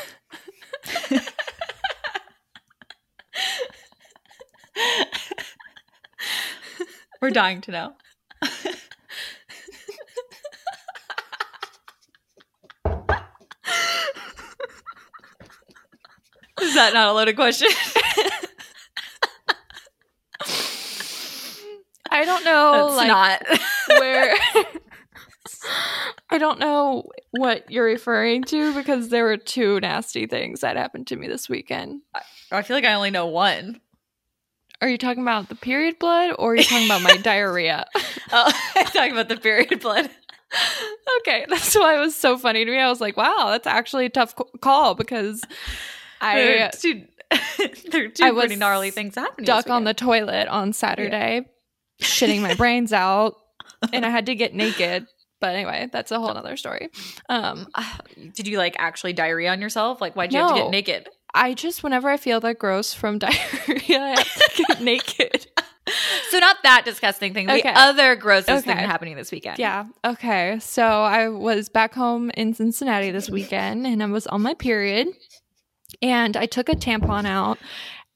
We're 7.20 7.30
dying 7.30 7.60
to 7.62 7.72
know. 7.72 7.92
That 16.78 16.94
not 16.94 17.08
a 17.08 17.12
loaded 17.12 17.36
question? 17.36 17.68
I 22.10 22.24
don't 22.24 22.44
know, 22.44 22.86
That's 22.86 22.96
like 22.96 23.08
not. 23.08 23.42
where. 24.00 24.34
I 26.30 26.38
don't 26.38 26.58
know 26.58 27.04
what 27.32 27.70
you're 27.70 27.84
referring 27.84 28.44
to 28.44 28.72
because 28.74 29.08
there 29.08 29.24
were 29.24 29.36
two 29.36 29.80
nasty 29.80 30.26
things 30.26 30.60
that 30.60 30.76
happened 30.76 31.06
to 31.08 31.16
me 31.16 31.26
this 31.28 31.48
weekend. 31.48 32.00
I 32.50 32.62
feel 32.62 32.76
like 32.76 32.84
I 32.84 32.94
only 32.94 33.10
know 33.10 33.26
one. 33.26 33.80
Are 34.80 34.88
you 34.88 34.96
talking 34.98 35.22
about 35.22 35.48
the 35.48 35.54
period 35.56 35.98
blood 35.98 36.34
or 36.38 36.52
are 36.52 36.56
you 36.56 36.62
talking 36.62 36.86
about 36.86 37.02
my 37.02 37.16
diarrhea? 37.22 37.84
Oh, 38.32 38.52
I'm 38.76 38.86
talking 38.86 39.12
about 39.12 39.28
the 39.28 39.36
period 39.36 39.80
blood. 39.80 40.08
okay, 41.20 41.44
that's 41.48 41.74
why 41.74 41.96
it 41.96 41.98
was 41.98 42.14
so 42.14 42.38
funny 42.38 42.64
to 42.64 42.70
me. 42.70 42.78
I 42.78 42.88
was 42.88 43.00
like, 43.00 43.16
wow, 43.16 43.48
that's 43.50 43.66
actually 43.66 44.06
a 44.06 44.10
tough 44.10 44.34
call 44.60 44.94
because 44.94 45.42
I 46.20 46.70
two, 46.72 47.04
there 47.90 48.04
are 48.04 48.08
two 48.08 48.24
I 48.24 48.30
pretty 48.30 48.56
gnarly 48.56 48.90
things 48.90 49.14
happening. 49.14 49.46
Duck 49.46 49.70
on 49.70 49.84
the 49.84 49.94
toilet 49.94 50.48
on 50.48 50.72
Saturday, 50.72 51.46
shitting 52.02 52.40
my 52.40 52.54
brains 52.54 52.92
out, 52.92 53.34
and 53.92 54.04
I 54.04 54.10
had 54.10 54.26
to 54.26 54.34
get 54.34 54.54
naked. 54.54 55.06
But 55.40 55.54
anyway, 55.54 55.88
that's 55.92 56.10
a 56.10 56.18
whole 56.18 56.30
other 56.30 56.56
story. 56.56 56.88
Um, 57.28 57.68
Did 58.34 58.48
you 58.48 58.58
like 58.58 58.74
actually 58.78 59.12
diarrhea 59.12 59.52
on 59.52 59.60
yourself? 59.60 60.00
Like, 60.00 60.14
why'd 60.14 60.32
you 60.32 60.40
have 60.40 60.50
to 60.50 60.62
get 60.62 60.70
naked? 60.70 61.08
I 61.34 61.54
just 61.54 61.82
whenever 61.84 62.08
I 62.08 62.16
feel 62.16 62.40
that 62.40 62.58
gross 62.58 62.92
from 62.94 63.18
diarrhea, 63.20 64.00
I 64.00 64.14
have 64.18 64.34
to 64.56 64.64
get 64.66 64.80
naked. 64.82 65.46
So 66.30 66.38
not 66.38 66.56
that 66.64 66.84
disgusting 66.84 67.32
thing. 67.32 67.50
Okay. 67.50 67.62
The 67.62 67.78
other 67.78 68.16
grossest 68.16 68.66
thing 68.66 68.76
happening 68.76 69.16
this 69.16 69.30
weekend. 69.30 69.58
Yeah. 69.58 69.86
Okay. 70.04 70.58
So 70.60 70.84
I 70.84 71.28
was 71.28 71.68
back 71.68 71.94
home 71.94 72.30
in 72.34 72.52
Cincinnati 72.52 73.10
this 73.10 73.30
weekend 73.30 73.86
and 73.86 74.02
I 74.02 74.06
was 74.06 74.26
on 74.26 74.42
my 74.42 74.54
period 74.54 75.08
and 76.02 76.36
I 76.36 76.46
took 76.46 76.68
a 76.68 76.74
tampon 76.76 77.26
out 77.26 77.58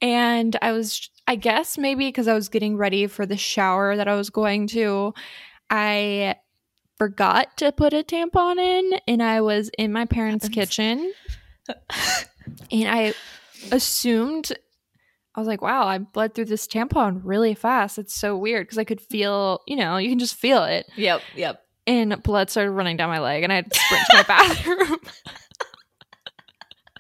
and 0.01 0.57
I 0.63 0.73
was, 0.73 1.11
I 1.27 1.37
guess 1.37 1.79
maybe 1.79 2.07
because 2.09 2.29
I 2.29 2.35
was 2.35 2.49
getting 2.49 2.77
ready 2.77 3.07
for 3.07 3.27
the 3.27 3.37
shower 3.37 3.97
that 3.97 4.09
I 4.09 4.15
was 4.15 4.31
going 4.31 4.67
to, 4.69 5.15
I 5.71 6.37
forgot 6.99 7.57
to 7.59 7.73
put 7.73 7.93
a 7.93 8.03
tampon 8.03 8.59
in 8.59 8.99
and 9.09 9.23
I 9.23 9.41
was 9.41 9.71
in 9.79 9.93
my 9.93 10.05
parents' 10.05 10.49
kitchen 10.49 11.13
and 11.69 12.89
I 12.89 13.15
assumed 13.71 14.53
I 15.35 15.41
was 15.41 15.49
like, 15.49 15.63
wow, 15.63 15.87
I 15.87 15.99
bled 15.99 16.35
through 16.35 16.45
this 16.47 16.67
tampon 16.67 17.23
really 17.25 17.55
fast. 17.55 17.99
It's 17.99 18.15
so 18.15 18.37
weird 18.37 18.67
because 18.67 18.77
I 18.79 18.85
could 18.85 19.01
feel, 19.01 19.61
you 19.67 19.77
know, 19.77 19.97
you 19.97 20.11
can 20.11 20.19
just 20.19 20.35
feel 20.35 20.63
it 20.65 20.87
Yep. 20.97 21.23
Yep. 21.37 21.63
and 21.87 22.23
blood 22.23 22.51
started 22.51 22.73
running 22.73 22.97
down 22.99 23.09
my 23.09 23.21
leg 23.21 23.43
and 23.43 23.51
I 23.53 23.57
had 23.57 23.73
to 23.73 23.79
sprint 23.79 24.05
to 24.11 24.17
my 24.17 24.23
bathroom. 24.29 24.99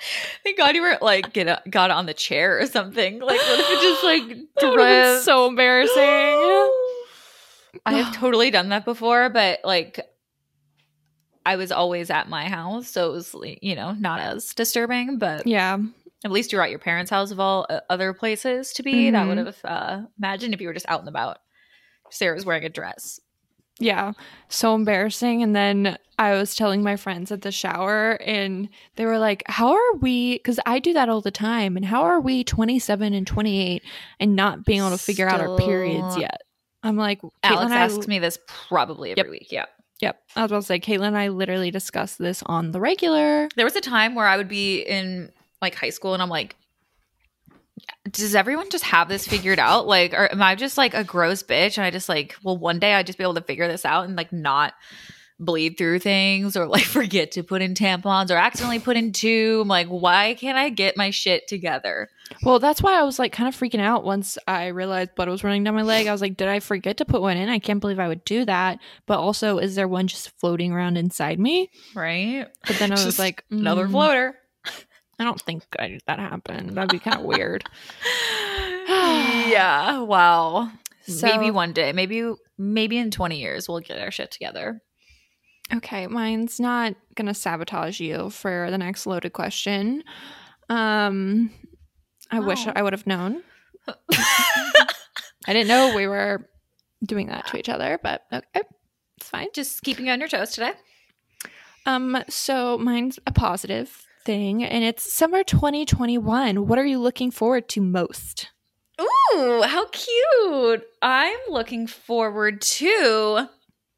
Thank 0.42 0.59
God 0.59 0.74
you 0.74 0.82
weren't 0.82 1.03
like 1.03 1.32
get 1.32 1.46
a, 1.48 1.62
got 1.70 1.90
on 1.90 2.07
the 2.07 2.14
chair 2.14 2.59
or 2.61 2.66
something. 2.66 3.20
Like, 3.20 3.38
what 3.38 3.61
if 3.61 3.66
it 3.70 3.82
just 3.82 4.05
like 4.05 4.28
That 4.61 4.74
dripped? 4.74 5.24
so 5.24 5.46
embarrassing. 5.48 5.96
I 7.86 7.94
have 7.94 8.14
totally 8.16 8.50
done 8.50 8.68
that 8.70 8.84
before, 8.84 9.28
but 9.30 9.61
like 9.64 10.00
I 11.44 11.57
was 11.57 11.72
always 11.72 12.11
at 12.11 12.28
my 12.28 12.48
house, 12.48 12.88
so 12.88 13.11
it 13.11 13.12
was 13.14 13.34
you 13.62 13.74
know 13.74 13.92
not 13.92 14.20
as 14.20 14.55
disturbing. 14.55 15.18
But 15.18 15.46
yeah. 15.46 15.78
at 16.24 16.30
least 16.30 16.53
you're 16.53 16.62
at 16.62 16.70
your 16.70 16.78
parents' 16.78 17.11
house 17.11 17.30
of 17.30 17.40
all 17.40 17.66
uh, 17.68 17.80
other 17.90 18.12
places 18.12 18.72
to 18.74 18.82
be. 18.82 19.11
That 19.11 19.24
Mhm. 19.26 19.28
would 19.28 19.38
have 19.38 19.59
uh, 19.64 20.03
imagine 20.18 20.53
if 20.55 20.61
you 20.61 20.68
were 20.68 20.74
just 20.74 20.88
out 20.88 21.00
and 21.00 21.09
about. 21.09 21.38
Sarah 22.11 22.34
was 22.34 22.44
wearing 22.44 22.64
a 22.64 22.68
dress. 22.68 23.18
Yeah, 23.83 24.12
so 24.49 24.74
embarrassing. 24.74 25.43
And 25.43 25.55
then 25.57 25.97
I 26.18 26.33
was 26.35 26.55
telling 26.55 26.83
my 26.83 26.97
friends 26.97 27.33
at 27.33 27.43
the 27.43 27.51
shower, 27.53 28.12
and 28.22 28.68
they 28.97 29.05
were 29.07 29.18
like, 29.18 29.43
How 29.47 29.72
are 29.72 29.95
we? 29.97 30.35
Because 30.39 30.61
I 30.66 30.78
do 30.78 30.93
that 30.93 31.09
all 31.09 31.20
the 31.20 31.30
time. 31.30 31.76
And 31.76 31.85
how 31.85 32.03
are 32.03 32.20
we 32.20 32.45
27 32.45 33.12
and 33.12 33.26
28 33.26 33.83
and 34.20 34.37
not 34.37 34.64
being 34.64 34.80
able 34.80 34.91
to 34.91 34.99
figure 34.99 35.28
out 35.28 35.41
our 35.41 35.57
periods 35.57 36.16
yet? 36.16 36.43
I'm 36.83 36.97
like, 36.97 37.20
Alex 37.43 37.70
Caitlin 37.72 37.76
I- 37.76 37.76
asks 37.85 38.09
me 38.09 38.18
this 38.18 38.39
probably 38.47 39.11
every 39.12 39.22
Yep. 39.22 39.30
week. 39.30 39.53
Yeah. 39.53 39.64
Yep. 40.01 40.20
I 40.35 40.43
was 40.43 40.51
about 40.51 40.61
to 40.62 40.66
say, 40.66 40.80
Caitlin 40.80 41.09
and 41.09 41.18
I 41.18 41.28
literally 41.28 41.70
discussed 41.70 42.18
this 42.18 42.43
on 42.47 42.72
the 42.72 42.80
regular. 42.80 43.49
There 43.55 43.64
was 43.64 43.76
a 43.76 43.80
time 43.80 44.14
where 44.16 44.26
I 44.26 44.37
would 44.37 44.49
be 44.49 44.80
in 44.80 45.30
like 45.61 45.76
high 45.76 45.91
school 45.91 46.12
and 46.12 46.20
I'm 46.22 46.28
like, 46.28 46.57
does 48.11 48.35
everyone 48.35 48.70
just 48.70 48.85
have 48.85 49.09
this 49.09 49.26
figured 49.26 49.59
out? 49.59 49.87
Like, 49.87 50.12
or 50.12 50.30
am 50.30 50.43
I 50.43 50.55
just 50.55 50.76
like 50.76 50.95
a 50.95 51.05
gross 51.05 51.43
bitch? 51.43 51.78
And 51.78 51.85
I 51.85 51.91
just 51.91 52.09
like, 52.09 52.37
well, 52.43 52.59
one 52.59 52.78
day 52.78 52.95
I 52.95 53.03
just 53.03 53.18
be 53.18 53.24
able 53.24 53.35
to 53.35 53.43
figure 53.43 53.68
this 53.68 53.85
out 53.85 54.07
and 54.07 54.16
like 54.16 54.33
not 54.33 54.74
bleed 55.39 55.76
through 55.76 55.99
things 55.99 56.57
or 56.57 56.66
like 56.66 56.85
forget 56.85 57.33
to 57.33 57.43
put 57.43 57.62
in 57.62 57.74
tampons 57.74 58.30
or 58.30 58.35
accidentally 58.35 58.78
put 58.78 58.97
in 58.97 59.12
two. 59.12 59.61
I'm 59.62 59.68
like, 59.68 59.89
why 59.89 60.35
can't 60.35 60.59
I 60.59 60.68
get 60.68 60.97
my 60.97 61.11
shit 61.11 61.47
together? 61.49 62.09
Well, 62.43 62.59
that's 62.59 62.83
why 62.83 62.99
I 62.99 63.03
was 63.03 63.18
like 63.18 63.33
kind 63.33 63.49
of 63.49 63.59
freaking 63.59 63.80
out 63.80 64.05
once 64.05 64.39
I 64.47 64.68
realized 64.68 65.14
blood 65.14 65.28
was 65.28 65.45
running 65.45 65.64
down 65.64 65.74
my 65.74 65.83
leg. 65.83 66.07
I 66.07 66.12
was 66.12 66.20
like, 66.20 66.37
Did 66.37 66.49
I 66.49 66.61
forget 66.61 66.97
to 66.99 67.05
put 67.05 67.20
one 67.20 67.37
in? 67.37 67.49
I 67.49 67.59
can't 67.59 67.80
believe 67.80 67.99
I 67.99 68.09
would 68.09 68.24
do 68.24 68.45
that. 68.47 68.78
But 69.07 69.18
also, 69.18 69.59
is 69.59 69.74
there 69.74 69.89
one 69.89 70.07
just 70.07 70.30
floating 70.41 70.72
around 70.72 70.97
inside 70.97 71.39
me? 71.39 71.70
Right? 71.95 72.47
But 72.66 72.76
then 72.76 72.91
I 72.91 72.95
was 72.95 73.05
Just 73.05 73.18
like, 73.18 73.45
Another 73.51 73.87
mm, 73.87 73.91
floater. 73.91 74.35
I 75.19 75.25
don't 75.25 75.41
think 75.41 75.65
I, 75.79 75.99
that 76.07 76.19
happened. 76.19 76.71
That'd 76.71 76.91
be 76.91 76.99
kind 76.99 77.19
of 77.19 77.25
weird. 77.25 77.65
yeah. 78.89 80.01
Wow. 80.01 80.71
So- 81.07 81.27
maybe 81.27 81.51
one 81.51 81.73
day, 81.73 81.93
maybe 81.93 82.33
maybe 82.59 82.97
in 82.99 83.11
20 83.11 83.41
years 83.41 83.69
we'll 83.69 83.81
get 83.81 83.99
our 84.01 84.11
shit 84.11 84.31
together. 84.31 84.81
Okay, 85.75 86.07
mine's 86.07 86.61
not 86.61 86.95
gonna 87.15 87.35
sabotage 87.35 87.99
you 88.01 88.31
for 88.31 88.71
the 88.71 88.79
next 88.79 89.07
loaded 89.07 89.33
question. 89.33 90.03
Um, 90.69 91.51
I 92.31 92.41
wish 92.41 92.67
Oh. 92.67 92.73
I 92.75 92.83
would 92.83 92.93
have 92.93 93.07
known. 93.07 93.43
I 95.47 95.53
didn't 95.53 95.69
know 95.69 95.95
we 95.95 96.07
were 96.07 96.49
doing 97.05 97.27
that 97.29 97.47
to 97.49 97.59
each 97.59 97.69
other, 97.69 97.99
but 98.03 98.23
okay, 98.33 98.63
it's 99.17 99.29
fine. 99.29 99.49
Just 99.55 99.83
keeping 99.83 100.07
you 100.07 100.13
on 100.13 100.21
your 100.21 100.29
toes 100.29 100.53
today. 100.53 100.73
Um, 101.85 102.23
so 102.29 102.79
mine's 102.79 103.19
a 103.27 103.33
positive 103.33 104.07
thing, 104.25 104.62
and 104.64 104.85
it's 104.85 105.12
summer 105.12 105.43
2021. 105.45 106.66
What 106.66 106.79
are 106.79 106.85
you 106.87 106.99
looking 106.99 107.31
forward 107.31 107.68
to 107.70 107.81
most? 107.81 108.49
Ooh, 109.01 109.62
how 109.66 109.87
cute. 109.87 110.83
I'm 111.01 111.39
looking 111.49 111.87
forward 111.87 112.61
to 112.62 113.49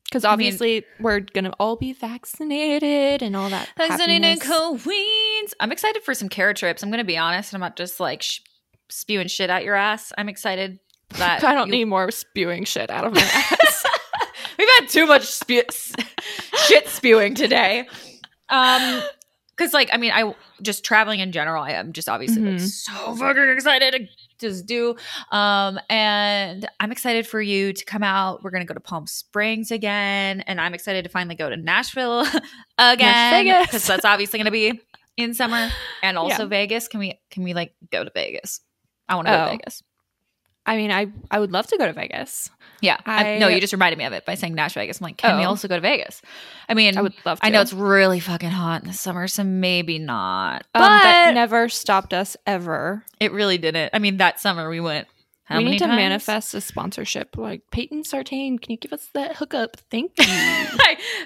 Because 0.04 0.24
I 0.24 0.28
mean- 0.28 0.32
obviously 0.32 0.84
we're 1.00 1.20
gonna 1.20 1.52
all 1.58 1.76
be 1.76 1.92
vaccinated 1.92 3.22
and 3.22 3.34
all 3.36 3.50
that. 3.50 3.68
Vaccinated. 3.76 4.40
Queens. 4.40 5.54
I'm 5.60 5.72
excited 5.72 6.02
for 6.04 6.14
some 6.14 6.28
carrot 6.28 6.56
trips. 6.56 6.82
I'm 6.82 6.90
going 6.90 6.98
to 6.98 7.04
be 7.04 7.18
honest. 7.18 7.52
I'm 7.52 7.60
not 7.60 7.76
just 7.76 8.00
like 8.00 8.22
sh- 8.22 8.40
spewing 8.88 9.28
shit 9.28 9.50
out 9.50 9.64
your 9.64 9.74
ass. 9.74 10.12
I'm 10.16 10.28
excited 10.28 10.78
that 11.18 11.44
I 11.44 11.52
don't 11.54 11.66
you- 11.68 11.72
need 11.72 11.84
more 11.86 12.10
spewing 12.10 12.64
shit 12.64 12.90
out 12.90 13.04
of 13.04 13.12
my 13.14 13.20
ass. 13.60 13.84
We've 14.58 14.68
had 14.78 14.88
too 14.88 15.06
much 15.06 15.24
spew- 15.24 15.64
shit 16.66 16.88
spewing 16.88 17.34
today. 17.34 17.88
Um, 18.48 19.02
because 19.56 19.72
like 19.72 19.88
I 19.92 19.96
mean, 19.96 20.12
I 20.12 20.34
just 20.62 20.84
traveling 20.84 21.20
in 21.20 21.32
general. 21.32 21.62
I 21.62 21.70
am 21.72 21.92
just 21.92 22.08
obviously 22.08 22.42
like, 22.42 22.54
Mhm. 22.56 22.68
so 22.68 23.14
fucking 23.16 23.48
excited 23.50 23.92
to 23.92 24.06
just 24.38 24.66
do. 24.66 24.96
Um, 25.30 25.78
and 25.88 26.68
I'm 26.80 26.90
excited 26.92 27.26
for 27.26 27.40
you 27.40 27.72
to 27.72 27.84
come 27.84 28.02
out. 28.02 28.42
We're 28.42 28.50
gonna 28.50 28.64
go 28.64 28.74
to 28.74 28.80
Palm 28.80 29.06
Springs 29.06 29.70
again, 29.70 30.40
and 30.42 30.60
I'm 30.60 30.74
excited 30.74 31.04
to 31.04 31.10
finally 31.10 31.34
go 31.36 31.48
to 31.48 31.56
Nashville 31.56 32.26
again 32.78 33.62
because 33.64 33.86
that's 33.86 34.04
obviously 34.04 34.38
gonna 34.38 34.50
be 34.50 34.80
in 35.16 35.34
summer, 35.34 35.70
and 36.02 36.18
also 36.18 36.42
Yeah. 36.44 36.48
Vegas. 36.48 36.88
Can 36.88 37.00
we 37.00 37.20
can 37.30 37.42
we 37.44 37.54
like 37.54 37.74
go 37.92 38.04
to 38.04 38.10
Vegas? 38.14 38.60
I 39.08 39.14
want 39.16 39.28
to 39.28 39.32
go 39.32 39.40
Oh. 39.42 39.44
to 39.46 39.50
Vegas. 39.52 39.82
I 40.66 40.76
mean, 40.76 40.90
I 40.90 41.06
I 41.30 41.38
would 41.40 41.52
love 41.52 41.66
to 41.68 41.76
go 41.78 41.86
to 41.86 41.92
Vegas. 41.92 42.50
Yeah, 42.80 42.98
I, 43.06 43.34
I- 43.34 43.38
no, 43.38 43.48
you 43.48 43.60
just 43.60 43.72
reminded 43.72 43.98
me 43.98 44.04
of 44.04 44.12
it 44.12 44.24
by 44.26 44.34
saying 44.34 44.54
Nash 44.54 44.74
Vegas. 44.74 45.00
I'm 45.00 45.04
like, 45.04 45.16
can 45.16 45.38
we 45.38 45.44
Oh. 45.44 45.48
also 45.48 45.68
go 45.68 45.76
to 45.76 45.80
Vegas? 45.80 46.20
I 46.68 46.74
mean, 46.74 46.96
I 46.98 47.02
would 47.02 47.14
love 47.24 47.40
to. 47.40 47.46
I 47.46 47.48
know 47.50 47.60
it's 47.62 47.72
really 47.72 48.20
fucking 48.20 48.50
hot 48.50 48.82
in 48.82 48.88
the 48.88 48.94
summer, 48.94 49.26
so 49.28 49.42
maybe 49.44 49.98
not. 49.98 50.62
um, 50.74 50.82
But 50.82 50.88
that 51.02 51.34
never 51.34 51.68
stopped 51.68 52.12
us 52.12 52.36
ever. 52.46 53.04
it 53.20 53.32
really 53.32 53.58
didn't. 53.58 53.90
I 53.94 53.98
mean, 53.98 54.18
that 54.18 54.40
summer 54.40 54.68
we 54.68 54.80
went. 54.80 55.08
How 55.44 55.58
we 55.58 55.64
many 55.64 55.72
need 55.74 55.78
to 55.80 55.84
times? 55.86 55.96
manifest 55.96 56.54
a 56.54 56.60
sponsorship. 56.62 57.36
Like 57.36 57.62
Peyton 57.70 58.02
Sartain, 58.04 58.58
can 58.58 58.72
you 58.72 58.78
give 58.78 58.94
us 58.94 59.08
that 59.12 59.36
hookup? 59.36 59.76
Thank 59.90 60.12
you. 60.18 60.24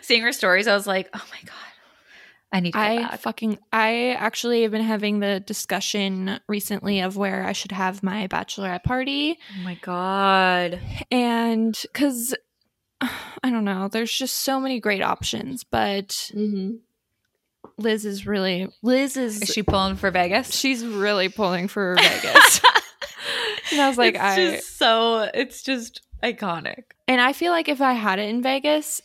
Seeing 0.03 0.23
her 0.23 0.33
stories, 0.33 0.67
I 0.67 0.75
was 0.75 0.87
like, 0.89 1.09
oh 1.15 1.25
my 1.31 1.39
god, 1.45 1.55
I 2.53 2.61
need 2.61 2.73
to 2.73 2.79
I 2.79 2.97
back. 3.03 3.21
fucking 3.21 3.59
I 3.73 4.13
actually 4.19 4.63
have 4.63 4.71
been 4.71 4.83
having 4.83 5.21
the 5.21 5.41
discussion 5.41 6.41
recently 6.49 7.01
of 7.01 7.17
where 7.17 7.45
I 7.45 7.53
should 7.53 7.73
have 7.73 8.03
my 8.03 8.27
bachelorette 8.29 8.85
party 8.85 9.39
Oh 9.59 9.65
my 9.65 9.75
god. 9.83 10.81
and 11.11 11.77
cuz 11.93 12.35
I 13.01 13.51
don't 13.51 13.65
know, 13.65 13.89
there's 13.89 14.13
just 14.13 14.37
so 14.37 14.59
many 14.61 14.81
great 14.81 15.03
options, 15.03 15.63
but 15.65 16.09
Mm-hmm. 16.35 16.77
Liz 17.77 18.05
is 18.05 18.27
really 18.27 18.69
Liz 18.83 19.17
is, 19.17 19.43
Is 19.43 19.49
she 19.51 19.63
pulling 19.63 19.97
for 19.97 20.11
Vegas? 20.11 20.55
she's 20.55 20.85
really 20.85 21.29
pulling 21.29 21.69
for 21.69 21.95
Vegas. 22.01 22.61
And 23.73 23.81
I 23.83 23.89
was 23.89 23.99
like, 23.99 24.15
it's 24.15 24.25
I- 24.25 24.37
just 24.37 24.79
so 24.79 25.29
it's 25.35 25.63
just 25.63 26.01
iconic. 26.23 26.85
And 27.07 27.21
I 27.21 27.33
feel 27.35 27.53
like 27.53 27.69
if 27.69 27.81
I 27.81 27.93
had 27.93 28.19
it 28.19 28.29
in 28.29 28.43
Vegas, 28.43 29.01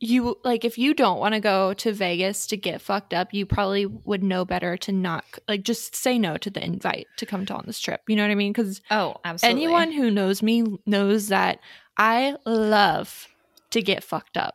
you 0.00 0.38
like 0.44 0.64
if 0.64 0.78
you 0.78 0.94
don't 0.94 1.18
want 1.18 1.34
to 1.34 1.40
go 1.40 1.74
to 1.74 1.92
Vegas 1.92 2.46
to 2.48 2.56
get 2.56 2.80
fucked 2.80 3.12
up, 3.12 3.34
you 3.34 3.44
probably 3.44 3.84
would 3.86 4.22
know 4.22 4.44
better 4.46 4.76
to 4.78 4.92
not 4.92 5.24
like 5.46 5.62
just 5.62 5.94
say 5.94 6.18
no 6.18 6.36
to 6.38 6.48
the 6.50 6.64
invite 6.64 7.06
to 7.18 7.26
come 7.26 7.44
to 7.46 7.54
on 7.54 7.64
this 7.66 7.78
trip. 7.78 8.00
You 8.08 8.16
know 8.16 8.22
what 8.24 8.30
I 8.30 8.34
mean? 8.34 8.52
Because 8.52 8.80
Oh, 8.90 9.16
absolutely. 9.24 9.62
anyone 9.64 9.92
who 9.92 10.10
knows 10.10 10.42
me 10.42 10.64
knows 10.86 11.28
that 11.28 11.60
I 11.98 12.36
love 12.46 13.28
to 13.70 13.82
get 13.82 14.02
fucked 14.02 14.38
up. 14.38 14.54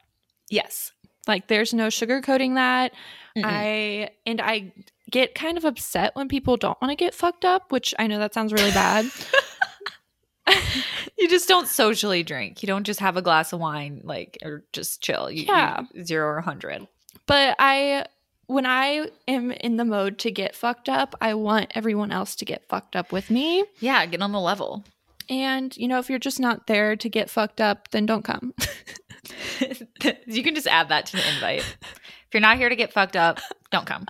Yes. 0.50 0.92
Like 1.28 1.48
there's 1.48 1.74
no 1.74 1.88
sugarcoating 1.88 2.56
that. 2.56 2.94
Mm-mm. 3.38 3.44
I 3.46 4.10
and 4.26 4.42
I 4.42 4.74
get 5.12 5.36
kind 5.36 5.58
of 5.58 5.66
upset 5.66 6.16
when 6.16 6.28
people 6.28 6.58
don't 6.58 6.80
want 6.82 6.92
to 6.92 6.96
get 6.96 7.14
fucked 7.14 7.46
up, 7.46 7.72
which 7.72 7.94
I 8.00 8.08
know 8.08 8.18
that 8.18 8.34
sounds 8.34 8.52
really 8.52 8.72
bad. 8.72 9.06
you 11.18 11.28
just 11.30 11.48
don't 11.48 11.68
socially 11.68 12.24
drink. 12.24 12.62
You 12.64 12.68
don't 12.68 12.84
just 12.86 13.00
have 13.00 13.18
a 13.18 13.22
glass 13.22 13.54
of 13.54 13.60
wine, 13.60 14.02
like, 14.04 14.38
or 14.44 14.64
just 14.74 15.02
chill. 15.02 15.30
You, 15.32 15.46
Yeah. 15.48 15.84
you- 15.94 16.04
zero 16.06 16.28
or 16.30 16.36
100. 16.36 16.88
But 17.26 17.56
I, 17.60 18.06
when 18.48 18.66
I 18.66 19.08
am 19.28 19.52
in 19.52 19.78
the 19.78 19.86
mode 19.86 20.20
to 20.20 20.32
get 20.32 20.56
fucked 20.56 20.90
up, 20.90 21.16
I 21.22 21.34
want 21.34 21.72
everyone 21.76 22.12
else 22.12 22.36
to 22.38 22.46
get 22.46 22.68
fucked 22.70 22.96
up 22.96 23.12
with 23.12 23.30
me. 23.32 23.64
Yeah, 23.80 24.06
get 24.06 24.22
on 24.22 24.32
the 24.32 24.40
level. 24.40 24.84
And, 25.28 25.76
you 25.76 25.88
know, 25.88 25.98
if 25.98 26.10
you're 26.10 26.20
just 26.20 26.40
not 26.40 26.68
there 26.68 26.96
to 26.96 27.10
get 27.10 27.30
fucked 27.32 27.60
up, 27.60 27.90
then 27.92 28.06
don't 28.06 28.24
come. 28.24 28.54
you 30.28 30.44
can 30.44 30.54
just 30.54 30.68
add 30.68 30.90
that 30.90 31.08
to 31.08 31.14
the 31.18 31.28
invite. 31.34 31.62
If 31.82 32.34
you're 32.34 32.42
not 32.42 32.58
here 32.58 32.70
to 32.70 32.76
get 32.76 32.94
fucked 32.94 33.16
up, 33.16 33.40
don't 33.72 33.88
come. 33.88 34.06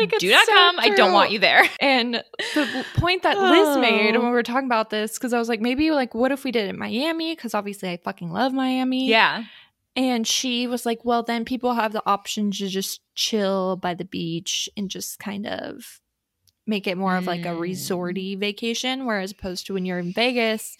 Like, 0.00 0.18
Do 0.18 0.30
not 0.30 0.46
come. 0.46 0.78
I 0.78 0.90
don't 0.90 1.12
want 1.12 1.30
you 1.30 1.38
there. 1.38 1.62
And 1.80 2.22
the 2.54 2.84
point 2.96 3.22
that 3.22 3.38
Liz 3.38 3.78
made 3.78 4.12
when 4.16 4.24
we 4.26 4.30
were 4.30 4.42
talking 4.42 4.66
about 4.66 4.90
this, 4.90 5.14
because 5.14 5.32
I 5.32 5.38
was 5.38 5.48
like, 5.48 5.60
maybe 5.60 5.90
like, 5.90 6.14
what 6.14 6.32
if 6.32 6.44
we 6.44 6.50
did 6.52 6.66
it 6.66 6.70
in 6.70 6.78
Miami? 6.78 7.34
Because 7.34 7.54
obviously 7.54 7.90
I 7.90 7.96
fucking 7.98 8.30
love 8.30 8.52
Miami. 8.52 9.08
Yeah. 9.08 9.44
And 9.94 10.26
she 10.26 10.66
was 10.66 10.84
like, 10.84 11.04
well, 11.04 11.22
then 11.22 11.44
people 11.46 11.74
have 11.74 11.92
the 11.92 12.02
option 12.04 12.50
to 12.52 12.68
just 12.68 13.00
chill 13.14 13.76
by 13.76 13.94
the 13.94 14.04
beach 14.04 14.68
and 14.76 14.90
just 14.90 15.18
kind 15.18 15.46
of 15.46 16.00
make 16.66 16.86
it 16.86 16.98
more 16.98 17.16
of 17.16 17.26
like 17.26 17.46
a 17.46 17.50
Mm. 17.54 17.60
resorty 17.60 18.38
vacation. 18.38 19.06
Whereas 19.06 19.30
opposed 19.30 19.66
to 19.66 19.74
when 19.74 19.86
you're 19.86 19.98
in 20.00 20.12
Vegas, 20.12 20.76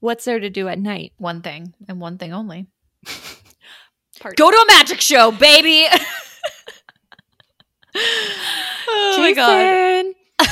what's 0.00 0.24
there 0.26 0.40
to 0.40 0.50
do 0.50 0.68
at 0.68 0.78
night? 0.78 1.12
One 1.16 1.40
thing 1.40 1.72
and 1.88 1.98
one 2.00 2.18
thing 2.18 2.32
only. 2.34 2.66
Go 4.36 4.50
to 4.50 4.56
a 4.56 4.66
magic 4.66 5.00
show, 5.00 5.30
baby. 5.30 5.86
oh 7.94 9.16
my 9.18 9.32
god. 9.32 10.06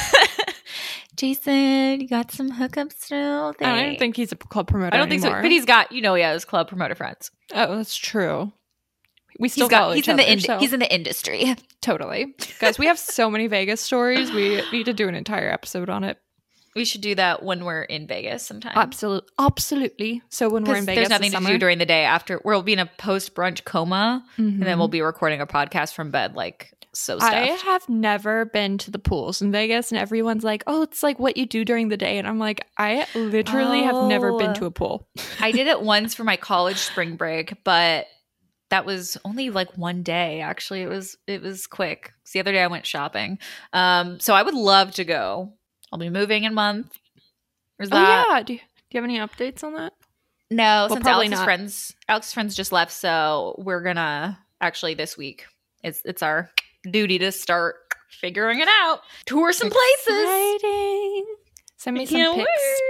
Jason! 1.16 2.00
You 2.00 2.08
got 2.08 2.30
some 2.30 2.52
hookups 2.52 2.92
still? 2.92 3.54
I 3.60 3.82
don't 3.82 3.98
think 3.98 4.16
he's 4.16 4.32
a 4.32 4.36
club 4.36 4.68
promoter. 4.68 4.94
I 4.94 4.98
don't 4.98 5.08
think 5.08 5.22
so. 5.22 5.30
But 5.30 5.50
he's 5.50 5.64
got, 5.64 5.90
you 5.90 6.02
know, 6.02 6.14
he 6.14 6.22
has 6.22 6.44
club 6.44 6.68
promoter 6.68 6.94
friends. 6.94 7.30
oh, 7.54 7.76
that's 7.76 7.96
true. 7.96 8.52
We 9.38 9.48
still 9.48 9.66
He's 9.66 9.70
got 9.70 9.94
he's 9.94 10.08
in 10.08 10.16
the 10.16 10.22
other, 10.22 10.32
ind- 10.32 10.42
so- 10.42 10.58
he's 10.58 10.72
in 10.72 10.80
the 10.80 10.94
industry. 10.94 11.56
totally 11.80 12.34
guys. 12.58 12.78
We 12.78 12.86
have 12.86 12.98
so 12.98 13.30
many 13.30 13.46
Vegas 13.46 13.80
stories. 13.80 14.32
We 14.32 14.62
need 14.72 14.84
to 14.84 14.92
do 14.92 15.08
an 15.08 15.14
entire 15.14 15.50
episode 15.50 15.88
on 15.88 16.04
it. 16.04 16.18
We 16.74 16.84
should 16.84 17.00
do 17.00 17.14
that 17.14 17.42
when 17.42 17.64
we're 17.64 17.82
in 17.82 18.06
Vegas 18.06 18.46
sometime. 18.46 18.74
Absolutely, 18.76 19.28
absolutely. 19.38 20.22
So 20.28 20.50
when 20.50 20.64
we're 20.64 20.76
in 20.76 20.84
Vegas, 20.84 21.08
there's 21.08 21.20
nothing 21.20 21.32
to 21.32 21.52
do 21.52 21.58
during 21.58 21.78
the 21.78 21.86
day 21.86 22.04
after. 22.04 22.38
We'll 22.44 22.62
be 22.62 22.74
in 22.74 22.78
a 22.78 22.86
post 22.86 23.34
brunch 23.34 23.64
coma, 23.64 24.22
and 24.36 24.62
then 24.62 24.78
we'll 24.78 24.88
mm-hmm. 24.88 24.92
be 24.92 25.00
recording 25.00 25.40
a 25.40 25.46
podcast 25.46 25.94
from 25.94 26.10
bed, 26.10 26.34
like 26.34 26.74
so 26.98 27.18
stuffed. 27.18 27.34
I 27.34 27.46
have 27.46 27.88
never 27.88 28.44
been 28.46 28.78
to 28.78 28.90
the 28.90 28.98
pools 28.98 29.42
in 29.42 29.52
Vegas, 29.52 29.90
and 29.92 29.98
everyone's 30.00 30.44
like, 30.44 30.62
"Oh, 30.66 30.82
it's 30.82 31.02
like 31.02 31.18
what 31.18 31.36
you 31.36 31.46
do 31.46 31.64
during 31.64 31.88
the 31.88 31.96
day," 31.96 32.18
and 32.18 32.26
I'm 32.26 32.38
like, 32.38 32.66
I 32.78 33.06
literally 33.14 33.82
have 33.82 34.04
never 34.04 34.36
been 34.36 34.50
Oh. 34.50 34.54
to 34.54 34.64
a 34.66 34.70
pool. 34.70 35.06
I 35.40 35.52
did 35.52 35.66
it 35.66 35.80
once 35.82 36.14
for 36.14 36.24
my 36.24 36.36
college 36.36 36.78
spring 36.78 37.16
break, 37.16 37.62
but 37.64 38.06
that 38.70 38.84
was 38.84 39.16
only 39.24 39.50
like 39.50 39.76
one 39.78 40.02
day. 40.02 40.40
Actually, 40.40 40.82
it 40.82 40.88
was 40.88 41.16
it 41.26 41.42
was 41.42 41.66
quick. 41.66 42.12
'Cause 42.24 42.32
The 42.32 42.40
other 42.40 42.52
day 42.52 42.62
I 42.62 42.66
went 42.66 42.86
shopping. 42.86 43.38
Um, 43.72 44.18
so 44.20 44.34
I 44.34 44.42
would 44.42 44.54
love 44.54 44.92
to 44.94 45.04
go. 45.04 45.52
I'll 45.92 45.98
be 45.98 46.10
moving 46.10 46.44
in 46.44 46.52
a 46.52 46.54
month. 46.54 46.98
Is 47.78 47.88
Oh 47.92 47.96
that 47.96 48.26
yeah, 48.28 48.42
do 48.42 48.54
you, 48.54 48.58
do 48.58 48.64
you 48.90 49.00
have 49.02 49.04
any 49.04 49.18
updates 49.18 49.62
on 49.62 49.74
that? 49.74 49.92
no? 50.50 50.62
Well, 50.64 50.88
since 50.90 51.06
Alex's 51.06 51.30
not. 51.38 51.44
friends, 51.44 51.94
Alex's 52.08 52.32
friends 52.32 52.54
just 52.56 52.72
left, 52.72 52.90
so 52.92 53.54
we're 53.58 53.82
gonna 53.82 54.38
actually 54.60 54.94
this 54.94 55.16
week. 55.16 55.46
It's 55.84 56.02
it's 56.04 56.22
our 56.22 56.50
duty 56.90 57.18
to 57.18 57.32
start 57.32 57.76
figuring 58.10 58.60
it 58.60 58.68
out. 58.68 59.00
Tour 59.26 59.52
some 59.52 59.70
places. 59.70 60.22
Exciting. 60.22 61.26
Send 61.76 61.96
me 61.96 62.06
some 62.06 62.36
pics. 62.36 62.80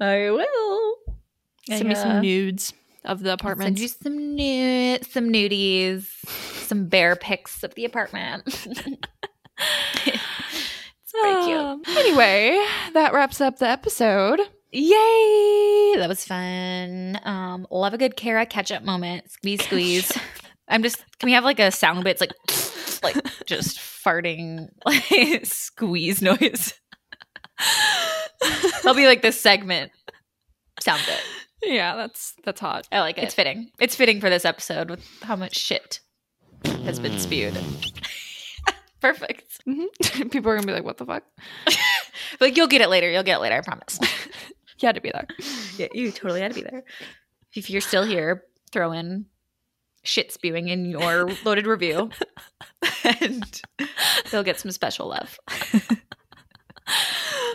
I 0.00 0.30
will. 0.30 0.94
Send 1.68 1.88
me 1.88 1.94
some 1.94 2.20
nudes 2.20 2.72
of 3.04 3.20
the 3.22 3.32
apartment. 3.32 3.68
Send 3.68 3.80
you 3.80 3.88
some 3.88 4.36
nu- 4.36 4.98
some 5.08 5.32
nudies, 5.32 6.06
some 6.66 6.86
bear 6.88 7.16
pics 7.16 7.62
of 7.62 7.74
the 7.74 7.84
apartment. 7.84 8.42
it's 8.46 8.66
pretty 11.12 11.44
cute. 11.46 11.58
Um, 11.58 11.82
anyway, 11.88 12.64
that 12.92 13.12
wraps 13.12 13.40
up 13.40 13.58
the 13.58 13.68
episode. 13.68 14.40
Yay! 14.72 15.94
That 15.96 16.08
was 16.08 16.24
fun. 16.24 17.18
Um, 17.24 17.66
love 17.70 17.94
a 17.94 17.98
good 17.98 18.16
Kara 18.16 18.44
catch 18.44 18.70
up 18.70 18.82
moment. 18.82 19.30
Squeeze, 19.30 19.64
squeeze. 19.64 20.12
I'm 20.68 20.82
just. 20.82 20.98
Can 21.18 21.28
we 21.28 21.32
have 21.32 21.44
like 21.44 21.60
a 21.60 21.70
sound 21.70 22.04
bit? 22.04 22.10
It's 22.10 22.20
like, 22.20 22.32
like 23.14 23.46
just 23.46 23.78
farting, 23.78 24.68
like 24.84 25.44
squeeze 25.46 26.20
noise. 26.22 26.74
That'll 28.40 28.94
be 28.94 29.06
like 29.06 29.22
this 29.22 29.40
segment 29.40 29.92
sound 30.80 31.02
bit. 31.06 31.20
Yeah, 31.72 31.96
that's 31.96 32.34
that's 32.44 32.60
hot. 32.60 32.86
I 32.92 33.00
like 33.00 33.18
it. 33.18 33.24
It's 33.24 33.34
fitting. 33.34 33.70
It's 33.78 33.96
fitting 33.96 34.20
for 34.20 34.28
this 34.30 34.44
episode 34.44 34.90
with 34.90 35.04
how 35.22 35.36
much 35.36 35.56
shit 35.56 36.00
has 36.84 37.00
been 37.00 37.18
spewed. 37.18 37.56
Perfect. 39.00 39.44
Mhm. 39.66 40.30
People 40.30 40.50
are 40.50 40.56
gonna 40.56 40.66
be 40.66 40.72
like, 40.72 40.84
"What 40.84 40.98
the 40.98 41.06
fuck?" 41.06 41.24
Like 42.40 42.56
you'll 42.56 42.66
get 42.66 42.80
it 42.82 42.88
later. 42.88 43.10
You'll 43.10 43.22
get 43.22 43.36
it 43.36 43.40
later. 43.40 43.56
I 43.56 43.60
promise. 43.62 43.98
You 44.78 44.86
had 44.86 44.96
to 44.96 45.00
be 45.00 45.10
there. 45.10 45.26
yeah, 45.78 45.86
you 45.94 46.10
totally 46.12 46.40
had 46.40 46.52
to 46.52 46.60
be 46.62 46.68
there. 46.68 46.84
If 47.54 47.70
you're 47.70 47.80
still 47.80 48.04
here, 48.04 48.44
throw 48.72 48.92
in 48.92 49.26
shit 50.06 50.32
spewing 50.32 50.68
in 50.68 50.86
your 50.86 51.30
loaded 51.44 51.66
review, 51.66 52.10
and 53.20 53.62
they'll 54.30 54.42
get 54.42 54.60
some 54.60 54.70
special 54.70 55.08
love. 55.08 55.38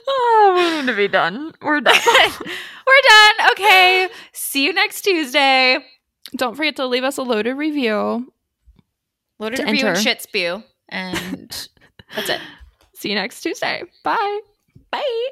Oh, 0.07 0.53
we 0.55 0.81
need 0.81 0.87
to 0.87 0.95
be 0.95 1.07
done. 1.07 1.53
We're 1.61 1.79
done. 1.81 1.95
We're 2.05 3.01
done. 3.07 3.51
Okay. 3.51 4.09
See 4.33 4.65
you 4.65 4.73
next 4.73 5.01
Tuesday. 5.03 5.79
Don't 6.35 6.55
forget 6.55 6.75
to 6.77 6.85
leave 6.85 7.03
us 7.03 7.17
a 7.17 7.23
loaded 7.23 7.53
review. 7.53 8.31
Loaded 9.39 9.57
To 9.57 9.63
review 9.63 9.87
and 9.87 9.97
shit 9.97 10.21
spew, 10.21 10.63
and 10.89 11.67
that's 12.15 12.29
it. 12.29 12.41
See 12.93 13.09
you 13.09 13.15
next 13.15 13.41
Tuesday. 13.41 13.83
Bye. 14.03 14.39
Bye. 14.91 15.29